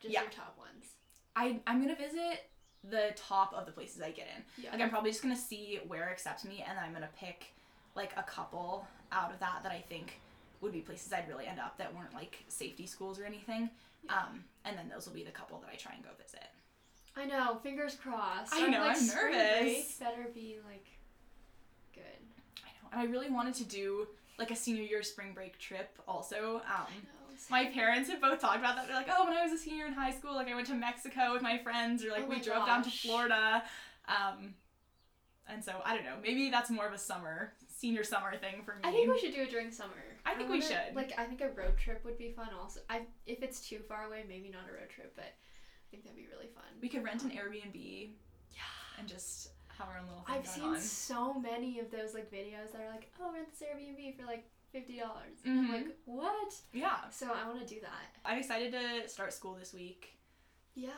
just 0.00 0.14
Yeah. 0.14 0.22
your 0.22 0.30
top 0.30 0.56
ones? 0.58 0.94
I 1.36 1.60
I'm 1.66 1.80
gonna 1.82 1.96
visit 1.96 2.48
the 2.84 3.12
top 3.16 3.52
of 3.52 3.66
the 3.66 3.72
places 3.72 4.00
I 4.00 4.10
get 4.12 4.28
in. 4.36 4.64
Yeah. 4.64 4.72
Like 4.72 4.80
I'm 4.80 4.90
probably 4.90 5.10
just 5.10 5.22
gonna 5.22 5.36
see 5.36 5.80
where 5.86 6.08
accepts 6.10 6.44
me, 6.44 6.64
and 6.66 6.78
then 6.78 6.84
I'm 6.84 6.92
gonna 6.92 7.10
pick 7.18 7.52
like 7.94 8.12
a 8.16 8.22
couple 8.22 8.86
out 9.12 9.32
of 9.32 9.38
that 9.40 9.60
that 9.62 9.72
I 9.72 9.80
think 9.88 10.20
would 10.60 10.72
be 10.72 10.80
places 10.80 11.12
I'd 11.12 11.28
really 11.28 11.46
end 11.46 11.58
up 11.60 11.76
that 11.78 11.94
weren't 11.94 12.14
like 12.14 12.38
safety 12.48 12.86
schools 12.86 13.18
or 13.18 13.24
anything. 13.24 13.68
Yeah. 14.06 14.16
Um, 14.16 14.44
and 14.64 14.76
then 14.78 14.88
those 14.88 15.06
will 15.06 15.14
be 15.14 15.24
the 15.24 15.30
couple 15.30 15.58
that 15.60 15.70
I 15.72 15.76
try 15.76 15.92
and 15.94 16.02
go 16.02 16.10
visit. 16.22 16.44
I 17.16 17.26
know. 17.26 17.58
Fingers 17.62 17.94
crossed. 17.94 18.52
I 18.54 18.66
know, 18.66 18.80
Like, 18.80 18.96
I'm 18.96 19.06
nervous. 19.06 19.96
better 19.98 20.26
be 20.34 20.56
like 20.66 20.86
good. 21.94 22.02
I 22.64 22.68
know, 22.82 22.88
and 22.92 23.00
I 23.00 23.04
really 23.04 23.30
wanted 23.30 23.54
to 23.54 23.64
do 23.64 24.08
like 24.38 24.50
a 24.50 24.56
senior 24.56 24.82
year 24.82 25.02
spring 25.02 25.32
break 25.32 25.58
trip 25.58 25.96
also. 26.08 26.56
Um, 26.66 26.86
know. 27.04 27.36
my 27.50 27.66
parents 27.66 28.10
have 28.10 28.20
both 28.20 28.40
talked 28.40 28.58
about 28.58 28.74
that. 28.76 28.86
They're 28.88 28.96
like, 28.96 29.08
oh, 29.14 29.24
when 29.26 29.36
I 29.36 29.42
was 29.44 29.52
a 29.52 29.58
senior 29.58 29.86
in 29.86 29.92
high 29.92 30.10
school, 30.10 30.34
like 30.34 30.48
I 30.48 30.54
went 30.54 30.66
to 30.68 30.74
Mexico 30.74 31.32
with 31.32 31.42
my 31.42 31.58
friends, 31.58 32.04
or 32.04 32.10
like 32.10 32.24
Oh 32.24 32.28
we 32.30 32.40
drove 32.40 32.66
down 32.66 32.82
to. 32.82 32.90
Florida. 32.90 33.62
Um, 34.08 34.54
and 35.48 35.62
so 35.64 35.72
I 35.84 35.94
don't 35.94 36.04
know. 36.04 36.16
Maybe 36.22 36.50
that's 36.50 36.70
more 36.70 36.86
of 36.86 36.92
a 36.92 36.98
summer, 36.98 37.52
senior 37.68 38.02
summer 38.02 38.34
thing 38.36 38.62
for 38.64 38.72
me. 38.74 38.80
I 38.82 38.90
think 38.90 39.08
we 39.12 39.18
should 39.20 39.34
do 39.34 39.42
it 39.42 39.50
during 39.50 39.70
summer. 39.70 39.92
I 40.26 40.34
think 40.34 40.48
we 40.50 40.60
should. 40.60 40.94
Like, 40.94 41.12
I 41.18 41.24
think 41.24 41.40
a 41.40 41.48
road 41.50 41.76
trip 41.76 42.04
would 42.04 42.16
be 42.18 42.30
fun. 42.32 42.48
Also, 42.60 42.80
I 42.88 43.02
if 43.26 43.42
it's 43.42 43.66
too 43.66 43.80
far 43.88 44.04
away, 44.04 44.24
maybe 44.28 44.48
not 44.48 44.62
a 44.68 44.72
road 44.72 44.88
trip, 44.88 45.12
but 45.16 45.24
I 45.26 45.86
think 45.90 46.04
that'd 46.04 46.16
be 46.16 46.26
really 46.32 46.48
fun. 46.54 46.64
we 46.80 46.88
could 46.88 47.04
rent 47.04 47.22
an 47.24 47.30
Airbnb 47.30 48.10
Yeah. 48.52 48.60
and 48.98 49.06
just 49.08 49.50
have 49.68 49.88
our 49.88 49.98
own 49.98 50.06
little 50.06 50.22
thing 50.22 50.36
I've 50.36 50.46
seen 50.46 50.64
on. 50.64 50.80
so 50.80 51.34
many 51.34 51.78
of 51.80 51.90
those 51.90 52.14
like 52.14 52.30
videos 52.32 52.72
that 52.72 52.80
are 52.80 52.90
like, 52.90 53.12
oh, 53.20 53.32
rent 53.32 53.48
this 53.50 53.62
Airbnb 53.68 54.16
for 54.18 54.24
like 54.26 54.48
fifty 54.72 54.98
dollars. 54.98 55.38
Mhm. 55.44 55.58
I'm 55.58 55.72
like, 55.72 55.96
what? 56.04 56.54
Yeah, 56.72 57.08
So 57.10 57.26
I 57.32 57.46
want 57.46 57.60
to 57.66 57.74
do 57.74 57.80
that. 57.80 58.16
I'm 58.24 58.38
excited 58.38 58.72
to 58.72 59.08
start 59.08 59.32
school 59.32 59.54
this 59.54 59.72
week. 59.72 60.16
Yeah. 60.74 60.90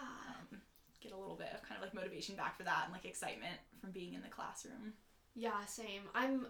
Um, 0.52 0.60
get 1.00 1.12
a 1.12 1.16
little 1.16 1.36
bit 1.36 1.48
of 1.54 1.62
kind 1.62 1.76
of 1.76 1.82
like 1.82 1.92
motivation 1.94 2.36
back 2.36 2.56
for 2.56 2.62
that 2.62 2.82
and 2.84 2.92
like 2.92 3.04
excitement 3.04 3.58
from 3.80 3.90
being 3.90 4.14
in 4.14 4.22
the 4.22 4.28
classroom. 4.28 4.94
Yeah, 5.34 5.62
same. 5.66 6.02
I'm. 6.14 6.46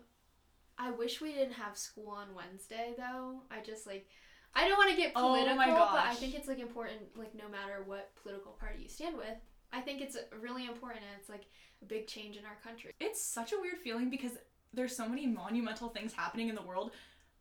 I 0.78 0.90
wish 0.90 1.20
we 1.20 1.32
didn't 1.32 1.54
have 1.54 1.76
school 1.76 2.08
on 2.08 2.34
Wednesday 2.34 2.94
though. 2.96 3.42
I 3.50 3.60
just 3.60 3.86
like. 3.86 4.06
I 4.54 4.66
don't 4.66 4.78
want 4.78 4.90
to 4.90 4.96
get 4.96 5.12
Oh 5.14 5.34
political, 5.34 5.56
my 5.56 5.66
but 5.66 6.06
I 6.06 6.14
think 6.14 6.34
it's 6.34 6.48
like 6.48 6.60
important. 6.60 7.00
Like 7.14 7.34
no 7.34 7.48
matter 7.48 7.82
what 7.84 8.10
political 8.22 8.52
party 8.52 8.84
you 8.84 8.88
stand 8.88 9.16
with, 9.16 9.36
I 9.72 9.82
think 9.82 10.00
it's 10.00 10.16
really 10.40 10.66
important, 10.66 11.02
and 11.02 11.20
it's 11.20 11.28
like 11.28 11.44
a 11.82 11.84
big 11.84 12.06
change 12.06 12.36
in 12.36 12.44
our 12.46 12.56
country. 12.64 12.92
It's 12.98 13.22
such 13.22 13.52
a 13.52 13.60
weird 13.60 13.78
feeling 13.78 14.08
because 14.08 14.32
there's 14.72 14.96
so 14.96 15.08
many 15.08 15.26
monumental 15.26 15.88
things 15.90 16.12
happening 16.14 16.48
in 16.48 16.54
the 16.54 16.62
world, 16.62 16.92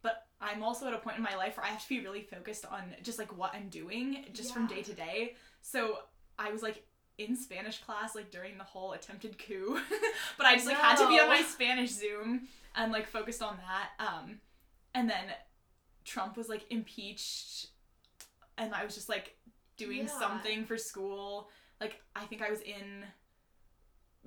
but 0.01 0.25
I'm 0.41 0.61
also 0.61 0.87
at 0.87 0.93
a 0.93 0.97
point 0.97 1.17
in 1.17 1.23
my 1.23 1.35
life 1.35 1.57
where 1.57 1.65
I 1.65 1.69
have 1.69 1.81
to 1.83 1.89
be 1.89 2.01
really 2.01 2.21
focused 2.21 2.65
on 2.65 2.93
just 3.01 3.17
like 3.17 3.37
what 3.37 3.53
I'm 3.53 3.69
doing 3.69 4.25
just 4.33 4.53
from 4.53 4.67
day 4.67 4.81
to 4.83 4.93
day. 4.93 5.35
So 5.61 5.99
I 6.37 6.51
was 6.51 6.61
like 6.61 6.85
in 7.17 7.35
Spanish 7.35 7.79
class 7.79 8.13
like 8.15 8.29
during 8.31 8.57
the 8.57 8.63
whole 8.63 8.91
attempted 8.93 9.37
coup, 9.39 9.79
but 10.37 10.45
I 10.45 10.55
just 10.55 10.65
like 10.67 10.77
had 10.77 10.97
to 10.97 11.07
be 11.07 11.19
on 11.19 11.27
my 11.29 11.41
Spanish 11.41 11.91
Zoom 11.91 12.47
and 12.75 12.91
like 12.91 13.07
focused 13.07 13.41
on 13.41 13.57
that. 13.57 14.05
Um, 14.05 14.39
and 14.93 15.09
then 15.09 15.25
Trump 16.03 16.35
was 16.37 16.49
like 16.49 16.65
impeached, 16.69 17.67
and 18.57 18.73
I 18.73 18.83
was 18.85 18.95
just 18.95 19.09
like 19.09 19.35
doing 19.77 20.03
Yeah. 20.07 20.19
something 20.19 20.65
for 20.65 20.77
school. 20.77 21.49
Like 21.81 22.01
I 22.15 22.25
think 22.25 22.41
I 22.41 22.49
was 22.49 22.61
in 22.61 23.05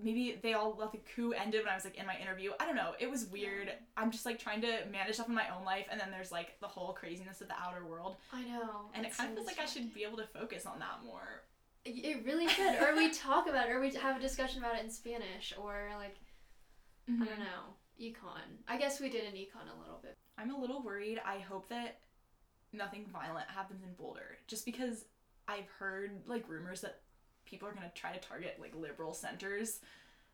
maybe 0.00 0.38
they 0.42 0.52
all 0.52 0.76
let 0.78 0.92
the 0.92 1.00
coup 1.14 1.32
ended 1.32 1.62
when 1.62 1.70
I 1.70 1.74
was 1.74 1.84
like 1.84 1.96
in 1.98 2.06
my 2.06 2.16
interview. 2.18 2.52
I 2.60 2.66
don't 2.66 2.76
know. 2.76 2.92
It 3.00 3.10
was 3.10 3.26
weird. 3.26 3.72
I'm 3.96 4.10
just 4.10 4.24
like 4.24 4.38
trying 4.38 4.60
to 4.62 4.78
manage 4.90 5.14
stuff 5.14 5.28
in 5.28 5.34
my 5.34 5.48
own 5.56 5.64
life, 5.64 5.86
and 5.90 6.00
then 6.00 6.10
there's 6.10 6.30
like 6.32 6.58
the 6.60 6.68
whole 6.68 6.92
craziness 6.92 7.40
of 7.40 7.48
the 7.48 7.54
outer 7.60 7.84
world, 7.84 8.16
I 8.32 8.42
know. 8.44 8.90
and 8.94 9.04
it 9.04 9.16
kind 9.16 9.30
of 9.30 9.34
feels 9.36 9.46
like 9.46 9.58
I 9.58 9.66
should 9.66 9.92
be 9.92 10.04
able 10.04 10.18
to 10.18 10.26
focus 10.26 10.66
on 10.66 10.78
that 10.78 11.04
more. 11.04 11.42
It 11.84 12.24
really 12.26 12.48
should, 12.48 12.74
or 12.82 12.94
we 12.96 13.10
talk 13.10 13.48
about 13.48 13.68
it, 13.68 13.72
or 13.72 13.80
we 13.80 13.90
have 13.94 14.16
a 14.18 14.20
discussion 14.20 14.58
about 14.62 14.76
it 14.76 14.84
in 14.84 14.90
Spanish, 14.90 15.54
or 15.58 15.90
like 15.96 16.16
I 17.08 17.10
Mm-hmm. 17.10 17.24
don't 17.24 17.38
know, 17.38 17.74
econ. 17.98 18.42
I 18.68 18.76
guess 18.76 19.00
we 19.00 19.08
did 19.08 19.24
an 19.24 19.32
econ 19.32 19.74
a 19.74 19.80
little 19.80 19.98
bit. 20.02 20.14
I'm 20.36 20.54
a 20.54 20.58
little 20.58 20.82
worried. 20.82 21.20
I 21.24 21.38
hope 21.38 21.68
that 21.70 22.00
nothing 22.74 23.06
violent 23.10 23.48
happens 23.48 23.82
in 23.82 23.94
Boulder, 23.94 24.36
just 24.46 24.66
because 24.66 25.06
I've 25.48 25.68
heard 25.78 26.10
like 26.26 26.46
rumors 26.48 26.82
that 26.82 27.00
people 27.46 27.66
are 27.66 27.72
gonna 27.72 27.90
try 27.94 28.12
to 28.12 28.20
target 28.20 28.58
like 28.60 28.74
liberal 28.74 29.14
centers, 29.14 29.80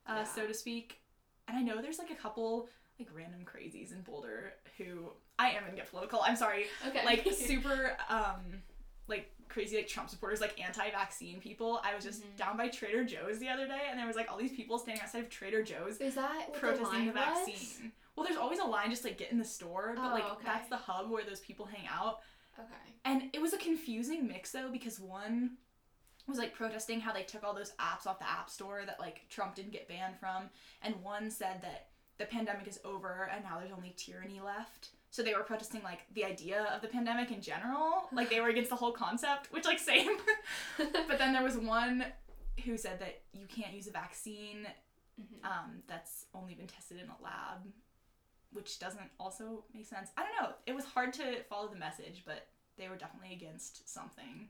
uh, 0.09 0.14
Yeah. 0.16 0.24
so 0.24 0.47
to 0.49 0.55
speak. 0.55 0.99
And 1.47 1.57
I 1.57 1.62
know 1.62 1.80
there's 1.80 1.99
like 2.01 2.11
a 2.11 2.16
couple 2.16 2.68
like 2.99 3.09
random 3.14 3.45
crazies 3.45 3.92
in 3.92 4.01
Boulder 4.03 4.55
who 4.76 5.11
I 5.38 5.51
am 5.51 5.62
gonna 5.64 5.76
get 5.76 5.88
political. 5.90 6.22
I'm 6.22 6.36
sorry, 6.36 6.66
Okay. 6.88 7.05
like 7.05 7.28
super 7.38 7.97
um 8.09 8.62
like 9.07 9.30
crazy 9.49 9.76
like 9.76 9.88
Trump 9.88 10.11
supporters, 10.11 10.40
like 10.40 10.61
anti-vaccine 10.61 11.40
people. 11.40 11.80
I 11.84 11.95
was 11.95 12.05
just 12.05 12.22
Mhm. 12.22 12.36
down 12.36 12.57
by 12.57 12.68
Trader 12.68 13.05
Joe's 13.05 13.38
the 13.38 13.49
other 13.49 13.66
day, 13.66 13.82
and 13.88 13.99
there 13.99 14.07
was 14.07 14.16
like 14.16 14.30
all 14.30 14.38
these 14.38 14.53
people 14.53 14.78
standing 14.78 15.03
outside 15.03 15.22
of 15.24 15.30
Trader 15.30 15.62
Joe's 15.62 15.99
Is 15.99 16.14
that 16.16 16.53
protesting 16.55 17.07
the, 17.07 17.12
the, 17.12 17.18
line 17.20 17.34
was? 17.34 17.47
vaccine. 17.49 17.92
Well, 18.16 18.24
there's 18.26 18.38
always 18.38 18.59
a 18.61 18.64
line 18.64 18.90
just 18.90 19.05
like 19.05 19.18
get 19.18 19.32
in 19.32 19.38
the 19.38 19.45
store, 19.45 19.92
but 19.97 20.05
Oh, 20.11 20.14
like 20.14 20.24
okay. 20.24 20.45
that's 20.45 20.68
the 20.68 20.76
hub 20.76 21.11
where 21.11 21.24
those 21.24 21.40
people 21.40 21.66
hang 21.66 21.86
out. 21.88 22.20
Okay. 22.59 22.95
And 23.05 23.30
it 23.32 23.40
was 23.40 23.53
a 23.53 23.59
confusing 23.59 24.26
mix 24.26 24.53
though 24.53 24.70
because 24.70 25.01
one 25.01 25.59
was 26.26 26.38
like 26.38 26.55
protesting 26.55 27.01
how 27.01 27.12
they 27.12 27.22
took 27.24 27.45
all 27.45 27.53
those 27.55 27.72
apps 27.72 28.07
off 28.07 28.18
the 28.18 28.28
app 28.30 28.49
store 28.49 28.84
that 28.86 28.99
like 29.01 29.28
Trump 29.28 29.55
didn't 29.55 29.72
get 29.72 29.88
banned 29.88 30.18
from, 30.18 30.49
and 30.82 30.95
one 31.03 31.30
said 31.30 31.61
that 31.62 31.88
the 32.16 32.24
pandemic 32.24 32.68
is 32.68 32.78
over 32.84 33.28
and 33.34 33.45
now 33.45 33.59
there's 33.59 33.72
only 33.72 33.92
tyranny 33.97 34.40
left. 34.40 34.90
So 35.14 35.22
they 35.22 35.32
were 35.32 35.44
protesting 35.44 35.80
like 35.84 36.00
the 36.12 36.24
idea 36.24 36.66
of 36.74 36.82
the 36.82 36.88
pandemic 36.88 37.30
in 37.30 37.40
general. 37.40 38.08
Like 38.10 38.30
they 38.30 38.40
were 38.40 38.48
against 38.48 38.68
the 38.70 38.74
whole 38.74 38.90
concept, 38.90 39.52
which 39.52 39.64
like 39.64 39.78
same. 39.78 40.16
but 40.76 41.18
then 41.18 41.32
there 41.32 41.44
was 41.44 41.56
one 41.56 42.04
who 42.64 42.76
said 42.76 42.98
that 42.98 43.22
you 43.32 43.46
can't 43.46 43.72
use 43.74 43.86
a 43.86 43.92
vaccine 43.92 44.66
Mhm. 45.20 45.44
um, 45.48 45.82
that's 45.86 46.26
only 46.34 46.54
been 46.54 46.66
tested 46.66 46.98
in 46.98 47.06
a 47.08 47.22
lab, 47.22 47.60
which 48.52 48.80
doesn't 48.80 49.08
also 49.20 49.62
make 49.72 49.86
sense. 49.86 50.10
I 50.16 50.22
don't 50.24 50.42
know. 50.42 50.54
It 50.66 50.74
was 50.74 50.84
hard 50.84 51.12
to 51.12 51.44
follow 51.44 51.68
the 51.68 51.76
message, 51.76 52.24
but 52.26 52.48
they 52.76 52.88
were 52.88 52.96
definitely 52.96 53.32
against 53.32 53.88
something. 53.88 54.48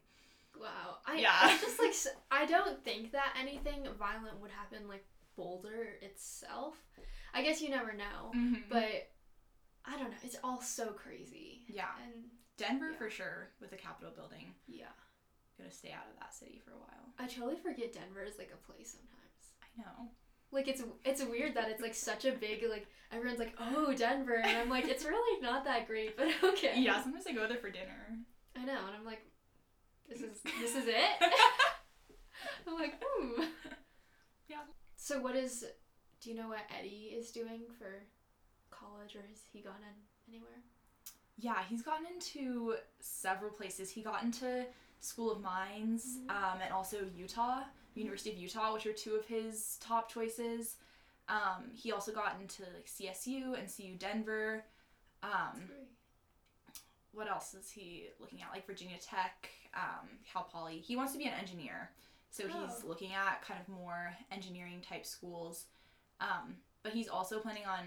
Wow. 0.59 0.97
I, 1.05 1.17
Yeah. 1.17 1.37
I 1.39 1.59
just 1.59 1.79
like 1.79 1.95
I 2.31 2.47
don't 2.47 2.83
think 2.83 3.13
that 3.13 3.35
anything 3.39 3.87
violent 3.99 4.41
would 4.41 4.51
happen 4.53 4.89
like 4.89 5.05
Boulder 5.37 5.99
itself. 6.01 6.77
I 7.35 7.43
guess 7.43 7.61
you 7.61 7.69
never 7.69 7.93
know, 7.93 8.33
Mm-hmm. 8.35 8.63
but 8.71 9.11
I 9.87 9.99
don't 9.99 10.11
know. 10.11 10.17
It's 10.23 10.37
all 10.43 10.61
so 10.63 10.87
crazy. 10.93 11.63
yeah, 11.69 11.89
And 12.05 12.25
Denver 12.57 12.91
Yeah. 12.93 12.97
for 12.97 13.11
sure 13.11 13.49
with 13.61 13.71
the 13.71 13.77
Capitol 13.77 14.13
building. 14.15 14.55
yeah, 14.67 14.87
Gonna 15.59 15.71
stay 15.71 15.93
out 15.93 16.07
of 16.13 16.19
that 16.21 16.35
city 16.35 16.61
for 16.65 16.73
a 16.73 16.79
while. 16.79 17.13
I 17.19 17.27
totally 17.27 17.57
forget 17.57 17.93
Denver 17.93 18.23
is 18.25 18.39
like 18.39 18.51
a 18.53 18.73
place 18.73 18.91
sometimes. 18.97 19.53
I 19.63 19.81
know. 19.81 20.11
Like 20.51 20.69
it's 20.69 20.83
it's 21.05 21.23
weird 21.25 21.55
that 21.55 21.69
it's 21.71 21.83
like 21.83 21.95
such 21.95 22.25
a 22.25 22.33
big 22.33 22.65
like 22.69 22.87
everyone's 23.13 23.39
like 23.41 23.55
oh 23.61 23.93
Denver 23.95 24.35
and 24.37 24.57
I'm 24.57 24.69
like 24.71 24.87
it's 24.89 25.05
really 25.05 25.41
not 25.41 25.65
that 25.65 25.87
great 25.87 26.17
but 26.17 26.29
okay. 26.45 26.75
Yeah, 26.81 27.03
sometimes 27.03 27.27
I 27.29 27.33
go 27.33 27.47
there 27.49 27.59
for 27.59 27.71
dinner. 27.71 28.19
I 28.57 28.65
know 28.65 28.73
and 28.87 28.97
I'm 28.99 29.05
like 29.05 29.23
this 30.09 30.21
is 30.21 30.41
this 30.61 30.75
is 30.77 30.85
it. 30.87 30.95
I'm 32.67 32.75
like 32.75 33.03
ooh. 33.19 33.45
Yeah. 34.49 34.63
So 34.97 35.21
what 35.21 35.35
is? 35.37 35.65
Do 36.21 36.31
you 36.31 36.37
know 36.37 36.49
what 36.49 36.61
Eddie 36.79 37.15
is 37.17 37.31
doing 37.33 37.63
for 37.79 38.03
college, 38.79 39.15
or 39.17 39.23
has 39.29 39.41
he 39.53 39.61
gone 39.61 39.81
in 39.83 40.33
anywhere? 40.35 40.63
Yeah, 41.37 41.63
he's 41.69 41.83
gotten 41.83 42.07
into 42.07 42.77
several 43.01 43.51
places. 43.51 43.91
He 43.91 44.03
got 44.03 44.23
into 44.23 44.67
School 45.01 45.31
of 45.33 45.41
Mines 45.41 46.19
Mhm. 46.19 46.31
um, 46.31 46.61
and 46.61 46.73
also 46.73 47.05
Utah, 47.17 47.65
University 47.95 48.31
of 48.33 48.39
Utah, 48.39 48.73
which 48.73 48.87
are 48.87 48.93
two 48.93 49.15
of 49.17 49.27
his 49.27 49.77
top 49.79 50.09
choices. 50.11 50.77
Um, 51.29 51.71
he 51.75 51.93
also 51.93 52.13
got 52.13 52.41
into 52.41 52.63
like 52.75 52.87
CSU 52.87 53.55
and 53.55 53.69
CU 53.69 53.97
Denver. 53.97 54.65
Um, 55.23 55.71
what 57.13 57.29
else 57.29 57.55
is 57.55 57.71
he 57.71 58.09
looking 58.19 58.43
at? 58.43 58.51
Like 58.51 58.67
Virginia 58.67 58.99
Tech, 58.99 59.49
um, 59.75 60.09
Cal 60.31 60.45
Poly. 60.45 60.81
He 60.81 60.97
wants 60.97 61.13
to 61.13 61.19
be 61.19 61.25
an 61.27 61.35
engineer, 61.35 61.91
so 62.31 62.47
he's 62.49 62.83
Oh. 62.85 62.87
looking 62.87 63.13
at 63.13 63.41
kind 63.43 63.61
of 63.61 63.69
more 63.69 64.17
engineering 64.31 64.81
type 64.83 65.07
schools. 65.07 65.67
Um, 66.21 66.61
but 66.85 66.93
he's 66.93 67.09
also 67.09 67.41
planning 67.41 67.65
on 67.67 67.85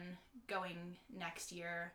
going 0.47 0.75
next 1.17 1.53
year. 1.53 1.93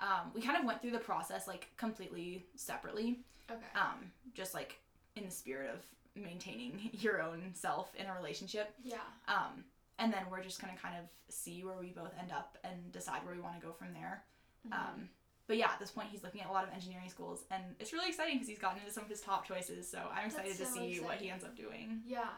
Um, 0.00 0.30
we 0.34 0.40
kind 0.40 0.56
of 0.56 0.64
went 0.64 0.80
through 0.80 0.92
the 0.92 0.98
process 0.98 1.46
like 1.46 1.68
completely 1.76 2.46
separately, 2.56 3.20
Okay. 3.50 3.60
um, 3.76 4.10
just 4.32 4.54
like 4.54 4.78
in 5.16 5.24
the 5.26 5.30
spirit 5.30 5.68
of 5.70 5.80
maintaining 6.20 6.88
your 6.92 7.20
own 7.22 7.50
self 7.52 7.94
in 7.96 8.06
a 8.06 8.14
relationship. 8.14 8.72
yeah. 8.82 8.96
Um, 9.28 9.64
and 9.98 10.12
then 10.12 10.22
we're 10.30 10.42
just 10.42 10.60
gonna 10.60 10.76
kind 10.80 10.96
of 10.98 11.04
see 11.32 11.62
where 11.64 11.76
we 11.78 11.90
both 11.90 12.12
end 12.18 12.32
up 12.32 12.56
and 12.64 12.90
decide 12.92 13.24
where 13.24 13.34
we 13.34 13.40
want 13.40 13.54
to 13.60 13.64
go 13.64 13.72
from 13.72 13.92
there. 13.92 14.24
Mhm. 14.68 14.72
Um, 14.72 15.08
but 15.46 15.56
yeah, 15.56 15.66
at 15.70 15.78
this 15.78 15.90
point, 15.90 16.08
he's 16.10 16.22
looking 16.24 16.40
at 16.40 16.48
a 16.48 16.52
lot 16.52 16.66
of 16.66 16.72
engineering 16.72 17.08
schools, 17.10 17.44
and 17.50 17.62
it's 17.78 17.92
really 17.92 18.08
exciting 18.08 18.34
because 18.36 18.48
he's 18.48 18.58
gotten 18.58 18.80
into 18.80 18.90
some 18.90 19.04
of 19.04 19.10
his 19.10 19.20
top 19.20 19.46
choices. 19.46 19.88
So 19.88 19.98
I'm 20.12 20.26
excited 20.26 20.56
to 20.56 20.64
so 20.66 20.74
see 20.74 21.00
what 21.00 21.16
he 21.18 21.30
ends 21.30 21.44
up 21.44 21.54
doing. 21.56 22.00
yeah. 22.06 22.28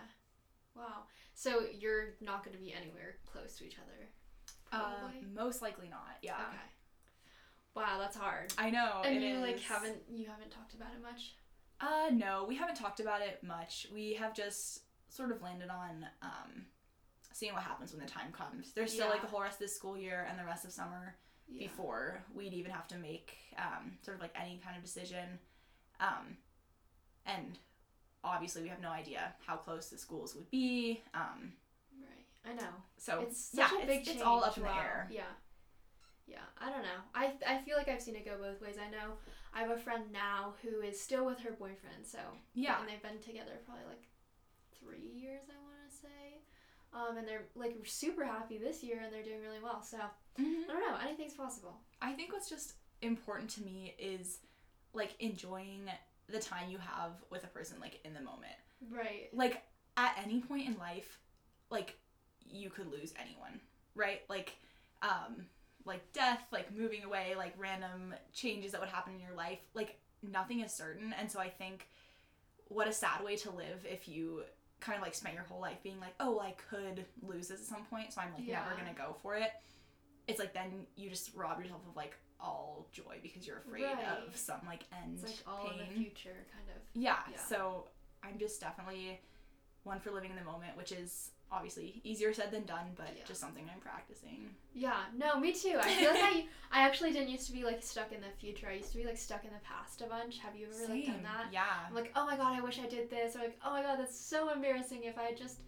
Wow. 0.76 1.04
So 1.34 1.64
you're 1.78 2.14
not 2.20 2.44
going 2.44 2.56
to 2.56 2.62
be 2.62 2.72
anywhere 2.72 3.16
close 3.30 3.56
to 3.58 3.64
each 3.66 3.76
other. 3.78 4.08
Uh, 4.72 4.98
Probably. 5.00 5.22
most 5.34 5.62
likely 5.62 5.88
not. 5.88 6.16
Yeah, 6.22 6.34
Okay. 6.34 6.56
Wow, 7.74 7.98
that's 8.00 8.16
hard. 8.16 8.52
I 8.56 8.70
know. 8.70 9.02
and 9.04 9.22
you 9.22 9.36
like 9.38 9.60
haven't 9.60 9.98
you 10.10 10.26
haven't 10.26 10.50
talked 10.50 10.72
about 10.74 10.88
it 10.96 11.02
much. 11.02 11.34
Uh, 11.78 12.08
no, 12.10 12.46
we 12.48 12.54
haven't 12.56 12.76
talked 12.76 13.00
about 13.00 13.20
it 13.20 13.42
much. 13.42 13.86
We 13.92 14.14
have 14.14 14.34
just 14.34 14.80
sort 15.10 15.30
of 15.30 15.42
landed 15.42 15.68
on 15.68 16.06
um, 16.22 16.64
seeing 17.34 17.52
what 17.52 17.62
happens 17.64 17.92
when 17.92 18.00
the 18.02 18.10
time 18.10 18.32
comes. 18.32 18.72
There's 18.72 18.92
still 18.92 19.10
like 19.10 19.20
the 19.20 19.28
whole 19.28 19.42
rest 19.42 19.56
of 19.56 19.60
this 19.66 19.76
school 19.76 19.96
year 19.98 20.26
and 20.28 20.38
the 20.38 20.44
rest 20.44 20.64
of 20.64 20.72
summer 20.72 21.16
Yeah. 21.48 21.66
before 21.68 22.24
we'd 22.34 22.54
even 22.54 22.70
have 22.72 22.88
to 22.88 22.96
make 22.96 23.36
um, 23.58 23.98
sort 24.02 24.16
of 24.16 24.22
like 24.22 24.32
any 24.40 24.58
kind 24.64 24.74
of 24.76 24.82
decision. 24.82 25.38
Um, 26.00 26.38
and 27.26 27.58
obviously, 28.26 28.62
we 28.62 28.68
have 28.68 28.80
no 28.80 28.90
idea 28.90 29.34
how 29.46 29.56
close 29.56 29.88
the 29.88 29.98
schools 29.98 30.34
would 30.34 30.50
be. 30.50 31.02
Um, 31.14 31.52
Right. 31.98 32.26
I 32.52 32.54
know. 32.54 32.70
so 32.98 33.20
it's 33.20 33.38
such 33.52 33.70
yeah, 33.72 33.82
a 33.82 33.86
big 33.86 34.00
it's, 34.00 34.10
it's 34.10 34.22
all 34.22 34.44
up 34.44 34.56
in 34.56 34.62
the 34.64 34.74
air. 34.74 35.08
Yeah. 35.10 35.22
Yeah, 36.26 36.38
I 36.60 36.70
don't 36.70 36.82
know. 36.82 37.00
I 37.14 37.34
I 37.46 37.58
feel 37.62 37.76
like 37.76 37.88
I've 37.88 38.02
seen 38.02 38.16
it 38.16 38.24
go 38.24 38.36
both 38.36 38.60
ways. 38.60 38.76
I 38.84 38.90
know 38.90 39.12
I 39.54 39.60
have 39.60 39.70
a 39.70 39.78
friend 39.78 40.04
now 40.12 40.54
who 40.62 40.80
is 40.80 41.00
still 41.00 41.24
with 41.24 41.38
her 41.40 41.52
boyfriend, 41.52 42.04
so 42.04 42.18
Yeah. 42.54 42.80
and 42.80 42.88
they've 42.88 43.02
been 43.02 43.20
together 43.20 43.52
probably 43.64 43.84
like 43.88 44.02
three 44.80 45.08
years, 45.14 45.42
I 45.48 45.54
want 45.62 45.76
to 45.88 45.96
say. 45.96 46.40
Um, 46.92 47.16
and 47.18 47.28
they're 47.28 47.46
like 47.54 47.76
super 47.84 48.24
happy 48.24 48.58
this 48.58 48.82
year, 48.82 49.00
and 49.04 49.12
they're 49.12 49.22
doing 49.22 49.40
really 49.40 49.60
well. 49.62 49.82
So 49.82 49.98
Mhm. 50.38 50.64
I 50.64 50.72
don't 50.72 50.80
know. 50.80 50.98
Anything's 51.00 51.34
possible. 51.34 51.78
I 52.02 52.12
think 52.12 52.32
what's 52.32 52.48
just 52.48 52.74
important 53.02 53.48
to 53.50 53.62
me 53.62 53.94
is 53.98 54.40
like 54.94 55.14
enjoying 55.20 55.88
the 56.28 56.38
time 56.38 56.70
you 56.70 56.78
have 56.78 57.12
with 57.30 57.44
a 57.44 57.48
person 57.48 57.78
like 57.80 58.00
in 58.04 58.14
the 58.14 58.20
moment. 58.20 58.56
Right. 58.90 59.28
Like 59.32 59.62
at 59.96 60.16
any 60.22 60.40
point 60.40 60.66
in 60.68 60.76
life, 60.78 61.18
like 61.70 61.96
you 62.48 62.70
could 62.70 62.90
lose 62.90 63.12
anyone, 63.20 63.60
right? 63.94 64.22
Like 64.28 64.56
um 65.02 65.46
like 65.84 66.12
death, 66.12 66.42
like 66.50 66.74
moving 66.76 67.04
away, 67.04 67.34
like 67.36 67.54
random 67.58 68.14
changes 68.32 68.72
that 68.72 68.80
would 68.80 68.90
happen 68.90 69.14
in 69.14 69.20
your 69.20 69.36
life. 69.36 69.60
Like 69.74 69.98
nothing 70.22 70.60
is 70.60 70.72
certain, 70.72 71.14
and 71.18 71.30
so 71.30 71.38
I 71.38 71.48
think 71.48 71.88
what 72.68 72.88
a 72.88 72.92
sad 72.92 73.22
way 73.24 73.36
to 73.36 73.50
live 73.50 73.86
if 73.88 74.08
you 74.08 74.42
kind 74.80 74.96
of 74.96 75.02
like 75.02 75.14
spent 75.14 75.34
your 75.34 75.44
whole 75.44 75.60
life 75.60 75.82
being 75.82 76.00
like, 76.00 76.14
"Oh, 76.20 76.40
I 76.40 76.54
could 76.70 77.04
lose 77.22 77.48
this 77.48 77.60
at 77.60 77.66
some 77.66 77.84
point, 77.84 78.12
so 78.12 78.20
I'm 78.20 78.32
like 78.34 78.46
never 78.46 78.74
going 78.74 78.92
to 78.92 79.00
go 79.00 79.16
for 79.22 79.36
it." 79.36 79.52
It's 80.26 80.40
like 80.40 80.52
then 80.52 80.86
you 80.96 81.08
just 81.08 81.34
rob 81.34 81.60
yourself 81.60 81.82
of 81.88 81.96
like 81.96 82.16
all 82.40 82.88
joy 82.92 83.18
because 83.22 83.46
you're 83.46 83.58
afraid 83.58 83.84
Right. 83.84 84.04
of 84.26 84.36
some 84.36 84.60
like 84.66 84.84
end 85.02 85.18
It's 85.22 85.24
like 85.24 85.42
all 85.46 85.68
pain. 85.68 85.80
in 85.80 85.88
the 85.88 85.94
future, 86.00 86.46
kind 86.52 86.68
of. 86.74 86.82
Yeah, 86.94 87.16
Yeah. 87.30 87.38
So 87.38 87.88
I'm 88.22 88.38
just 88.38 88.60
definitely 88.60 89.20
one 89.84 90.00
for 90.00 90.10
living 90.10 90.30
in 90.30 90.36
the 90.36 90.42
moment, 90.44 90.76
which 90.76 90.92
is 90.92 91.30
obviously 91.52 92.00
easier 92.02 92.34
said 92.34 92.50
than 92.50 92.64
done, 92.64 92.92
but 92.96 93.06
Yeah. 93.16 93.22
just 93.24 93.40
something 93.40 93.68
I'm 93.72 93.78
practicing. 93.80 94.52
Yeah, 94.74 95.04
no, 95.16 95.38
me 95.38 95.52
too. 95.52 95.78
I 95.80 95.94
feel 95.94 96.10
like 96.10 96.22
I, 96.22 96.46
I 96.72 96.82
actually 96.82 97.12
didn't 97.12 97.28
used 97.28 97.46
to 97.46 97.52
be 97.52 97.62
like 97.64 97.82
stuck 97.82 98.10
in 98.12 98.20
the 98.20 98.30
future. 98.40 98.68
I 98.68 98.74
used 98.74 98.90
to 98.92 98.98
be 98.98 99.04
like 99.04 99.16
stuck 99.16 99.44
in 99.44 99.50
the 99.52 99.60
past 99.60 100.00
a 100.00 100.06
bunch. 100.06 100.38
Have 100.40 100.56
you 100.56 100.66
ever 100.66 100.92
like 100.92 101.06
done 101.06 101.22
that? 101.22 101.46
Yeah. 101.52 101.64
I'm 101.88 101.94
like, 101.94 102.10
oh 102.16 102.26
my 102.26 102.36
god, 102.36 102.56
I 102.56 102.60
wish 102.60 102.80
I 102.80 102.86
did 102.88 103.08
this, 103.10 103.36
or 103.36 103.40
like, 103.40 103.58
oh 103.64 103.70
my 103.70 103.82
god, 103.82 103.98
that's 104.00 104.18
so 104.18 104.50
embarrassing 104.52 105.04
if 105.04 105.16
I 105.18 105.32
just. 105.34 105.58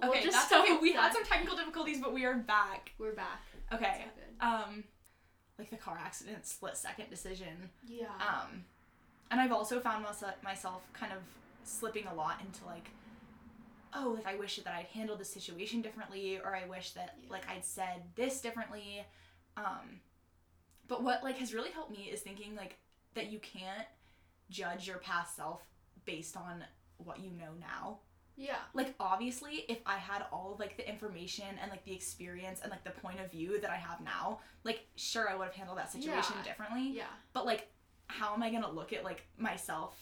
We'll 0.00 0.10
Okay, 0.10 0.22
just 0.22 0.48
that's 0.48 0.52
okay. 0.64 0.78
We 0.80 0.92
that. 0.94 1.02
had 1.02 1.12
some 1.12 1.24
technical 1.24 1.56
difficulties, 1.56 2.00
but 2.00 2.14
we 2.14 2.24
are 2.24 2.34
back. 2.36 2.92
We're 2.98 3.14
back. 3.14 3.42
Okay. 3.72 4.04
Um, 4.40 4.84
like 5.58 5.70
the 5.70 5.76
car 5.76 5.98
accident 6.00 6.46
split 6.46 6.76
second 6.76 7.10
decision. 7.10 7.70
Yeah. 7.86 8.06
Um, 8.20 8.64
and 9.30 9.40
I've 9.40 9.52
also 9.52 9.80
found 9.80 10.04
myself 10.04 10.34
myself 10.42 10.82
kind 10.92 11.12
of 11.12 11.18
slipping 11.64 12.06
a 12.06 12.14
lot 12.14 12.40
into 12.44 12.64
like, 12.64 12.90
oh, 13.94 14.12
like 14.16 14.26
I 14.26 14.36
wish 14.38 14.56
that 14.56 14.72
I'd 14.74 14.86
handled 14.86 15.18
the 15.18 15.24
situation 15.24 15.82
differently, 15.82 16.38
or 16.42 16.54
I 16.54 16.66
wish 16.68 16.92
that 16.92 17.16
Yeah. 17.22 17.30
like 17.30 17.48
I'd 17.48 17.64
said 17.64 18.02
this 18.14 18.40
differently. 18.40 19.04
Um, 19.56 20.00
but 20.86 21.02
what 21.02 21.22
like 21.24 21.36
has 21.38 21.52
really 21.52 21.70
helped 21.70 21.90
me 21.90 22.04
is 22.12 22.20
thinking 22.20 22.54
like 22.56 22.76
that 23.14 23.30
you 23.30 23.38
can't 23.40 23.86
judge 24.50 24.86
your 24.86 24.98
past 24.98 25.36
self 25.36 25.62
based 26.04 26.36
on 26.36 26.64
what 26.98 27.20
you 27.20 27.30
know 27.30 27.52
now 27.60 27.98
yeah. 28.38 28.56
like 28.72 28.94
obviously 29.00 29.64
if 29.68 29.78
i 29.84 29.96
had 29.96 30.22
all 30.32 30.52
of 30.54 30.60
like 30.60 30.76
the 30.76 30.88
information 30.88 31.46
and 31.60 31.70
like 31.70 31.84
the 31.84 31.92
experience 31.92 32.60
and 32.62 32.70
like 32.70 32.84
the 32.84 32.90
point 33.02 33.18
of 33.20 33.30
view 33.30 33.60
that 33.60 33.70
i 33.70 33.76
have 33.76 34.00
now 34.00 34.38
like 34.64 34.86
sure 34.96 35.28
i 35.28 35.34
would 35.34 35.44
have 35.44 35.54
handled 35.54 35.76
that 35.78 35.90
situation 35.92 36.34
Yeah. 36.38 36.44
differently 36.44 36.92
Yeah. 36.94 37.12
but 37.32 37.44
like 37.44 37.68
how 38.06 38.32
am 38.34 38.42
i 38.42 38.50
gonna 38.50 38.70
look 38.70 38.92
at 38.92 39.02
like 39.04 39.26
myself 39.36 39.94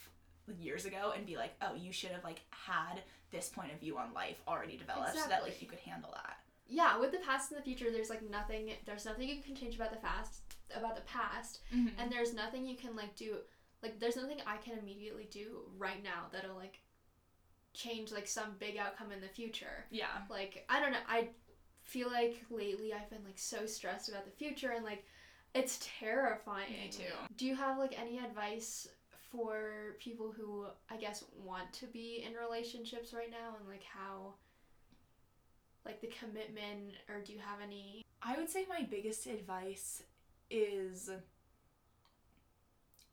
years 0.60 0.84
ago 0.84 1.12
and 1.16 1.26
be 1.26 1.36
like 1.36 1.54
oh 1.62 1.74
you 1.74 1.92
should 1.92 2.10
have 2.10 2.22
like 2.22 2.40
had 2.50 3.00
this 3.32 3.48
point 3.48 3.72
of 3.72 3.80
view 3.80 3.98
on 3.98 4.12
life 4.14 4.40
already 4.46 4.76
developed 4.76 5.16
so 5.18 5.28
that 5.28 5.42
like 5.42 5.60
you 5.60 5.66
could 5.66 5.80
handle 5.80 6.10
that 6.14 6.36
Yeah. 6.68 6.98
With 6.98 7.12
the 7.12 7.18
past 7.18 7.50
and 7.50 7.58
the 7.58 7.62
future, 7.64 7.90
there's 7.92 8.10
like 8.10 8.28
nothing. 8.28 8.70
There's 8.86 9.04
nothing 9.04 9.28
you 9.28 9.40
can 9.42 9.54
change 9.54 9.76
about 9.76 9.90
the 9.92 9.98
past. 10.08 10.42
About 10.74 10.96
the 10.96 11.02
past, 11.02 11.60
mm-hmm. 11.72 11.94
and 11.98 12.10
there's 12.10 12.34
nothing 12.34 12.66
you 12.66 12.76
can 12.76 12.96
like 12.96 13.14
do. 13.14 13.36
Like, 13.84 14.00
there's 14.00 14.16
nothing 14.16 14.38
I 14.46 14.56
can 14.56 14.76
immediately 14.78 15.28
do 15.30 15.60
right 15.78 16.02
now 16.02 16.26
that'll 16.32 16.56
like 16.56 16.80
change 17.76 18.10
like 18.10 18.26
some 18.26 18.56
big 18.58 18.76
outcome 18.76 19.12
in 19.12 19.20
the 19.20 19.28
future. 19.28 19.84
yeah 19.90 20.06
like 20.30 20.64
i 20.68 20.80
don't 20.80 20.92
know 20.92 20.98
i 21.08 21.28
feel 21.84 22.10
like 22.10 22.42
lately 22.50 22.92
i've 22.92 23.08
been 23.10 23.24
like 23.24 23.38
so 23.38 23.64
stressed 23.66 24.08
about 24.08 24.24
the 24.24 24.30
future 24.32 24.72
and 24.74 24.84
like 24.84 25.04
it's 25.54 25.78
terrifying 26.00 26.70
Me 26.70 26.88
too. 26.90 27.02
do 27.36 27.46
you 27.46 27.54
have 27.54 27.78
like 27.78 27.94
any 27.98 28.18
advice 28.18 28.88
for 29.30 29.96
people 30.00 30.32
who 30.36 30.64
i 30.90 30.96
guess 30.96 31.24
want 31.44 31.72
to 31.74 31.86
be 31.86 32.24
in 32.26 32.32
relationships 32.34 33.12
right 33.12 33.30
now 33.30 33.54
and 33.58 33.68
like 33.68 33.84
how 33.84 34.34
like 35.84 36.00
the 36.00 36.08
commitment 36.18 36.94
or 37.08 37.20
do 37.20 37.32
you 37.32 37.38
have 37.38 37.60
any 37.62 38.02
I 38.22 38.36
would 38.36 38.50
say 38.50 38.64
my 38.68 38.82
biggest 38.82 39.26
advice 39.26 40.02
is 40.50 41.10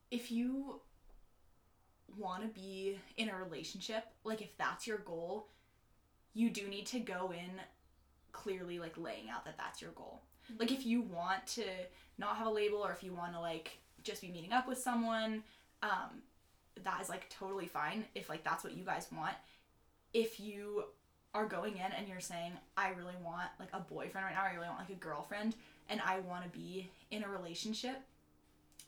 if 0.10 0.32
you 0.32 0.82
want 2.18 2.44
to 2.44 2.48
be 2.48 3.00
in 3.18 3.30
a 3.30 3.36
relationship, 3.36 4.06
like 4.24 4.42
if 4.42 4.56
that's 4.58 4.86
your 4.88 5.00
goal, 5.00 5.48
you 6.34 6.50
do 6.50 6.68
need 6.68 6.86
to 6.88 7.00
go 7.00 7.32
in 7.32 7.62
clearly 8.32 8.80
like 8.80 8.98
laying 8.98 9.30
out 9.30 9.46
that 9.46 9.58
that's 9.58 9.82
your 9.82 9.92
goal. 9.92 10.22
Like 10.60 10.72
if 10.72 10.86
you 10.86 11.02
want 11.02 11.46
to 11.48 11.64
not 12.18 12.38
have 12.38 12.48
a 12.48 12.52
label 12.52 12.80
or 12.80 12.92
if 12.92 13.04
you 13.04 13.14
want 13.14 13.34
to 13.34 13.40
like 13.40 13.78
just 14.04 14.22
be 14.22 14.30
meeting 14.30 14.52
up 14.52 14.68
with 14.68 14.78
someone, 14.78 15.44
um 15.82 16.22
that 16.84 17.00
is 17.02 17.10
like 17.10 17.30
totally 17.30 17.68
fine 17.68 18.04
if 18.16 18.30
like 18.30 18.44
that's 18.44 18.64
what 18.64 18.76
you 18.76 18.84
guys 18.84 19.08
want. 19.16 19.36
If 20.14 20.40
you 20.40 20.86
are 21.34 21.46
going 21.46 21.74
in 21.74 21.92
and 21.98 22.08
you're 22.08 22.20
saying 22.20 22.54
I 22.78 22.90
really 22.90 23.16
want 23.24 23.50
like 23.60 23.70
a 23.74 23.80
boyfriend 23.80 24.26
right 24.26 24.36
now, 24.36 24.44
I 24.44 24.54
really 24.54 24.68
want 24.68 24.80
like 24.80 24.90
a 24.90 25.00
girlfriend 25.00 25.56
and 25.90 26.02
I 26.02 26.20
want 26.20 26.44
to 26.44 26.50
be 26.50 26.90
in 27.12 27.24
a 27.24 27.30
relationship, 27.30 28.02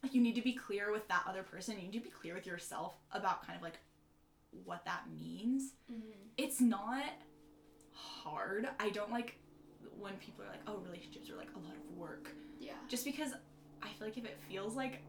like 0.06 0.14
you 0.14 0.22
need 0.22 0.36
to 0.36 0.42
be 0.42 0.54
clear 0.54 0.92
with 0.92 1.08
that 1.08 1.24
other 1.28 1.44
person. 1.44 1.76
You 1.78 1.84
need 1.84 1.94
to 1.94 2.00
be 2.00 2.10
clear 2.10 2.36
with 2.36 2.46
yourself 2.46 2.96
about 3.12 3.46
kind 3.46 3.58
of 3.58 3.64
like 3.64 3.80
what 4.64 4.86
that 4.86 5.04
means. 5.18 5.74
Mm-hmm. 5.92 6.12
It's 6.38 6.62
not 6.62 7.04
hard. 7.92 8.68
I 8.80 8.90
don't 8.90 9.12
like 9.12 9.38
when 10.00 10.14
people 10.18 10.46
are 10.46 10.50
like, 10.50 10.62
"Oh, 10.68 10.78
relationships 10.86 11.30
are 11.30 11.36
like 11.38 11.50
a 11.56 11.60
lot 11.60 11.74
of 11.76 11.98
work." 11.98 12.30
Yeah. 12.60 12.74
Just 12.88 13.04
because 13.06 13.32
I 13.82 13.88
feel 13.98 14.08
like 14.08 14.18
if 14.18 14.26
it 14.26 14.38
feels 14.50 14.76
like 14.76 15.02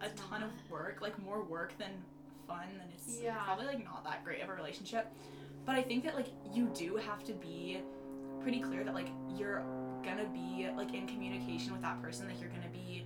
a 0.00 0.08
ton 0.10 0.40
not. 0.40 0.44
of 0.44 0.70
work, 0.70 0.98
like 1.00 1.18
more 1.22 1.42
work 1.42 1.76
than 1.78 1.90
fun, 2.46 2.66
then 2.78 2.88
it's 2.94 3.20
Yeah. 3.20 3.42
probably 3.44 3.66
like 3.66 3.84
not 3.84 4.04
that 4.04 4.24
great 4.24 4.40
of 4.42 4.48
a 4.48 4.54
relationship. 4.54 5.12
But 5.64 5.76
I 5.76 5.82
think 5.82 6.04
that 6.04 6.14
like 6.14 6.28
you 6.52 6.70
do 6.74 6.96
have 6.96 7.22
to 7.24 7.32
be 7.34 7.80
pretty 8.40 8.60
clear 8.60 8.82
that 8.84 8.94
like 8.94 9.08
you're 9.36 9.62
gonna 10.02 10.26
be 10.32 10.68
like 10.76 10.94
in 10.94 11.06
communication 11.06 11.72
with 11.72 11.82
that 11.82 12.00
person, 12.02 12.28
like 12.28 12.40
you're 12.40 12.50
gonna 12.50 12.68
be 12.72 13.04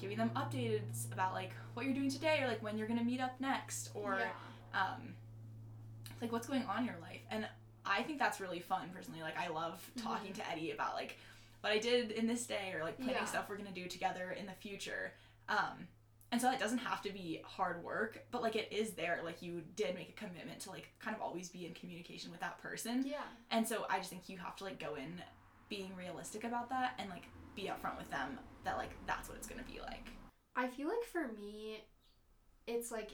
giving 0.00 0.16
them 0.16 0.30
updates 0.36 1.12
about 1.12 1.34
like 1.34 1.50
what 1.74 1.84
you're 1.84 1.94
doing 1.94 2.10
today 2.10 2.40
or 2.42 2.48
like 2.48 2.62
when 2.62 2.76
you're 2.78 2.88
gonna 2.88 3.04
meet 3.04 3.20
up 3.20 3.38
next 3.40 3.90
or 3.94 4.18
yeah. 4.18 4.80
um 4.82 5.14
like 6.20 6.32
what's 6.32 6.46
going 6.46 6.62
on 6.64 6.80
in 6.80 6.84
your 6.86 6.96
life 7.00 7.20
and 7.30 7.46
i 7.84 8.02
think 8.02 8.18
that's 8.18 8.40
really 8.40 8.60
fun 8.60 8.90
personally 8.94 9.20
like 9.22 9.38
i 9.38 9.48
love 9.48 9.88
talking 10.02 10.32
to 10.32 10.50
eddie 10.50 10.70
about 10.70 10.94
like 10.94 11.18
what 11.60 11.72
i 11.72 11.78
did 11.78 12.10
in 12.12 12.26
this 12.26 12.46
day 12.46 12.72
or 12.74 12.82
like 12.84 12.96
planning 12.96 13.14
Yeah. 13.16 13.24
stuff 13.24 13.46
we're 13.48 13.56
gonna 13.56 13.70
do 13.72 13.86
together 13.86 14.34
in 14.38 14.46
the 14.46 14.52
future 14.52 15.12
um 15.48 15.86
and 16.32 16.40
so 16.40 16.46
that 16.48 16.60
doesn't 16.60 16.78
have 16.78 17.02
to 17.02 17.12
be 17.12 17.40
hard 17.44 17.82
work 17.82 18.24
but 18.30 18.40
like 18.42 18.54
it 18.56 18.68
is 18.72 18.92
there 18.92 19.20
like 19.24 19.42
you 19.42 19.62
did 19.76 19.94
make 19.94 20.10
a 20.10 20.12
commitment 20.12 20.60
to 20.60 20.70
like 20.70 20.88
kind 21.00 21.14
of 21.16 21.22
always 21.22 21.48
be 21.48 21.66
in 21.66 21.74
communication 21.74 22.30
with 22.30 22.40
that 22.40 22.58
person 22.62 23.04
Yeah. 23.06 23.16
and 23.50 23.66
so 23.66 23.84
i 23.90 23.98
just 23.98 24.10
think 24.10 24.28
you 24.28 24.38
have 24.38 24.56
to 24.56 24.64
like 24.64 24.78
go 24.78 24.94
in 24.94 25.20
being 25.68 25.92
realistic 25.96 26.44
about 26.44 26.68
that 26.70 26.94
and 26.98 27.08
like 27.10 27.24
be 27.56 27.62
upfront 27.62 27.96
with 27.98 28.10
them 28.10 28.38
that 28.64 28.76
like 28.76 28.90
that's 29.06 29.28
what 29.28 29.38
it's 29.38 29.46
gonna 29.46 29.62
be 29.70 29.80
like 29.80 30.10
I 30.56 30.68
feel 30.68 30.88
like 30.88 31.04
for 31.04 31.28
me, 31.40 31.82
it's 32.66 32.90
like, 32.90 33.12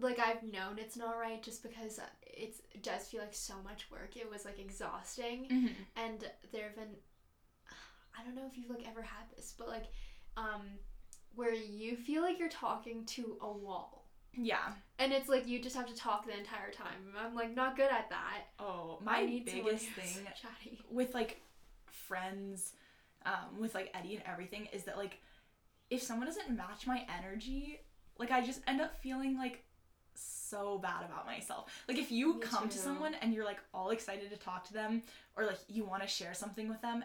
like 0.00 0.18
I've 0.18 0.42
known 0.42 0.78
it's 0.78 0.96
not 0.96 1.16
right 1.16 1.40
just 1.40 1.62
because 1.62 2.00
it's 2.24 2.60
it 2.74 2.82
does 2.82 3.06
feel 3.06 3.20
like 3.20 3.34
so 3.34 3.54
much 3.62 3.90
work. 3.90 4.16
It 4.16 4.28
was 4.28 4.44
like 4.44 4.58
exhausting, 4.58 5.46
mm-hmm. 5.50 5.72
and 5.96 6.24
there 6.52 6.64
have 6.64 6.76
been, 6.76 6.96
I 8.18 8.24
don't 8.24 8.34
know 8.34 8.46
if 8.50 8.58
you've 8.58 8.70
like 8.70 8.88
ever 8.88 9.02
had 9.02 9.24
this, 9.36 9.54
but 9.56 9.68
like, 9.68 9.84
um, 10.36 10.62
where 11.36 11.54
you 11.54 11.96
feel 11.96 12.22
like 12.22 12.38
you're 12.38 12.48
talking 12.48 13.04
to 13.06 13.36
a 13.40 13.52
wall, 13.52 14.08
yeah 14.36 14.72
and 14.98 15.12
it's 15.12 15.28
like 15.28 15.46
you 15.46 15.62
just 15.62 15.76
have 15.76 15.86
to 15.86 15.94
talk 15.94 16.26
the 16.26 16.36
entire 16.36 16.72
time. 16.72 17.14
I'm 17.16 17.36
like 17.36 17.54
not 17.54 17.76
good 17.76 17.90
at 17.90 18.10
that. 18.10 18.44
oh 18.58 18.98
my 19.04 19.24
biggest 19.44 19.86
thing 19.90 20.26
chatty. 20.42 20.80
with 20.90 21.14
like 21.14 21.40
friends 21.86 22.72
um 23.26 23.58
with 23.60 23.74
like 23.74 23.90
Eddie 23.94 24.14
and 24.16 24.24
everything 24.26 24.66
is 24.72 24.84
that 24.84 24.96
like 24.96 25.18
if 25.90 26.02
someone 26.02 26.26
doesn't 26.26 26.50
match 26.56 26.86
my 26.86 27.04
energy 27.18 27.80
like 28.18 28.30
I 28.30 28.44
just 28.44 28.60
end 28.66 28.80
up 28.80 29.00
feeling 29.02 29.36
like 29.36 29.64
so 30.14 30.78
bad 30.78 31.04
about 31.04 31.26
myself. 31.26 31.72
Like 31.88 31.98
if 31.98 32.12
you 32.12 32.34
Me 32.34 32.40
come 32.40 32.68
to 32.68 32.78
someone 32.78 33.14
and 33.20 33.34
you're 33.34 33.44
like 33.44 33.58
all 33.72 33.90
excited 33.90 34.30
to 34.30 34.36
talk 34.36 34.64
to 34.66 34.72
them 34.72 35.02
or 35.36 35.44
like 35.44 35.58
you 35.68 35.84
want 35.84 36.02
to 36.02 36.08
share 36.08 36.34
something 36.34 36.68
with 36.68 36.80
them 36.80 37.02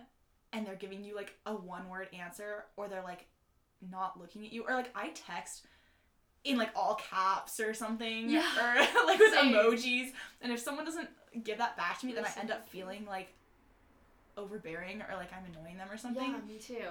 and 0.53 0.65
they're 0.65 0.75
giving 0.75 1.03
you 1.03 1.15
like 1.15 1.33
a 1.47 1.53
one 1.53 1.89
word 1.89 2.07
answer 2.13 2.65
or 2.77 2.87
they're 2.87 3.01
like 3.03 3.25
not 3.89 4.19
looking 4.19 4.45
at 4.45 4.53
you 4.53 4.63
or 4.67 4.73
like 4.75 4.91
I 4.95 5.09
text 5.09 5.65
in 6.43 6.57
like 6.57 6.69
all 6.75 6.95
caps 7.09 7.59
or 7.59 7.73
something 7.73 8.29
Yeah. 8.29 8.43
or 8.59 8.75
like 9.07 9.19
with 9.19 9.33
Same. 9.33 9.53
emojis 9.53 10.11
and 10.41 10.51
if 10.51 10.59
someone 10.59 10.85
doesn't 10.85 11.09
give 11.43 11.57
that 11.57 11.75
back 11.77 11.99
to 11.99 12.05
me 12.05 12.13
then 12.13 12.25
I 12.25 12.31
end 12.39 12.51
up 12.51 12.69
feeling 12.69 13.05
like 13.07 13.33
overbearing 14.39 15.01
or 15.01 15.15
like 15.15 15.31
I'm 15.33 15.43
annoying 15.53 15.77
them 15.77 15.87
or 15.91 15.97
something. 15.97 16.31
Yeah, 16.31 16.53
me 16.53 16.57
too. 16.59 16.89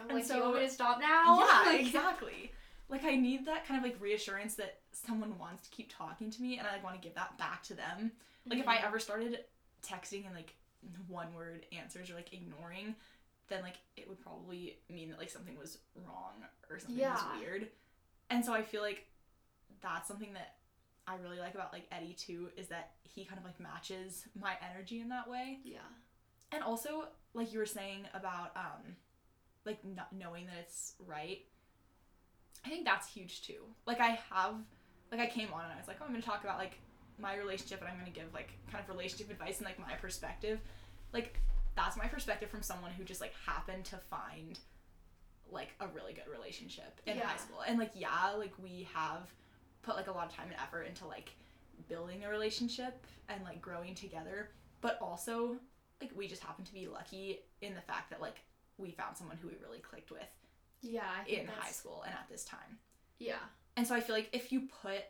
I'm 0.00 0.08
And 0.08 0.18
like, 0.18 0.24
so- 0.24 0.34
do 0.34 0.38
you 0.40 0.44
want 0.46 0.60
me 0.60 0.66
to 0.66 0.72
stop 0.72 1.00
now? 1.00 1.38
Yeah, 1.40 1.62
Like- 1.72 1.80
exactly. 1.86 2.52
Like 2.88 3.04
I 3.04 3.16
need 3.16 3.46
that 3.46 3.66
kind 3.66 3.78
of 3.82 3.90
like 3.90 4.00
reassurance 4.02 4.54
that 4.56 4.80
someone 4.92 5.38
wants 5.38 5.66
to 5.68 5.70
keep 5.74 5.90
talking 5.96 6.30
to 6.30 6.42
me 6.42 6.58
and 6.58 6.66
I 6.68 6.72
like 6.72 6.84
want 6.84 6.94
to 7.00 7.00
give 7.06 7.14
that 7.14 7.38
back 7.38 7.62
to 7.64 7.74
them. 7.74 8.12
Like 8.46 8.58
if 8.58 8.68
I 8.68 8.76
Mhm. 8.76 8.84
ever 8.86 8.98
started 8.98 9.38
texting 9.82 10.26
and 10.26 10.34
like 10.34 10.54
one 11.08 11.32
word 11.34 11.64
answers 11.72 12.10
or 12.10 12.14
like 12.14 12.32
ignoring, 12.34 12.94
then 13.48 13.62
like 13.62 13.76
it 13.96 14.08
would 14.08 14.20
probably 14.20 14.78
mean 14.90 15.08
that 15.10 15.18
like 15.18 15.30
something 15.30 15.56
was 15.58 15.78
wrong 16.06 16.44
or 16.68 16.78
something 16.78 16.98
Yeah. 16.98 17.14
was 17.14 17.40
weird. 17.40 17.68
And 18.30 18.44
so 18.44 18.52
I 18.52 18.62
feel 18.62 18.82
like 18.82 19.06
that's 19.80 20.06
something 20.08 20.32
that 20.34 20.56
I 21.06 21.16
really 21.16 21.38
like 21.38 21.54
about 21.54 21.72
like 21.72 21.86
Eddie 21.90 22.12
too 22.14 22.50
is 22.56 22.68
that 22.68 22.90
he 23.04 23.24
kind 23.24 23.38
of 23.38 23.44
like 23.44 23.58
matches 23.58 24.24
my 24.38 24.54
energy 24.70 25.00
in 25.00 25.08
that 25.08 25.28
way. 25.28 25.58
Yeah. 25.64 25.78
And 26.52 26.62
also, 26.62 27.08
like 27.34 27.52
you 27.52 27.58
were 27.58 27.66
saying 27.66 28.06
about 28.14 28.52
um, 28.56 28.96
like 29.64 29.78
not 29.84 30.12
knowing 30.12 30.46
that 30.46 30.56
it's 30.60 30.94
right. 31.06 31.38
I 32.64 32.68
think 32.68 32.84
that's 32.84 33.08
huge 33.12 33.42
too. 33.42 33.62
Like 33.86 34.00
I 34.00 34.18
have, 34.30 34.54
like 35.10 35.20
I 35.20 35.26
came 35.26 35.48
on 35.52 35.64
and 35.64 35.72
I 35.72 35.76
was 35.76 35.88
like, 35.88 35.96
oh, 36.00 36.04
I'm 36.04 36.10
gonna 36.12 36.22
talk 36.22 36.44
about 36.44 36.58
like 36.58 36.78
my 37.18 37.36
relationship 37.36 37.80
and 37.80 37.88
I'm 37.88 37.98
gonna 37.98 38.10
give 38.10 38.32
like 38.34 38.50
kind 38.70 38.82
of 38.82 38.88
relationship 38.94 39.30
advice 39.30 39.58
and 39.58 39.66
like 39.66 39.78
my 39.78 39.94
perspective. 39.94 40.60
Like 41.12 41.38
that's 41.74 41.96
my 41.96 42.06
perspective 42.06 42.50
from 42.50 42.62
someone 42.62 42.90
who 42.92 43.02
just 43.04 43.20
like 43.20 43.32
happened 43.46 43.84
to 43.86 43.96
find 43.96 44.58
like 45.50 45.74
a 45.80 45.86
really 45.88 46.12
good 46.12 46.30
relationship 46.30 47.00
in 47.06 47.16
Yeah. 47.16 47.26
high 47.26 47.36
school. 47.38 47.60
And 47.66 47.78
like 47.78 47.92
yeah, 47.94 48.32
like 48.38 48.52
we 48.62 48.86
have 48.94 49.32
put 49.82 49.96
like 49.96 50.06
a 50.08 50.12
lot 50.12 50.26
of 50.28 50.34
time 50.34 50.46
and 50.50 50.56
effort 50.60 50.82
into 50.82 51.06
like 51.06 51.32
building 51.88 52.24
a 52.24 52.28
relationship 52.28 53.04
and 53.28 53.42
like 53.44 53.60
growing 53.60 53.94
together, 53.94 54.50
but 54.80 54.98
also 55.00 55.56
like 56.02 56.10
we 56.16 56.26
just 56.26 56.42
happen 56.42 56.64
to 56.64 56.74
be 56.74 56.86
lucky 56.86 57.40
in 57.60 57.74
the 57.74 57.80
fact 57.80 58.10
that 58.10 58.20
like 58.20 58.42
we 58.78 58.90
found 58.90 59.16
someone 59.16 59.36
who 59.40 59.48
we 59.48 59.54
really 59.62 59.78
clicked 59.78 60.10
with 60.10 60.28
Yeah, 60.82 61.02
in 61.26 61.46
that's, 61.46 61.58
high 61.58 61.70
school 61.70 62.02
and 62.04 62.12
at 62.12 62.26
this 62.30 62.44
time. 62.44 62.78
Yeah. 63.18 63.36
And 63.76 63.86
so 63.86 63.94
I 63.94 64.00
feel 64.00 64.14
like 64.16 64.28
if 64.32 64.52
you 64.52 64.68
put 64.82 65.02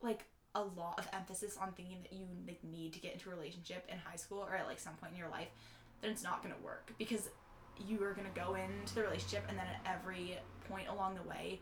like 0.00 0.24
a 0.54 0.62
lot 0.62 0.98
of 0.98 1.08
emphasis 1.12 1.56
on 1.60 1.72
thinking 1.72 1.98
that 2.02 2.12
you 2.12 2.26
like 2.46 2.62
need 2.64 2.92
to 2.94 3.00
get 3.00 3.12
into 3.12 3.28
a 3.30 3.34
relationship 3.34 3.84
in 3.90 3.98
high 3.98 4.16
school 4.16 4.38
or 4.48 4.54
at 4.54 4.66
like 4.66 4.78
some 4.80 4.94
point 4.94 5.12
in 5.12 5.18
your 5.18 5.28
life, 5.28 5.48
then 6.00 6.10
it's 6.10 6.22
not 6.22 6.42
gonna 6.42 6.54
work 6.64 6.92
because 6.98 7.28
you 7.86 8.02
are 8.02 8.12
gonna 8.14 8.28
go 8.34 8.54
into 8.54 8.94
the 8.94 9.02
relationship 9.02 9.44
and 9.48 9.58
then 9.58 9.66
at 9.66 9.98
every 10.00 10.38
point 10.68 10.88
along 10.88 11.16
the 11.16 11.28
way, 11.28 11.60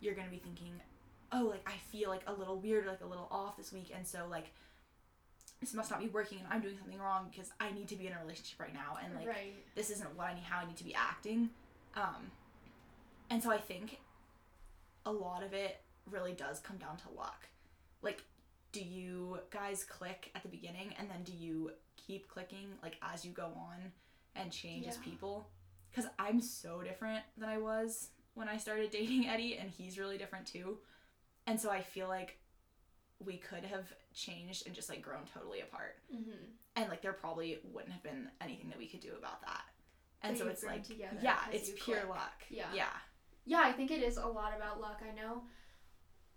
you're 0.00 0.14
gonna 0.14 0.30
be 0.30 0.38
thinking, 0.38 0.72
oh, 1.32 1.48
like 1.50 1.66
I 1.66 1.76
feel 1.90 2.10
like 2.10 2.22
a 2.26 2.32
little 2.32 2.58
weird, 2.58 2.86
like 2.86 3.00
a 3.02 3.06
little 3.06 3.28
off 3.30 3.56
this 3.56 3.72
week, 3.72 3.90
and 3.94 4.06
so 4.06 4.26
like 4.30 4.52
this 5.64 5.74
must 5.74 5.90
not 5.90 6.00
be 6.00 6.08
working 6.08 6.38
and 6.38 6.46
I'm 6.50 6.60
doing 6.60 6.76
something 6.76 6.98
wrong 6.98 7.28
because 7.30 7.50
I 7.58 7.72
need 7.72 7.88
to 7.88 7.96
be 7.96 8.06
in 8.06 8.12
a 8.12 8.18
relationship 8.20 8.60
right 8.60 8.74
now 8.74 8.98
and 9.02 9.14
like 9.14 9.26
right. 9.26 9.54
this 9.74 9.90
isn't 9.90 10.16
what 10.16 10.28
I 10.28 10.34
need, 10.34 10.42
how 10.42 10.60
I 10.60 10.66
need 10.66 10.76
to 10.76 10.84
be 10.84 10.94
acting. 10.94 11.48
Um, 11.96 12.30
and 13.30 13.42
so 13.42 13.50
I 13.50 13.58
think 13.58 14.00
a 15.06 15.12
lot 15.12 15.42
of 15.42 15.54
it 15.54 15.80
really 16.10 16.32
does 16.32 16.60
come 16.60 16.76
down 16.76 16.96
to 16.98 17.04
luck. 17.16 17.48
Like, 18.02 18.22
do 18.72 18.82
you 18.82 19.38
guys 19.50 19.84
click 19.84 20.30
at 20.34 20.42
the 20.42 20.48
beginning 20.48 20.94
and 20.98 21.08
then 21.08 21.22
do 21.24 21.32
you 21.32 21.70
keep 21.96 22.28
clicking 22.28 22.68
like 22.82 22.96
as 23.02 23.24
you 23.24 23.32
go 23.32 23.46
on 23.56 23.92
and 24.36 24.52
change 24.52 24.86
as 24.86 24.98
people? 24.98 25.48
Because 25.90 26.10
I'm 26.18 26.40
so 26.40 26.82
different 26.82 27.24
than 27.38 27.48
I 27.48 27.58
was 27.58 28.08
when 28.34 28.48
I 28.48 28.58
started 28.58 28.90
dating 28.90 29.28
Eddie, 29.28 29.56
and 29.58 29.70
he's 29.70 29.98
really 29.98 30.18
different 30.18 30.46
too. 30.46 30.78
And 31.46 31.58
so 31.60 31.70
I 31.70 31.82
feel 31.82 32.08
like 32.08 32.36
we 33.24 33.36
could 33.36 33.64
have 33.64 33.86
changed 34.14 34.66
and 34.66 34.74
just 34.74 34.88
like 34.88 35.02
grown 35.02 35.22
totally 35.32 35.60
apart 35.60 35.96
Mm-hmm. 36.14 36.44
and 36.76 36.88
like 36.88 37.02
there 37.02 37.12
probably 37.12 37.58
wouldn't 37.72 37.92
have 37.92 38.02
been 38.02 38.28
anything 38.40 38.68
that 38.70 38.78
we 38.78 38.86
could 38.86 39.00
do 39.00 39.12
about 39.18 39.40
that 39.42 39.62
and 40.22 40.36
But 40.36 40.44
so 40.44 40.50
it's 40.50 40.64
like 40.64 40.84
yeah, 41.22 41.36
it's 41.52 41.70
pure 41.84 41.98
click. 42.00 42.08
luck 42.08 42.42
Yeah. 42.50 42.66
yeah 42.74 42.92
Yeah, 43.46 43.60
I 43.64 43.72
think 43.72 43.90
it 43.90 44.02
is 44.02 44.16
a 44.16 44.26
lot 44.26 44.52
about 44.56 44.80
luck. 44.80 45.02
I 45.02 45.14
know 45.14 45.42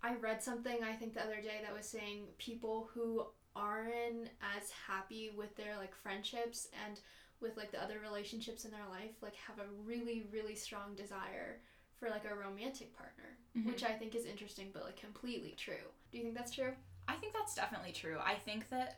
I 0.03 0.15
read 0.15 0.43
something 0.43 0.83
I 0.83 0.93
think 0.93 1.13
the 1.13 1.21
other 1.23 1.41
day 1.41 1.61
that 1.63 1.73
was 1.73 1.87
saying 1.87 2.25
people 2.37 2.89
who 2.93 3.25
aren't 3.55 4.29
as 4.55 4.69
happy 4.87 5.31
with 5.35 5.55
their 5.55 5.75
like 5.77 5.95
friendships 5.95 6.67
and 6.85 6.99
with 7.39 7.57
like 7.57 7.71
the 7.71 7.81
other 7.81 7.99
relationships 8.03 8.65
in 8.65 8.71
their 8.71 8.87
life 8.89 9.11
like 9.21 9.35
have 9.35 9.57
a 9.59 9.69
really 9.83 10.25
really 10.31 10.55
strong 10.55 10.95
desire 10.95 11.59
for 11.99 12.09
like 12.09 12.25
a 12.29 12.35
romantic 12.35 12.95
partner, 12.95 13.37
Mhm. 13.57 13.65
which 13.65 13.83
I 13.83 13.93
think 13.93 14.13
is 14.13 14.25
interesting 14.25 14.69
but 14.71 14.83
like 14.83 14.97
completely 14.97 15.55
true. 15.57 15.87
Do 16.17 16.23
you 16.23 16.29
think 16.31 16.37
that's 16.37 16.51
true? 16.51 16.71
i 17.07 17.13
think 17.13 17.31
that's 17.33 17.53
definitely 17.55 17.91
true 17.91 18.17
i 18.25 18.33
think 18.33 18.67
that 18.69 18.97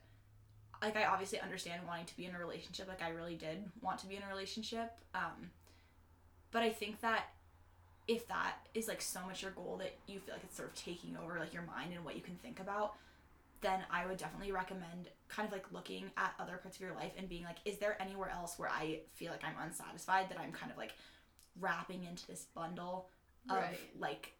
like 0.82 0.96
i 0.96 1.04
obviously 1.06 1.40
understand 1.40 1.82
wanting 1.86 2.06
to 2.06 2.16
be 2.18 2.26
in 2.26 2.34
a 2.34 2.40
relationship 2.40 2.88
like 2.88 3.02
i 3.04 3.10
really 3.10 3.36
did 3.36 3.64
want 3.82 4.00
to 4.00 4.08
be 4.08 4.16
in 4.16 4.24
a 4.24 4.28
relationship 4.30 4.92
um 5.14 5.52
But 6.52 6.64
I 6.64 6.70
think 6.72 7.02
that 7.02 7.26
if 8.08 8.28
that 8.28 8.56
is 8.74 8.88
like 8.88 9.02
so 9.02 9.20
much 9.28 9.44
your 9.44 9.52
goal 9.52 9.78
that 9.78 9.94
you 10.08 10.20
feel 10.20 10.34
like 10.34 10.44
it's 10.44 10.56
sort 10.58 10.70
of 10.70 10.76
taking 10.76 11.16
over 11.22 11.38
like 11.40 11.54
your 11.54 11.62
mind 11.64 11.94
and 11.94 12.04
what 12.04 12.16
you 12.16 12.22
can 12.22 12.36
think 12.38 12.60
about, 12.60 12.96
then 13.62 13.82
I 13.92 14.08
would 14.08 14.18
definitely 14.18 14.52
recommend 14.52 15.10
kind 15.28 15.46
of 15.48 15.54
like 15.54 15.72
looking 15.72 16.06
at 16.18 16.34
other 16.40 16.58
parts 16.58 16.78
of 16.78 16.82
your 16.82 16.96
life 16.96 17.12
and 17.18 17.30
being 17.30 17.44
like, 17.44 17.58
is 17.66 17.78
there 17.78 18.02
anywhere 18.02 18.32
else 18.32 18.58
where 18.58 18.70
I 18.70 19.02
feel 19.14 19.32
like 19.32 19.44
I'm 19.44 19.54
unsatisfied 19.64 20.30
that 20.32 20.40
I'm 20.40 20.52
kind 20.52 20.72
of 20.72 20.78
like 20.80 20.94
wrapping 21.60 22.06
into 22.06 22.26
this 22.26 22.48
bundle 22.56 23.10
of 23.50 23.58
Right. 23.58 23.78
like 24.00 24.32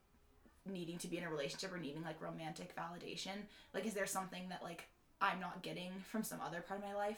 needing 0.70 0.98
to 1.00 1.08
be 1.08 1.18
in 1.18 1.24
a 1.24 1.30
relationship 1.30 1.74
or 1.74 1.78
needing 1.80 2.04
like 2.04 2.22
romantic 2.22 2.74
validation? 2.76 3.44
Like, 3.74 3.86
is 3.86 3.94
there 3.94 4.06
something 4.06 4.50
that 4.50 4.62
like 4.64 4.88
I'm 5.22 5.40
not 5.40 5.62
getting 5.64 5.92
from 6.10 6.24
some 6.24 6.40
other 6.42 6.62
part 6.62 6.80
of 6.80 6.86
my 6.86 6.96
life? 6.96 7.18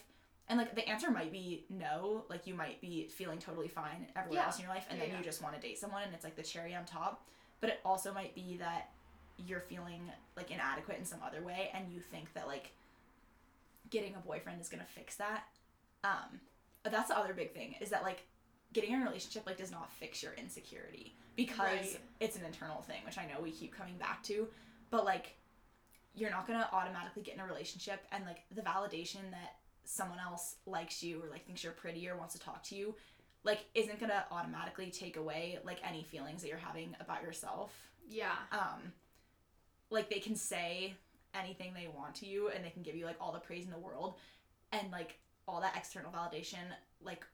And 0.50 0.58
like 0.58 0.76
the 0.76 0.88
answer 0.90 1.12
might 1.12 1.32
be 1.32 1.66
no. 1.70 2.26
Like 2.30 2.48
you 2.48 2.54
might 2.56 2.82
be 2.82 3.08
feeling 3.08 3.40
totally 3.40 3.68
fine 3.68 4.08
everywhere 4.16 4.40
Yeah. 4.42 4.46
else 4.48 4.58
in 4.58 4.64
your 4.66 4.74
life, 4.74 4.86
and 4.90 4.98
Yeah, 4.98 5.06
then 5.06 5.14
yeah. 5.14 5.20
you 5.20 5.24
just 5.24 5.42
want 5.42 5.56
to 5.56 5.62
date 5.62 5.78
someone, 5.80 6.04
and 6.04 6.14
it's 6.14 6.24
like 6.24 6.36
the 6.36 6.44
cherry 6.44 6.76
on 6.76 6.86
top. 6.86 7.26
But 7.62 7.70
it 7.70 7.80
also 7.86 8.14
might 8.14 8.34
be 8.36 8.58
that 8.58 8.90
you're 9.38 9.60
feeling 9.62 10.12
like 10.36 10.52
inadequate 10.52 10.98
in 10.98 11.06
some 11.06 11.20
other 11.26 11.42
way, 11.42 11.70
and 11.74 11.92
you 11.92 12.00
think 12.02 12.34
that 12.34 12.48
like 12.48 12.72
getting 13.90 14.16
a 14.16 14.20
boyfriend 14.20 14.60
is 14.62 14.70
gonna 14.70 14.86
fix 14.86 15.16
that. 15.18 15.44
Um, 16.04 16.40
that's 16.84 17.10
the 17.10 17.18
other 17.18 17.34
big 17.34 17.54
thing 17.54 17.76
is 17.80 17.90
that 17.92 18.04
like 18.04 18.24
getting 18.74 18.92
in 18.94 19.02
a 19.02 19.06
relationship 19.06 19.46
like 19.46 19.58
does 19.58 19.72
not 19.72 19.92
fix 19.92 20.22
your 20.24 20.34
insecurity 20.34 21.14
because 21.36 21.58
Right. 21.60 22.00
it's 22.20 22.36
an 22.38 22.46
internal 22.46 22.82
thing, 22.82 23.02
which 23.06 23.18
I 23.18 23.26
know 23.26 23.42
we 23.42 23.52
keep 23.52 23.74
coming 23.76 23.98
back 23.98 24.24
to. 24.24 24.48
But 24.90 25.06
like 25.06 25.36
you're 26.14 26.30
not 26.32 26.46
gonna 26.48 26.68
automatically 26.74 27.22
get 27.24 27.36
in 27.36 27.40
a 27.42 27.46
relationship 27.48 28.06
and 28.12 28.26
like 28.26 28.44
the 28.52 28.62
validation 28.62 29.30
that 29.32 29.56
someone 29.86 30.20
else 30.20 30.56
likes 30.66 31.02
you 31.02 31.22
or 31.24 31.30
like 31.30 31.46
thinks 31.46 31.64
you're 31.64 31.74
pretty 31.74 32.08
or 32.10 32.16
wants 32.18 32.34
to 32.34 32.40
talk 32.40 32.62
to 32.64 32.76
you 32.76 32.94
like 33.44 33.66
isn't 33.74 34.00
gonna 34.00 34.26
automatically 34.32 34.92
take 34.92 35.18
away 35.18 35.58
like 35.64 35.80
any 35.88 36.04
feelings 36.04 36.42
that 36.42 36.50
you're 36.50 36.58
having 36.58 36.96
about 37.00 37.24
yourself 37.24 37.74
Yeah. 38.10 38.36
um 38.52 38.92
like 39.90 40.10
they 40.10 40.20
can 40.20 40.36
say 40.36 40.94
anything 41.34 41.74
they 41.74 41.88
want 41.88 42.14
to 42.16 42.26
you 42.28 42.50
and 42.50 42.64
they 42.64 42.70
can 42.70 42.84
give 42.84 42.96
you 42.96 43.06
like 43.06 43.16
all 43.20 43.32
the 43.32 43.40
praise 43.40 43.66
in 43.66 43.72
the 43.72 43.80
world 43.80 44.16
and 44.72 44.92
like 44.92 45.18
all 45.48 45.62
that 45.62 45.76
external 45.76 46.12
validation 46.12 46.60
like 47.04 47.26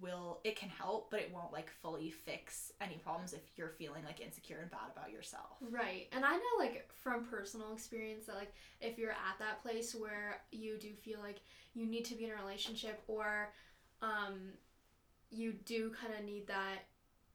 will 0.00 0.40
it 0.44 0.56
can 0.56 0.68
help 0.68 1.10
but 1.10 1.20
it 1.20 1.30
won't 1.32 1.52
like 1.52 1.70
fully 1.82 2.10
fix 2.10 2.72
any 2.80 2.94
problems 2.96 3.32
if 3.32 3.42
you're 3.56 3.68
feeling 3.68 4.02
like 4.04 4.20
insecure 4.20 4.58
and 4.60 4.70
bad 4.70 4.90
about 4.96 5.10
yourself 5.10 5.58
Right. 5.70 6.08
And 6.12 6.24
I 6.24 6.32
know 6.32 6.42
like 6.58 6.88
from 7.02 7.24
personal 7.24 7.72
experience 7.72 8.26
that 8.26 8.36
like 8.36 8.54
if 8.80 8.98
you're 8.98 9.10
at 9.10 9.38
that 9.38 9.62
place 9.62 9.94
where 9.94 10.40
you 10.50 10.78
do 10.78 10.92
feel 10.94 11.20
like 11.20 11.40
you 11.74 11.86
need 11.86 12.04
to 12.06 12.14
be 12.14 12.24
in 12.24 12.30
a 12.30 12.36
relationship 12.36 13.02
or 13.08 13.52
um 14.02 14.52
you 15.30 15.52
do 15.52 15.90
kind 15.90 16.14
of 16.18 16.24
need 16.24 16.46
that 16.46 16.86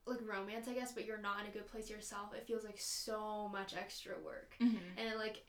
like 0.06 0.18
romance, 0.26 0.66
I 0.68 0.72
guess, 0.72 0.92
but 0.92 1.04
you're 1.04 1.20
not 1.20 1.40
in 1.40 1.46
a 1.46 1.50
good 1.50 1.66
place 1.66 1.90
yourself, 1.90 2.34
it 2.34 2.46
feels 2.46 2.64
like 2.64 2.78
so 2.78 3.48
much 3.52 3.74
extra 3.76 4.14
work. 4.24 4.54
mm-hmm. 4.60 4.76
And 4.96 5.18
like 5.18 5.44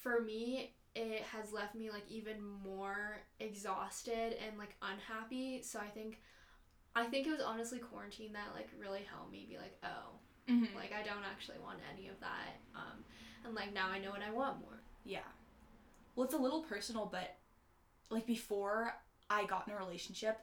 for 0.00 0.20
me, 0.20 0.74
it 0.94 1.22
has 1.22 1.52
left 1.52 1.74
me 1.74 1.90
like 1.90 2.04
even 2.08 2.36
more 2.64 3.18
exhausted 3.40 4.36
and 4.46 4.56
like 4.58 4.76
unhappy. 4.82 5.62
So 5.62 5.78
I 5.80 5.88
think 5.88 6.20
I 6.94 7.04
think 7.06 7.26
it 7.26 7.30
was 7.30 7.40
honestly 7.40 7.78
quarantine 7.78 8.32
that 8.34 8.54
like 8.54 8.68
really 8.78 9.02
helped 9.10 9.32
me 9.32 9.46
be 9.48 9.56
like, 9.56 9.76
oh, 9.82 10.18
Mm-hmm. 10.48 10.76
like 10.76 10.92
I 10.92 11.02
don't 11.02 11.24
actually 11.24 11.56
want 11.58 11.78
any 11.96 12.08
of 12.08 12.20
that. 12.20 12.60
Um, 12.76 13.02
and 13.46 13.54
like 13.54 13.72
now 13.72 13.88
I 13.88 13.98
know 13.98 14.10
what 14.10 14.20
I 14.22 14.30
want 14.30 14.60
more. 14.60 14.82
Yeah. 15.04 15.20
Well, 16.14 16.24
it's 16.26 16.34
a 16.34 16.38
little 16.38 16.60
personal, 16.62 17.06
but 17.10 17.36
like 18.10 18.26
before 18.26 18.94
I 19.30 19.46
got 19.46 19.66
in 19.66 19.72
a 19.72 19.78
relationship, 19.78 20.38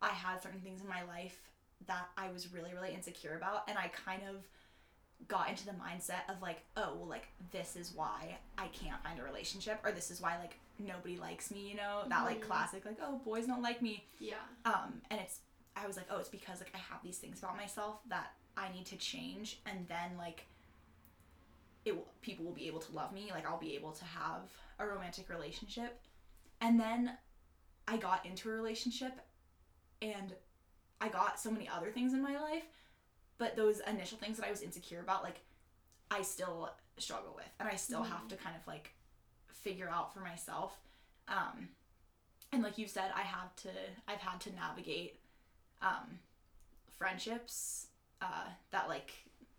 I 0.00 0.08
had 0.08 0.42
certain 0.42 0.60
things 0.60 0.80
in 0.80 0.88
my 0.88 1.02
life 1.04 1.38
that 1.86 2.08
I 2.16 2.30
was 2.32 2.50
really, 2.52 2.72
really 2.72 2.94
insecure 2.94 3.36
about. 3.36 3.68
And 3.68 3.76
I 3.76 3.88
kind 3.88 4.22
of 4.28 4.36
got 5.28 5.48
into 5.48 5.64
the 5.66 5.72
mindset 5.72 6.28
of 6.28 6.40
like, 6.42 6.62
oh, 6.76 6.94
well, 6.96 7.08
like 7.08 7.28
this 7.50 7.76
is 7.76 7.92
why 7.94 8.38
I 8.58 8.66
can't 8.68 9.02
find 9.02 9.18
a 9.18 9.22
relationship, 9.22 9.78
or 9.84 9.92
this 9.92 10.10
is 10.10 10.20
why 10.20 10.38
like 10.38 10.58
nobody 10.78 11.16
likes 11.16 11.50
me, 11.50 11.68
you 11.68 11.76
know? 11.76 12.02
That 12.08 12.24
like 12.24 12.40
Mhm. 12.40 12.46
classic, 12.46 12.84
like, 12.84 12.98
oh, 13.02 13.18
boys 13.24 13.46
don't 13.46 13.62
like 13.62 13.80
me. 13.82 14.06
Yeah. 14.18 14.34
Um, 14.64 15.00
and 15.10 15.20
it's, 15.20 15.40
I 15.76 15.86
was 15.86 15.96
like, 15.96 16.06
oh, 16.10 16.18
it's 16.18 16.28
because 16.28 16.60
like 16.60 16.72
I 16.74 16.78
have 16.78 17.02
these 17.02 17.18
things 17.18 17.38
about 17.38 17.56
myself 17.56 18.00
that 18.08 18.32
I 18.56 18.70
need 18.72 18.86
to 18.86 18.96
change, 18.96 19.60
and 19.66 19.86
then 19.88 20.16
like, 20.18 20.46
it 21.84 21.96
will, 21.96 22.06
people 22.20 22.44
will 22.44 22.52
be 22.52 22.66
able 22.66 22.80
to 22.80 22.92
love 22.92 23.12
me. 23.12 23.30
Like 23.32 23.46
I'll 23.46 23.58
be 23.58 23.74
able 23.74 23.92
to 23.92 24.04
have 24.04 24.50
a 24.78 24.86
romantic 24.86 25.28
relationship, 25.30 26.00
and 26.60 26.78
then 26.78 27.16
I 27.88 27.96
got 27.96 28.24
into 28.26 28.48
a 28.50 28.52
relationship, 28.52 29.12
and 30.00 30.34
I 31.00 31.08
got 31.08 31.40
so 31.40 31.50
many 31.50 31.68
other 31.68 31.90
things 31.90 32.12
in 32.12 32.22
my 32.22 32.38
life, 32.40 32.64
but 33.38 33.56
those 33.56 33.80
initial 33.80 34.18
things 34.18 34.36
that 34.38 34.46
I 34.46 34.50
was 34.50 34.62
insecure 34.62 35.00
about, 35.00 35.22
like, 35.22 35.40
I 36.10 36.22
still 36.22 36.70
struggle 36.98 37.32
with, 37.34 37.48
and 37.58 37.68
I 37.68 37.76
still 37.76 38.02
have 38.02 38.28
to 38.28 38.36
kind 38.36 38.54
of 38.54 38.66
like 38.66 38.92
figure 39.48 39.88
out 39.88 40.12
for 40.12 40.20
myself. 40.20 40.76
Um, 41.28 41.68
and 42.52 42.62
like 42.62 42.76
you 42.76 42.86
said, 42.86 43.10
I 43.16 43.22
have 43.22 43.54
to, 43.56 43.68
I've 44.06 44.20
had 44.20 44.40
to 44.42 44.54
navigate 44.54 45.20
um, 45.80 46.18
friendships 46.98 47.86
uh, 48.20 48.48
that 48.72 48.88
like 48.88 49.12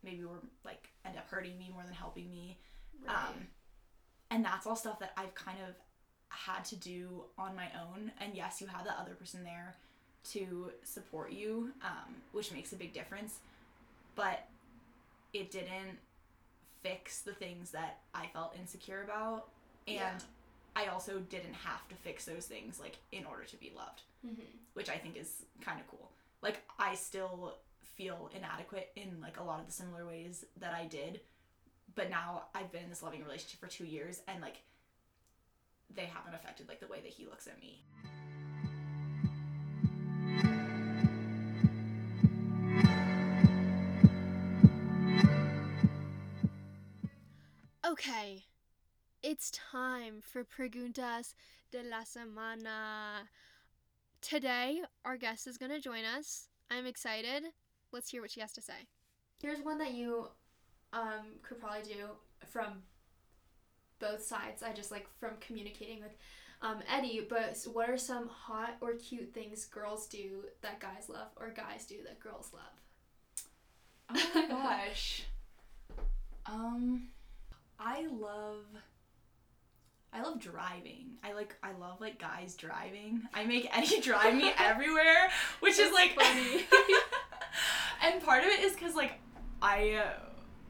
maybe 0.04 0.24
were 0.24 0.42
like 0.64 0.90
end 1.06 1.18
up 1.18 1.28
hurting 1.30 1.58
me 1.58 1.72
more 1.74 1.84
than 1.84 1.94
helping 1.94 2.30
me. 2.30 2.58
Um, 3.08 3.48
and 4.30 4.46
that's 4.46 4.68
all 4.68 4.76
stuff 4.76 5.00
that 5.00 5.14
I've 5.18 5.34
kind 5.36 5.58
of 5.68 5.76
had 6.30 6.64
to 6.66 6.76
do 6.76 7.24
on 7.38 7.56
my 7.56 7.68
own. 7.82 8.12
And 8.22 8.36
yes, 8.36 8.62
you 8.62 8.68
have 8.68 8.86
that 8.86 8.98
other 9.00 9.16
person 9.16 9.44
there 9.44 9.76
to 10.32 10.72
support 10.84 11.32
you, 11.32 11.72
um, 11.84 12.14
which 12.32 12.52
makes 12.52 12.72
a 12.74 12.76
big 12.76 12.94
difference. 12.94 13.40
But 14.16 14.48
it 15.34 15.52
didn't 15.52 15.98
fix 16.82 17.22
the 17.22 17.34
things 17.34 17.72
that 17.72 18.00
I 18.14 18.28
felt 18.28 18.56
insecure 18.60 19.04
about. 19.04 19.50
And 19.88 19.96
Yeah. 19.96 20.20
I 20.76 20.88
also 20.88 21.20
didn't 21.20 21.54
have 21.54 21.88
to 21.90 21.96
fix 21.96 22.26
those 22.26 22.46
things 22.48 22.80
like 22.80 22.98
in 23.12 23.26
order 23.26 23.44
to 23.44 23.58
be 23.58 23.72
loved 23.76 24.02
hmm 24.26 24.34
which 24.74 24.90
I 24.90 24.98
think 24.98 25.16
is 25.18 25.44
kind 25.62 25.80
of 25.80 25.88
cool. 25.88 26.10
Like 26.42 26.64
I 26.80 26.96
still 26.96 27.58
feel 27.96 28.32
inadequate 28.36 28.90
in 28.96 29.22
like 29.22 29.40
a 29.40 29.44
lot 29.44 29.60
of 29.60 29.68
the 29.68 29.72
similar 29.72 30.04
ways 30.04 30.46
that 30.60 30.74
I 30.74 30.86
did, 30.88 31.20
but 31.94 32.10
now 32.10 32.46
I've 32.56 32.72
been 32.72 32.84
in 32.84 32.90
this 32.90 33.04
loving 33.04 33.22
relationship 33.24 33.60
for 33.60 33.68
2 33.68 33.86
years 33.86 34.22
and 34.28 34.42
like 34.42 34.56
they 35.94 36.06
haven't 36.06 36.34
affected 36.34 36.68
like 36.68 36.80
the 36.80 36.88
way 36.88 37.02
that 37.02 37.12
he 37.12 37.26
looks 37.26 37.46
at 37.46 37.60
me. 37.60 37.84
Okay, 47.86 48.46
it's 49.22 49.52
time 49.52 50.22
for 50.22 50.46
Preguntas 50.46 51.34
de 51.70 51.84
la 51.84 52.04
Semana. 52.06 53.28
Today, 54.22 54.84
our 55.04 55.18
guest 55.18 55.48
is 55.48 55.58
going 55.58 55.72
to 55.72 55.82
join 55.82 56.06
us. 56.06 56.48
I'm 56.72 56.86
excited. 56.86 57.44
Let's 57.92 58.10
hear 58.10 58.22
what 58.22 58.32
she 58.32 58.40
has 58.40 58.54
to 58.54 58.62
say. 58.62 58.88
Here's 59.42 59.60
one 59.60 59.80
that 59.80 59.94
you 59.94 60.30
um, 60.94 61.36
could 61.42 61.60
probably 61.60 61.84
do 61.84 62.06
from 62.48 62.84
both 64.00 64.24
sides. 64.24 64.64
I 64.64 64.72
just 64.72 64.90
like 64.90 65.06
from 65.20 65.32
communicating 65.42 66.00
with 66.00 66.16
um, 66.62 66.80
Eddie. 66.90 67.28
But 67.30 67.58
what 67.74 67.90
are 67.90 67.98
some 67.98 68.30
hot 68.30 68.78
or 68.80 68.94
cute 68.94 69.34
things 69.34 69.66
girls 69.66 70.08
do 70.08 70.46
that 70.62 70.80
guys 70.80 71.10
love, 71.10 71.32
or 71.36 71.50
guys 71.50 71.86
do 71.86 71.98
that 72.06 72.22
girls 72.22 72.52
love? 72.54 74.16
Oh 74.16 74.32
my 74.34 74.48
gosh. 74.48 75.24
Um 76.46 77.08
I 77.86 78.08
love 78.08 78.66
I 80.14 80.22
love 80.22 80.40
driving. 80.40 81.18
I 81.24 81.34
like 81.34 81.56
I 81.62 81.74
love 81.74 82.00
like 82.00 82.20
guys 82.20 82.56
driving. 82.56 83.24
I 83.34 83.44
make 83.46 83.68
Eddie 83.76 84.00
drive 84.02 84.36
me 84.36 84.52
everywhere, 84.58 85.30
which 85.60 85.78
is 85.78 85.92
like 85.92 86.16
funny. 86.16 86.66
and 88.04 88.24
part 88.24 88.44
of 88.44 88.50
it 88.50 88.62
is 88.62 88.76
cuz 88.76 88.96
like 88.96 89.20
I 89.62 89.94
uh, 89.94 90.14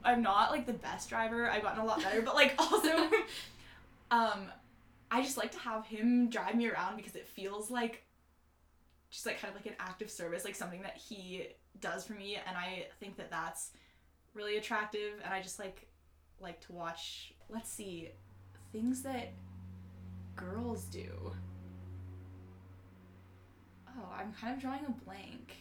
I'm 0.03 0.22
not 0.22 0.51
like 0.51 0.66
the 0.66 0.74
best 0.74 1.09
driver. 1.09 1.49
I've 1.49 1.61
gotten 1.61 1.82
a 1.82 1.86
lot 1.86 2.01
better, 2.01 2.22
but 2.22 2.36
like 2.36 2.55
also 2.57 3.09
um 4.09 4.51
I 5.11 5.22
just 5.22 5.38
like 5.38 5.51
to 5.51 5.59
have 5.59 5.86
him 5.86 6.30
drive 6.30 6.55
me 6.55 6.68
around 6.68 6.97
because 6.97 7.16
it 7.16 7.28
feels 7.28 7.70
like 7.70 8.05
just 9.11 9.28
like 9.28 9.39
kind 9.39 9.53
of 9.53 9.55
like 9.55 9.68
an 9.68 9.78
act 9.80 10.01
of 10.01 10.09
service, 10.09 10.43
like 10.43 10.55
something 10.55 10.82
that 10.82 10.97
he 10.97 11.49
does 11.80 12.03
for 12.03 12.14
me, 12.14 12.38
and 12.47 12.57
I 12.57 12.88
think 12.99 13.18
that 13.18 13.30
that's 13.30 13.70
really 14.34 14.57
attractive. 14.57 15.20
And 15.24 15.32
I 15.32 15.39
just 15.39 15.59
like 15.59 15.88
like 16.39 16.59
to 16.67 16.73
watch. 16.73 17.34
Let's 17.49 17.69
see, 17.69 18.09
things 18.71 19.01
that 19.03 19.31
girls 20.36 20.86
do. 20.86 21.31
Oh, 23.88 24.09
I'm 24.17 24.34
kind 24.34 24.55
of 24.55 24.61
drawing 24.61 24.86
a 24.86 24.91
blank. 25.05 25.53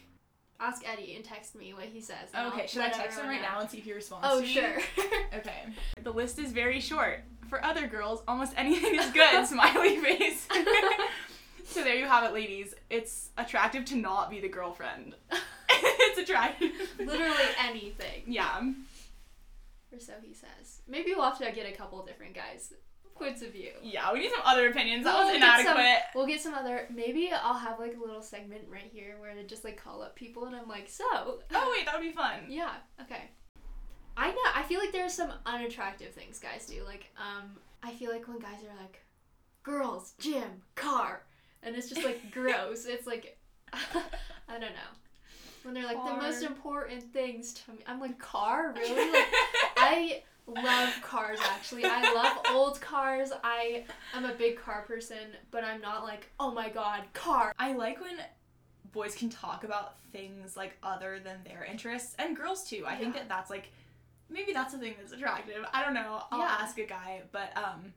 Ask 0.59 0.83
Eddie 0.87 1.15
and 1.15 1.25
text 1.25 1.55
me 1.55 1.73
what 1.73 1.85
he 1.85 1.99
says. 1.99 2.29
Okay, 2.35 2.67
should 2.67 2.81
I 2.81 2.89
text 2.89 3.19
him 3.19 3.27
right 3.27 3.41
know. 3.41 3.47
now 3.47 3.59
and 3.59 3.69
see 3.69 3.79
if 3.79 3.83
he 3.83 3.93
responds? 3.93 4.27
Oh, 4.29 4.39
to 4.39 4.45
me? 4.45 4.53
sure. 4.53 4.77
Okay. 5.35 5.63
The 6.03 6.11
list 6.11 6.37
is 6.39 6.51
very 6.51 6.79
short. 6.79 7.21
For 7.49 7.63
other 7.65 7.87
girls, 7.87 8.21
almost 8.27 8.53
anything 8.55 8.95
is 8.95 9.09
good. 9.11 9.45
Smiley 9.47 9.97
face. 9.97 10.47
so 11.65 11.83
there 11.83 11.95
you 11.95 12.05
have 12.05 12.23
it, 12.23 12.33
ladies. 12.33 12.75
It's 12.89 13.29
attractive 13.37 13.83
to 13.85 13.95
not 13.95 14.29
be 14.29 14.39
the 14.39 14.47
girlfriend. 14.47 15.15
it's 15.79 16.19
attractive. 16.19 16.71
Literally 16.99 17.49
anything. 17.59 18.23
Yeah. 18.27 18.71
Or 19.93 19.99
so 19.99 20.13
he 20.23 20.33
says. 20.33 20.81
Maybe 20.87 21.11
we'll 21.13 21.23
have 21.25 21.37
to 21.39 21.51
get 21.51 21.67
a 21.71 21.75
couple 21.75 22.03
different 22.05 22.33
guys' 22.33 22.73
points 23.15 23.41
of 23.43 23.51
view. 23.53 23.71
Yeah, 23.83 24.11
we 24.11 24.19
need 24.21 24.31
some 24.31 24.41
other 24.43 24.67
opinions. 24.69 25.03
That 25.03 25.13
We'll 25.15 25.31
was 25.31 25.37
get 25.39 25.41
some- 25.65 25.77
inadequate. 25.77 26.03
We'll 26.15 26.25
get 26.25 26.41
some 26.41 26.53
other. 26.55 26.87
Maybe 26.93 27.31
I'll 27.31 27.53
have 27.59 27.79
like 27.79 27.95
a 27.95 27.99
little 27.99 28.21
segment 28.23 28.63
right 28.71 28.89
here 28.91 29.17
where 29.19 29.31
I 29.31 29.43
just 29.43 29.63
like 29.63 29.77
call 29.77 30.01
up 30.01 30.15
people 30.15 30.45
and 30.45 30.55
I'm 30.55 30.67
like, 30.67 30.89
so. 30.89 31.03
Oh 31.53 31.73
wait, 31.77 31.85
that 31.85 31.93
would 31.95 32.01
be 32.03 32.11
fun. 32.11 32.39
Yeah. 32.49 32.71
Okay. 33.01 33.29
I 34.17 34.29
know. 34.31 34.41
I 34.55 34.63
feel 34.63 34.79
like 34.79 34.91
there's 34.91 35.13
some 35.13 35.31
unattractive 35.45 36.13
things 36.13 36.39
guys 36.39 36.65
do. 36.65 36.83
Like, 36.85 37.11
um, 37.17 37.51
I 37.83 37.93
feel 37.93 38.11
like 38.11 38.27
when 38.27 38.39
guys 38.39 38.63
are 38.63 38.81
like, 38.81 38.99
girls, 39.63 40.13
gym, 40.19 40.61
car, 40.75 41.23
and 41.63 41.75
it's 41.75 41.89
just 41.89 42.03
like 42.03 42.31
gross. 42.31 42.85
It's 42.85 43.07
like, 43.07 43.37
I 43.73 44.51
don't 44.51 44.61
know. 44.61 44.91
When 45.63 45.73
they're 45.73 45.85
like 45.85 46.03
the 46.03 46.13
most 46.13 46.43
important 46.43 47.11
things 47.13 47.53
to 47.53 47.71
me, 47.71 47.77
I'm 47.87 47.99
like, 47.99 48.19
car, 48.19 48.73
really? 48.77 49.11
Like, 49.11 49.27
I 49.77 50.23
love 50.45 50.93
cars 51.01 51.39
actually. 51.41 51.85
I 51.85 52.13
love 52.13 52.37
old 52.51 52.81
cars. 52.81 53.31
I 53.43 53.85
am 54.13 54.25
a 54.25 54.33
big 54.33 54.57
car 54.57 54.83
person, 54.83 55.35
but 55.51 55.63
I'm 55.63 55.81
not 55.81 56.03
like, 56.03 56.29
oh 56.39 56.51
my 56.51 56.69
god, 56.69 57.03
car. 57.13 57.53
I 57.57 57.73
like 57.73 58.01
when 58.01 58.17
boys 58.91 59.15
can 59.15 59.29
talk 59.29 59.63
about 59.63 59.95
things 60.11 60.55
like 60.55 60.77
other 60.83 61.19
than 61.23 61.37
their 61.45 61.63
interests, 61.63 62.15
and 62.19 62.35
girls 62.35 62.67
too. 62.69 62.83
I 62.85 62.95
think 62.95 63.13
that 63.15 63.27
that's 63.29 63.49
like 63.49 63.71
maybe 64.29 64.51
that's 64.53 64.73
the 64.73 64.79
thing 64.79 64.95
that's 64.99 65.13
attractive. 65.13 65.65
I 65.73 65.83
don't 65.83 65.93
know. 65.93 66.23
I'll 66.31 66.39
Yeah. 66.39 66.57
ask 66.59 66.77
a 66.77 66.85
guy, 66.85 67.21
but 67.31 67.55
um, 67.57 67.93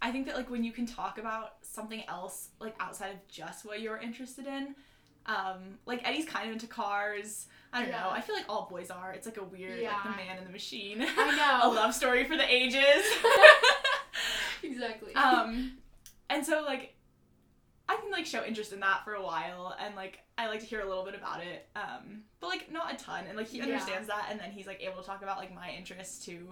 I 0.00 0.12
think 0.12 0.26
that 0.26 0.36
like 0.36 0.50
when 0.50 0.62
you 0.64 0.72
can 0.72 0.86
talk 0.86 1.18
about 1.18 1.54
something 1.62 2.04
else 2.08 2.50
like 2.60 2.74
outside 2.80 3.12
of 3.12 3.28
just 3.28 3.64
what 3.64 3.80
you're 3.80 3.98
interested 3.98 4.46
in. 4.46 4.74
Um, 5.26 5.78
like 5.86 6.06
Eddie's 6.08 6.24
kind 6.26 6.46
of 6.48 6.52
into 6.52 6.66
cars. 6.66 7.46
I 7.72 7.80
don't 7.80 7.90
Yeah. 7.90 8.00
know. 8.02 8.10
I 8.10 8.20
feel 8.20 8.34
like 8.36 8.44
all 8.48 8.66
boys 8.70 8.90
are. 8.90 9.12
It's 9.12 9.26
like 9.26 9.36
a 9.38 9.44
weird 9.44 9.82
like 9.82 10.02
the 10.04 10.08
man 10.10 10.38
and 10.38 10.46
the 10.46 10.52
machine. 10.52 11.02
I 11.02 11.04
a 11.32 11.36
know. 11.66 11.72
A 11.72 11.74
love 11.74 11.94
story 11.94 12.24
for 12.24 12.36
the 12.36 12.48
ages. 12.48 12.82
exactly. 14.62 15.14
um 15.14 15.72
and 16.30 16.44
so 16.44 16.62
like 16.66 16.94
i 17.88 17.96
can 17.96 18.10
like 18.10 18.26
show 18.26 18.44
interest 18.44 18.72
in 18.72 18.80
that 18.80 19.04
for 19.04 19.14
a 19.14 19.22
while 19.22 19.76
and 19.84 19.94
like 19.94 20.20
i 20.38 20.48
like 20.48 20.60
to 20.60 20.66
hear 20.66 20.80
a 20.80 20.88
little 20.88 21.04
bit 21.04 21.14
about 21.14 21.40
it 21.42 21.68
um 21.76 22.22
but 22.40 22.48
like 22.48 22.72
not 22.72 22.92
a 22.92 22.96
ton 22.96 23.24
and 23.28 23.36
like 23.36 23.46
he 23.46 23.58
Yeah. 23.58 23.64
understands 23.64 24.08
that 24.08 24.26
and 24.30 24.40
then 24.40 24.50
he's 24.50 24.66
like 24.66 24.82
able 24.82 25.00
to 25.00 25.06
talk 25.06 25.22
about 25.22 25.36
like 25.38 25.54
my 25.54 25.70
interests 25.70 26.24
too 26.24 26.48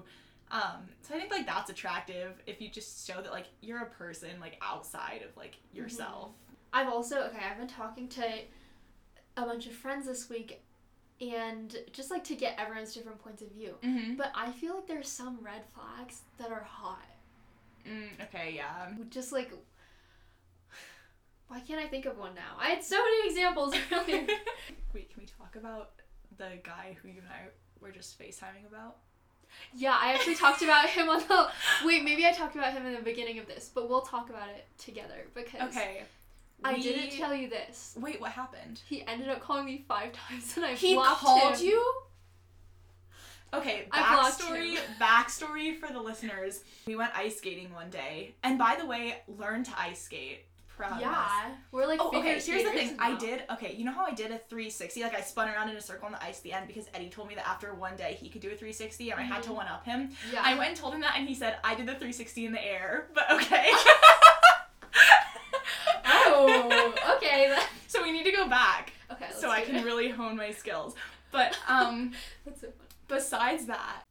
um 0.53 0.87
so 1.03 1.14
i 1.14 1.18
think 1.18 1.33
like 1.33 1.47
that's 1.47 1.70
attractive 1.70 2.41
if 2.47 2.61
you 2.61 2.68
just 2.68 3.07
show 3.07 3.20
that 3.20 3.33
like 3.33 3.47
you're 3.62 3.83
a 3.83 3.87
person 3.87 4.29
like 4.41 4.59
outside 4.62 5.22
of 5.29 5.37
like 5.37 5.57
yourself 5.72 6.31
I've 6.72 6.89
also 6.89 7.20
okay. 7.29 7.39
I've 7.51 7.57
been 7.59 7.68
talking 7.68 8.09
to 8.09 8.29
a 9.37 9.43
bunch 9.43 9.66
of 9.66 9.72
friends 9.72 10.07
this 10.07 10.28
week, 10.28 10.62
and 11.20 11.76
just 11.93 12.11
like 12.11 12.24
to 12.24 12.35
get 12.35 12.57
everyone's 12.59 12.95
different 12.95 13.22
points 13.22 13.43
of 13.43 13.51
view. 13.51 13.74
mm-hmm. 13.82 14.14
But 14.14 14.32
I 14.35 14.51
feel 14.53 14.74
like 14.74 14.87
there's 14.87 15.09
some 15.09 15.39
red 15.43 15.62
flags 15.74 16.22
that 16.39 16.51
are 16.51 16.66
hot. 16.68 17.07
mm, 17.87 18.09
okay 18.24 18.53
yeah 18.55 18.89
Just 19.11 19.32
like, 19.32 19.53
why 21.49 21.61
can't 21.61 21.80
I 21.80 21.87
think 21.87 22.07
of 22.07 22.18
one 22.18 22.35
now? 22.35 22.57
I 22.59 22.70
had 22.70 22.85
so 22.85 22.97
many 22.97 23.28
examples 23.28 23.74
earlier. 23.93 24.26
wait 24.95 25.11
can 25.12 25.20
we 25.20 25.26
talk 25.26 25.57
about 25.57 25.93
the 26.37 26.59
guy 26.62 26.97
who 27.01 27.09
you 27.09 27.20
and 27.20 27.28
i 27.28 27.49
were 27.80 27.91
just 27.93 28.18
facetiming 28.18 28.66
about 28.68 28.97
yeah, 29.72 29.97
I 30.01 30.14
actually 30.14 30.35
talked 30.35 30.62
about 30.62 30.89
him 30.89 31.09
on 31.09 31.20
the. 31.28 31.49
Wait, 31.85 32.03
maybe 32.03 32.26
I 32.26 32.32
talked 32.32 32.57
about 32.57 32.72
him 32.72 32.87
in 32.87 32.93
the 32.93 33.01
beginning 33.01 33.39
of 33.39 33.47
this, 33.47 33.70
but 33.72 33.89
we'll 33.89 34.01
talk 34.03 34.28
about 34.28 34.49
it 34.49 34.66
together 34.78 35.26
because 35.32 35.61
okay 35.68 36.03
I 36.64 36.74
we- 36.74 36.82
didn't 36.82 37.10
tell 37.18 37.34
you 37.34 37.48
this. 37.48 37.94
wait 38.00 38.20
what 38.20 38.32
happened 38.32 38.80
He 38.88 39.04
ended 39.06 39.28
up 39.28 39.40
calling 39.40 39.64
me 39.66 39.84
five 39.86 40.12
times, 40.12 40.56
and 40.56 40.64
I 40.64 40.74
He 40.74 40.94
blocked 40.94 41.20
called 41.20 41.56
him. 41.56 41.66
you? 41.66 41.94
Okay, 43.52 43.86
backstory 43.92 44.76
backstory 45.00 45.78
for 45.78 45.92
the 45.92 46.00
listeners. 46.00 46.62
We 46.86 46.96
went 46.96 47.12
ice 47.16 47.36
skating 47.38 47.72
one 47.72 47.88
day, 47.90 48.34
and 48.42 48.58
by 48.58 48.74
the 48.76 48.84
way, 48.86 49.18
learned 49.38 49.66
to 49.66 49.80
ice 49.80 50.02
skate. 50.02 50.46
Proud 50.76 50.90
of 50.90 50.96
us. 50.96 51.02
Yeah, 51.02 51.50
we're 51.70 51.86
like. 51.86 52.00
Oh, 52.02 52.08
okay. 52.08 52.40
Here's 52.40 52.64
the 52.64 52.70
thing. 52.72 52.96
I 52.98 53.14
did. 53.16 53.44
Okay, 53.52 53.76
you 53.76 53.84
know 53.84 53.92
how 53.92 54.06
I 54.06 54.10
did 54.12 54.32
a 54.32 54.38
360? 54.38 55.02
Like 55.04 55.14
I 55.14 55.20
spun 55.20 55.48
around 55.48 55.68
in 55.68 55.76
a 55.76 55.80
circle 55.80 56.06
on 56.06 56.10
the 56.12 56.20
ice 56.24 56.38
at 56.38 56.42
the 56.42 56.52
end 56.52 56.66
because 56.66 56.86
Eddie 56.92 57.10
told 57.10 57.28
me 57.28 57.36
that 57.36 57.46
after 57.46 57.72
one 57.74 57.94
day 57.94 58.18
he 58.20 58.28
could 58.28 58.40
do 58.40 58.48
a 58.48 58.56
360, 58.56 59.10
and 59.12 59.20
I 59.20 59.22
had 59.22 59.44
to 59.44 59.50
Mhm. 59.50 59.54
one 59.54 59.68
up 59.68 59.84
him. 59.84 60.10
Yeah. 60.32 60.42
I 60.44 60.56
went 60.56 60.70
and 60.70 60.76
told 60.76 60.92
him 60.94 61.00
that, 61.02 61.14
and 61.16 61.28
he 61.28 61.34
said 61.36 61.58
I 61.62 61.76
did 61.76 61.86
the 61.86 61.92
360 61.92 62.44
in 62.46 62.50
the 62.52 62.64
air. 62.66 63.06
But 63.14 63.30
okay. 63.34 63.70
Oh, 66.35 66.95
okay. 67.16 67.57
so 67.87 68.03
we 68.03 68.12
need 68.12 68.24
to 68.24 68.32
go 68.32 68.49
back 68.49 68.93
Okay. 69.12 69.26
Let's 69.28 69.41
so 69.41 69.51
I 69.51 69.62
can 69.62 69.76
it. 69.76 69.85
really 69.85 70.11
hone 70.11 70.37
my 70.37 70.51
skills. 70.51 70.95
But 71.30 71.57
um, 71.68 72.12
so 72.61 72.68
besides 73.09 73.66
that, 73.66 74.03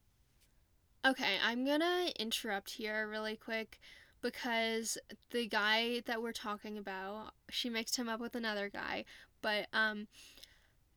Okay, 1.05 1.35
I'm 1.43 1.65
gonna 1.65 2.11
interrupt 2.17 2.71
here 2.71 3.07
really 3.09 3.35
quick 3.35 3.79
because 4.21 4.97
the 5.31 5.47
guy 5.47 6.01
that 6.05 6.21
we're 6.21 6.31
talking 6.31 6.77
about, 6.77 7.33
she 7.49 7.69
mixed 7.69 7.97
him 7.97 8.07
up 8.07 8.21
with 8.21 8.35
another 8.35 8.69
guy, 8.69 9.03
but 9.41 9.67
um 9.73 10.07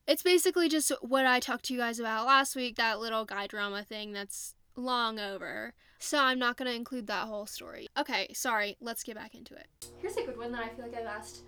it's 0.07 0.22
basically 0.22 0.68
just 0.68 0.93
what 1.01 1.27
I 1.27 1.41
talked 1.41 1.64
to 1.64 1.74
you 1.74 1.81
guys 1.81 1.99
about 1.99 2.27
last 2.27 2.55
week, 2.55 2.77
that 2.77 3.01
little 3.01 3.24
guy 3.24 3.49
drama 3.49 3.83
thing 3.83 4.12
that's 4.12 4.55
long 4.77 5.18
over. 5.18 5.74
So 5.99 6.18
I'm 6.18 6.39
not 6.39 6.57
gonna 6.57 6.72
include 6.72 7.07
that 7.07 7.27
whole 7.27 7.47
story. 7.47 7.87
Okay, 7.99 8.33
sorry, 8.35 8.77
let's 8.81 9.03
get 9.03 9.16
back 9.16 9.35
into 9.35 9.55
it. 9.55 9.66
Here's 9.99 10.16
a 10.16 10.22
good 10.24 10.37
one 10.37 10.53
that 10.53 10.62
I 10.62 10.68
feel 10.68 10.87
like 10.87 10.97
I've 10.97 11.07
asked 11.07 11.43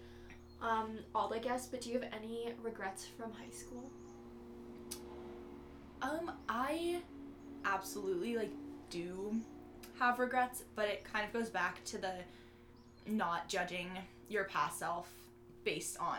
um 0.60 0.98
all 1.14 1.28
the 1.28 1.38
guests, 1.38 1.68
but 1.68 1.82
do 1.82 1.90
you 1.90 2.00
have 2.00 2.10
any 2.12 2.52
regrets 2.62 3.06
from 3.06 3.32
high 3.32 3.50
school? 3.50 3.90
Um, 6.00 6.32
I 6.48 7.02
absolutely 7.64 8.36
like 8.36 8.52
do 8.90 9.34
have 9.98 10.18
regrets, 10.18 10.64
but 10.74 10.88
it 10.88 11.04
kind 11.04 11.26
of 11.26 11.32
goes 11.32 11.50
back 11.50 11.84
to 11.84 11.98
the 11.98 12.12
not 13.06 13.48
judging 13.48 13.90
your 14.28 14.44
past 14.44 14.78
self 14.78 15.08
based 15.64 15.98
on 15.98 16.18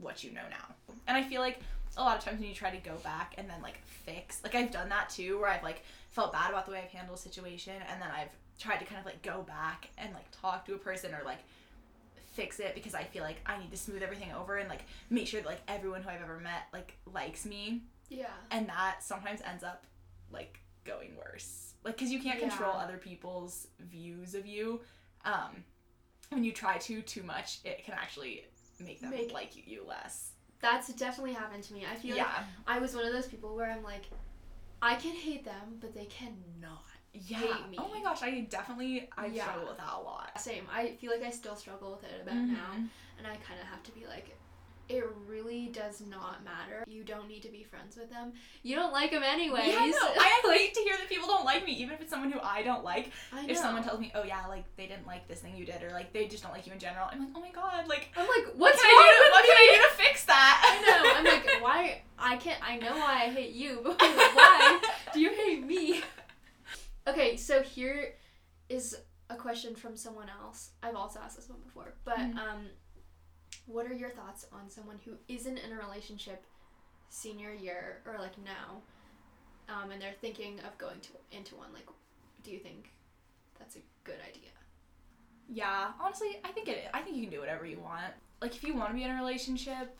what 0.00 0.24
you 0.24 0.32
know 0.32 0.42
now. 0.50 0.94
And 1.06 1.16
I 1.16 1.22
feel 1.22 1.40
like 1.40 1.60
a 1.96 2.02
lot 2.02 2.16
of 2.18 2.24
times 2.24 2.40
when 2.40 2.48
you 2.48 2.54
try 2.54 2.70
to 2.70 2.88
go 2.88 2.96
back 3.04 3.34
and 3.38 3.48
then 3.48 3.60
like 3.62 3.78
fix, 4.04 4.42
like 4.42 4.54
I've 4.54 4.70
done 4.70 4.88
that 4.88 5.10
too, 5.10 5.38
where 5.38 5.50
I've 5.50 5.62
like 5.62 5.82
felt 6.10 6.32
bad 6.32 6.50
about 6.50 6.66
the 6.66 6.72
way 6.72 6.80
I've 6.84 6.90
handled 6.90 7.18
a 7.18 7.20
situation, 7.22 7.74
and 7.90 8.00
then 8.00 8.08
I've 8.10 8.30
tried 8.58 8.78
to 8.78 8.84
kind 8.84 8.98
of 9.00 9.06
like 9.06 9.22
go 9.22 9.42
back 9.42 9.88
and 9.98 10.12
like 10.14 10.26
talk 10.30 10.64
to 10.66 10.74
a 10.74 10.78
person 10.78 11.12
or 11.14 11.22
like 11.24 11.38
fix 12.32 12.60
it 12.60 12.74
because 12.74 12.94
I 12.94 13.04
feel 13.04 13.22
like 13.22 13.36
I 13.44 13.58
need 13.58 13.70
to 13.72 13.76
smooth 13.76 14.02
everything 14.02 14.32
over 14.32 14.56
and 14.56 14.68
like 14.68 14.84
make 15.10 15.26
sure 15.26 15.40
that 15.40 15.48
like 15.48 15.60
everyone 15.68 16.02
who 16.02 16.08
I've 16.08 16.22
ever 16.22 16.38
met 16.38 16.68
like 16.72 16.94
likes 17.12 17.44
me. 17.44 17.82
Yeah. 18.08 18.26
and 18.50 18.68
that 18.68 18.96
sometimes 19.02 19.40
ends 19.40 19.64
up 19.64 19.84
like 20.30 20.60
going 20.84 21.16
worse. 21.16 21.72
Like 21.84 21.96
because 21.96 22.12
you 22.12 22.20
can't 22.20 22.38
control 22.40 22.72
other 22.74 22.96
people's 22.98 23.68
views 23.80 24.34
of 24.34 24.46
you 24.46 24.80
um 25.24 25.64
when 26.30 26.42
you 26.44 26.52
try 26.52 26.76
to 26.78 27.00
too 27.02 27.22
much 27.22 27.58
it 27.64 27.84
can 27.84 27.94
actually 27.94 28.44
make 28.80 29.00
them 29.00 29.10
Make- 29.10 29.32
like 29.32 29.50
you 29.66 29.84
less 29.86 30.31
That's 30.62 30.88
definitely 30.94 31.34
happened 31.34 31.64
to 31.64 31.74
me. 31.74 31.84
I 31.90 31.96
feel 31.96 32.16
like 32.16 32.26
I 32.66 32.78
was 32.78 32.94
one 32.94 33.04
of 33.04 33.12
those 33.12 33.26
people 33.26 33.54
where 33.54 33.70
I'm 33.70 33.82
like, 33.82 34.04
I 34.80 34.94
can 34.94 35.12
hate 35.12 35.44
them, 35.44 35.76
but 35.80 35.92
they 35.94 36.06
cannot. 36.06 36.82
yeah 37.12 37.36
hate 37.36 37.68
me. 37.68 37.76
oh 37.78 37.90
my 37.94 38.00
gosh 38.02 38.22
i 38.22 38.40
definitely 38.48 39.06
i 39.18 39.26
Yeah. 39.26 39.42
struggle 39.42 39.68
with 39.68 39.76
that 39.76 39.92
a 39.92 40.00
lot 40.00 40.30
Same. 40.40 40.64
I 40.72 40.92
feel 40.98 41.10
like 41.10 41.22
I 41.22 41.28
still 41.30 41.56
struggle 41.56 41.92
with 41.92 42.04
it 42.10 42.20
a 42.22 42.24
bit 42.24 42.32
Mhm. 42.34 42.52
now, 42.52 42.72
and 43.18 43.26
I 43.26 43.36
kind 43.48 43.60
of 43.60 43.66
have 43.66 43.82
to 43.82 43.92
be 43.92 44.06
like, 44.06 44.34
it 44.88 45.04
really 45.26 45.68
does 45.68 46.00
not 46.00 46.44
matter. 46.44 46.84
You 46.86 47.02
don't 47.04 47.28
need 47.28 47.42
to 47.42 47.48
be 47.48 47.62
friends 47.62 47.96
with 47.96 48.10
them. 48.10 48.32
You 48.62 48.76
don't 48.76 48.92
like 48.92 49.10
them 49.10 49.22
anyways. 49.22 49.68
yeah, 49.68 49.78
no, 49.86 50.12
I 50.18 50.40
hate 50.56 50.74
to 50.74 50.80
hear 50.80 50.96
that 50.98 51.08
people 51.08 51.28
don't 51.28 51.44
like 51.44 51.64
me, 51.64 51.72
even 51.74 51.94
if 51.94 52.00
it's 52.00 52.10
someone 52.10 52.30
who 52.30 52.40
I 52.40 52.62
don't 52.62 52.84
like. 52.84 53.10
I. 53.32 53.46
If 53.48 53.56
someone 53.56 53.82
tells 53.82 54.00
me, 54.00 54.12
"Oh 54.14 54.22
yeah, 54.24 54.46
like 54.48 54.64
they 54.76 54.86
didn't 54.86 55.06
like 55.06 55.26
this 55.28 55.40
thing 55.40 55.56
you 55.56 55.64
did," 55.64 55.82
or 55.82 55.90
like 55.90 56.12
they 56.12 56.26
just 56.26 56.42
don't 56.42 56.52
like 56.52 56.66
you 56.66 56.72
in 56.72 56.78
general, 56.78 57.08
I'm 57.10 57.20
like, 57.20 57.28
"Oh 57.34 57.40
my 57.40 57.50
god, 57.50 57.88
like 57.88 58.10
I'm 58.16 58.26
like, 58.26 58.46
what 58.48 58.58
what's 58.58 58.82
can 58.82 58.90
wrong 58.90 59.04
I 59.04 59.12
do? 59.12 59.16
To, 59.16 59.24
with 59.24 59.32
what 59.32 59.42
me? 59.42 59.48
can 59.48 59.56
I 59.56 59.76
do 59.76 59.82
to 59.82 60.02
fix 60.08 60.24
that?" 60.26 60.80
I 60.82 60.90
know. 60.90 61.12
I'm 61.18 61.24
like, 61.42 61.62
why? 61.62 62.02
I 62.18 62.36
can't. 62.36 62.58
I 62.62 62.76
know 62.76 62.92
why 62.96 63.24
I 63.24 63.30
hate 63.30 63.52
you, 63.52 63.80
but 63.84 64.00
why 64.00 64.80
do 65.14 65.20
you 65.20 65.30
hate 65.30 65.66
me? 65.66 66.00
Okay, 67.06 67.36
so 67.36 67.62
here 67.62 68.14
is 68.68 68.96
a 69.28 69.34
question 69.34 69.74
from 69.74 69.96
someone 69.96 70.28
else. 70.28 70.70
I've 70.82 70.94
also 70.94 71.18
asked 71.18 71.36
this 71.36 71.48
one 71.48 71.58
before, 71.60 71.94
but 72.04 72.16
Mhm. 72.18 72.36
um, 72.38 72.66
what 73.66 73.86
are 73.86 73.94
your 73.94 74.10
thoughts 74.10 74.46
on 74.52 74.68
someone 74.68 74.98
who 75.04 75.12
isn't 75.28 75.58
in 75.58 75.72
a 75.72 75.76
relationship 75.76 76.44
senior 77.08 77.52
year 77.52 78.00
or 78.06 78.18
like 78.18 78.36
now, 78.44 78.80
um, 79.68 79.90
and 79.90 80.00
they're 80.00 80.14
thinking 80.20 80.60
of 80.60 80.76
going 80.78 81.00
to 81.00 81.36
into 81.36 81.54
one? 81.56 81.72
Like, 81.72 81.86
do 82.42 82.50
you 82.50 82.58
think 82.58 82.90
that's 83.58 83.76
a 83.76 83.80
good 84.04 84.18
idea? 84.28 84.50
Yeah, 85.48 85.92
honestly, 86.00 86.38
I 86.44 86.48
think 86.48 86.68
it. 86.68 86.88
I 86.94 87.00
think 87.02 87.16
you 87.16 87.22
can 87.22 87.30
do 87.30 87.40
whatever 87.40 87.66
you 87.66 87.78
want. 87.80 88.12
Like, 88.40 88.54
if 88.56 88.62
you 88.64 88.74
want 88.74 88.88
to 88.90 88.94
be 88.94 89.04
in 89.04 89.10
a 89.10 89.14
relationship, 89.16 89.96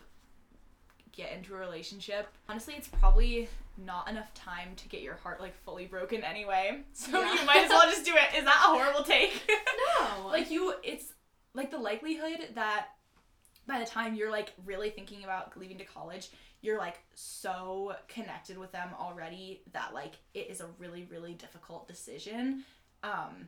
get 1.11 1.31
into 1.31 1.53
a 1.53 1.57
relationship. 1.57 2.27
Honestly, 2.49 2.73
it's 2.77 2.87
probably 2.87 3.47
not 3.77 4.09
enough 4.09 4.33
time 4.33 4.69
to 4.75 4.87
get 4.89 5.01
your 5.01 5.15
heart 5.15 5.39
like 5.39 5.55
fully 5.63 5.85
broken 5.85 6.23
anyway. 6.23 6.81
So 6.93 7.19
Yeah. 7.19 7.33
you 7.33 7.45
might 7.45 7.63
as 7.65 7.69
well 7.69 7.81
just 7.89 8.05
do 8.05 8.11
it. 8.13 8.37
Is 8.37 8.43
that 8.45 8.63
a 8.67 8.73
horrible 8.73 9.03
take? 9.03 9.49
No. 9.99 10.27
like 10.27 10.49
you, 10.51 10.73
it's 10.83 11.13
like 11.53 11.71
the 11.71 11.77
likelihood 11.77 12.49
that 12.55 12.87
by 13.67 13.79
the 13.79 13.85
time 13.85 14.15
you're 14.15 14.31
like 14.31 14.53
really 14.65 14.89
thinking 14.89 15.23
about 15.23 15.57
leaving 15.57 15.77
to 15.77 15.85
college, 15.85 16.29
you're 16.61 16.77
like 16.77 16.99
so 17.13 17.95
connected 18.07 18.57
with 18.57 18.71
them 18.71 18.89
already 18.99 19.61
that 19.73 19.93
like 19.93 20.13
it 20.33 20.49
is 20.49 20.61
a 20.61 20.67
really 20.79 21.07
really 21.11 21.33
difficult 21.33 21.87
decision 21.87 22.63
um 23.03 23.47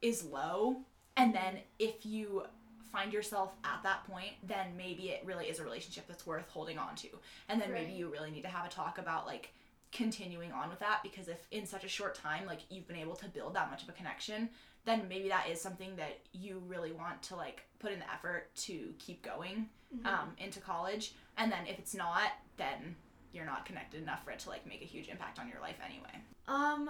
is 0.00 0.24
low. 0.24 0.76
And 1.16 1.34
then 1.34 1.58
if 1.78 2.04
you 2.04 2.44
find 2.90 3.12
yourself 3.12 3.52
at 3.64 3.82
that 3.82 4.04
point 4.06 4.32
then 4.42 4.76
maybe 4.76 5.10
it 5.10 5.22
really 5.24 5.46
is 5.46 5.60
a 5.60 5.64
relationship 5.64 6.06
that's 6.06 6.26
worth 6.26 6.48
holding 6.48 6.78
on 6.78 6.94
to. 6.96 7.08
And 7.48 7.60
then 7.60 7.72
maybe 7.72 7.92
you 7.92 8.10
really 8.10 8.30
need 8.30 8.42
to 8.42 8.48
have 8.48 8.66
a 8.66 8.68
talk 8.68 8.98
about 8.98 9.26
like 9.26 9.54
continuing 9.92 10.52
on 10.52 10.70
with 10.70 10.78
that 10.78 11.00
because 11.02 11.28
if 11.28 11.46
in 11.50 11.66
such 11.66 11.84
a 11.84 11.88
short 11.88 12.14
time 12.14 12.46
like 12.46 12.60
you've 12.70 12.88
been 12.88 12.96
able 12.96 13.14
to 13.14 13.28
build 13.28 13.54
that 13.54 13.70
much 13.70 13.82
of 13.82 13.88
a 13.90 13.92
connection 13.92 14.48
then 14.84 15.06
maybe 15.08 15.28
that 15.28 15.48
is 15.48 15.60
something 15.60 15.94
that 15.96 16.18
you 16.32 16.62
really 16.66 16.92
want 16.92 17.22
to 17.22 17.36
like 17.36 17.62
put 17.78 17.92
in 17.92 17.98
the 18.00 18.10
effort 18.12 18.54
to 18.56 18.92
keep 18.98 19.22
going 19.22 19.68
Mm-hmm. 19.94 20.06
um, 20.06 20.30
into 20.38 20.58
college 20.58 21.12
and 21.36 21.52
then 21.52 21.66
if 21.68 21.78
it's 21.78 21.94
not 21.94 22.22
then 22.56 22.96
you're 23.34 23.44
not 23.44 23.66
connected 23.66 24.02
enough 24.02 24.24
for 24.24 24.30
it 24.30 24.38
to 24.38 24.48
like 24.48 24.66
make 24.66 24.80
a 24.80 24.86
huge 24.86 25.08
impact 25.08 25.38
on 25.38 25.46
your 25.50 25.60
life 25.60 25.76
anyway 25.84 26.14
Um, 26.48 26.88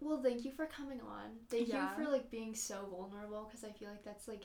well, 0.00 0.20
thank 0.22 0.44
you 0.44 0.52
for 0.52 0.66
coming 0.66 1.00
on. 1.00 1.30
Thank 1.48 1.68
Yeah. 1.68 1.88
you 1.96 2.04
for 2.04 2.10
like 2.10 2.30
being 2.30 2.54
so 2.54 2.86
vulnerable 2.90 3.44
because 3.50 3.64
I 3.64 3.72
feel 3.72 3.88
like 3.88 4.04
that's 4.04 4.28
like, 4.28 4.44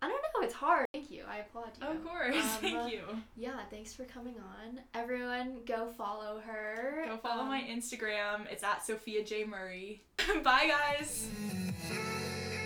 I 0.00 0.08
don't 0.08 0.22
know, 0.22 0.42
it's 0.46 0.54
hard. 0.54 0.86
Thank 0.92 1.10
you. 1.10 1.24
I 1.28 1.38
applaud 1.38 1.70
you. 1.80 1.86
Of 1.88 2.04
course. 2.04 2.34
Um, 2.36 2.42
Thank 2.60 2.92
you 2.92 3.02
Yeah, 3.36 3.58
thanks 3.70 3.92
for 3.94 4.04
coming 4.04 4.36
on. 4.38 4.80
Everyone, 4.94 5.58
go 5.66 5.88
follow 5.96 6.40
her. 6.46 7.04
go 7.08 7.16
follow 7.16 7.42
Um, 7.42 7.48
my 7.48 7.60
instagram 7.62 8.50
it's 8.50 8.62
at 8.62 8.84
sophia 8.86 9.24
j 9.24 9.44
murray 9.44 10.02
bye 10.44 10.68
guys 10.68 11.28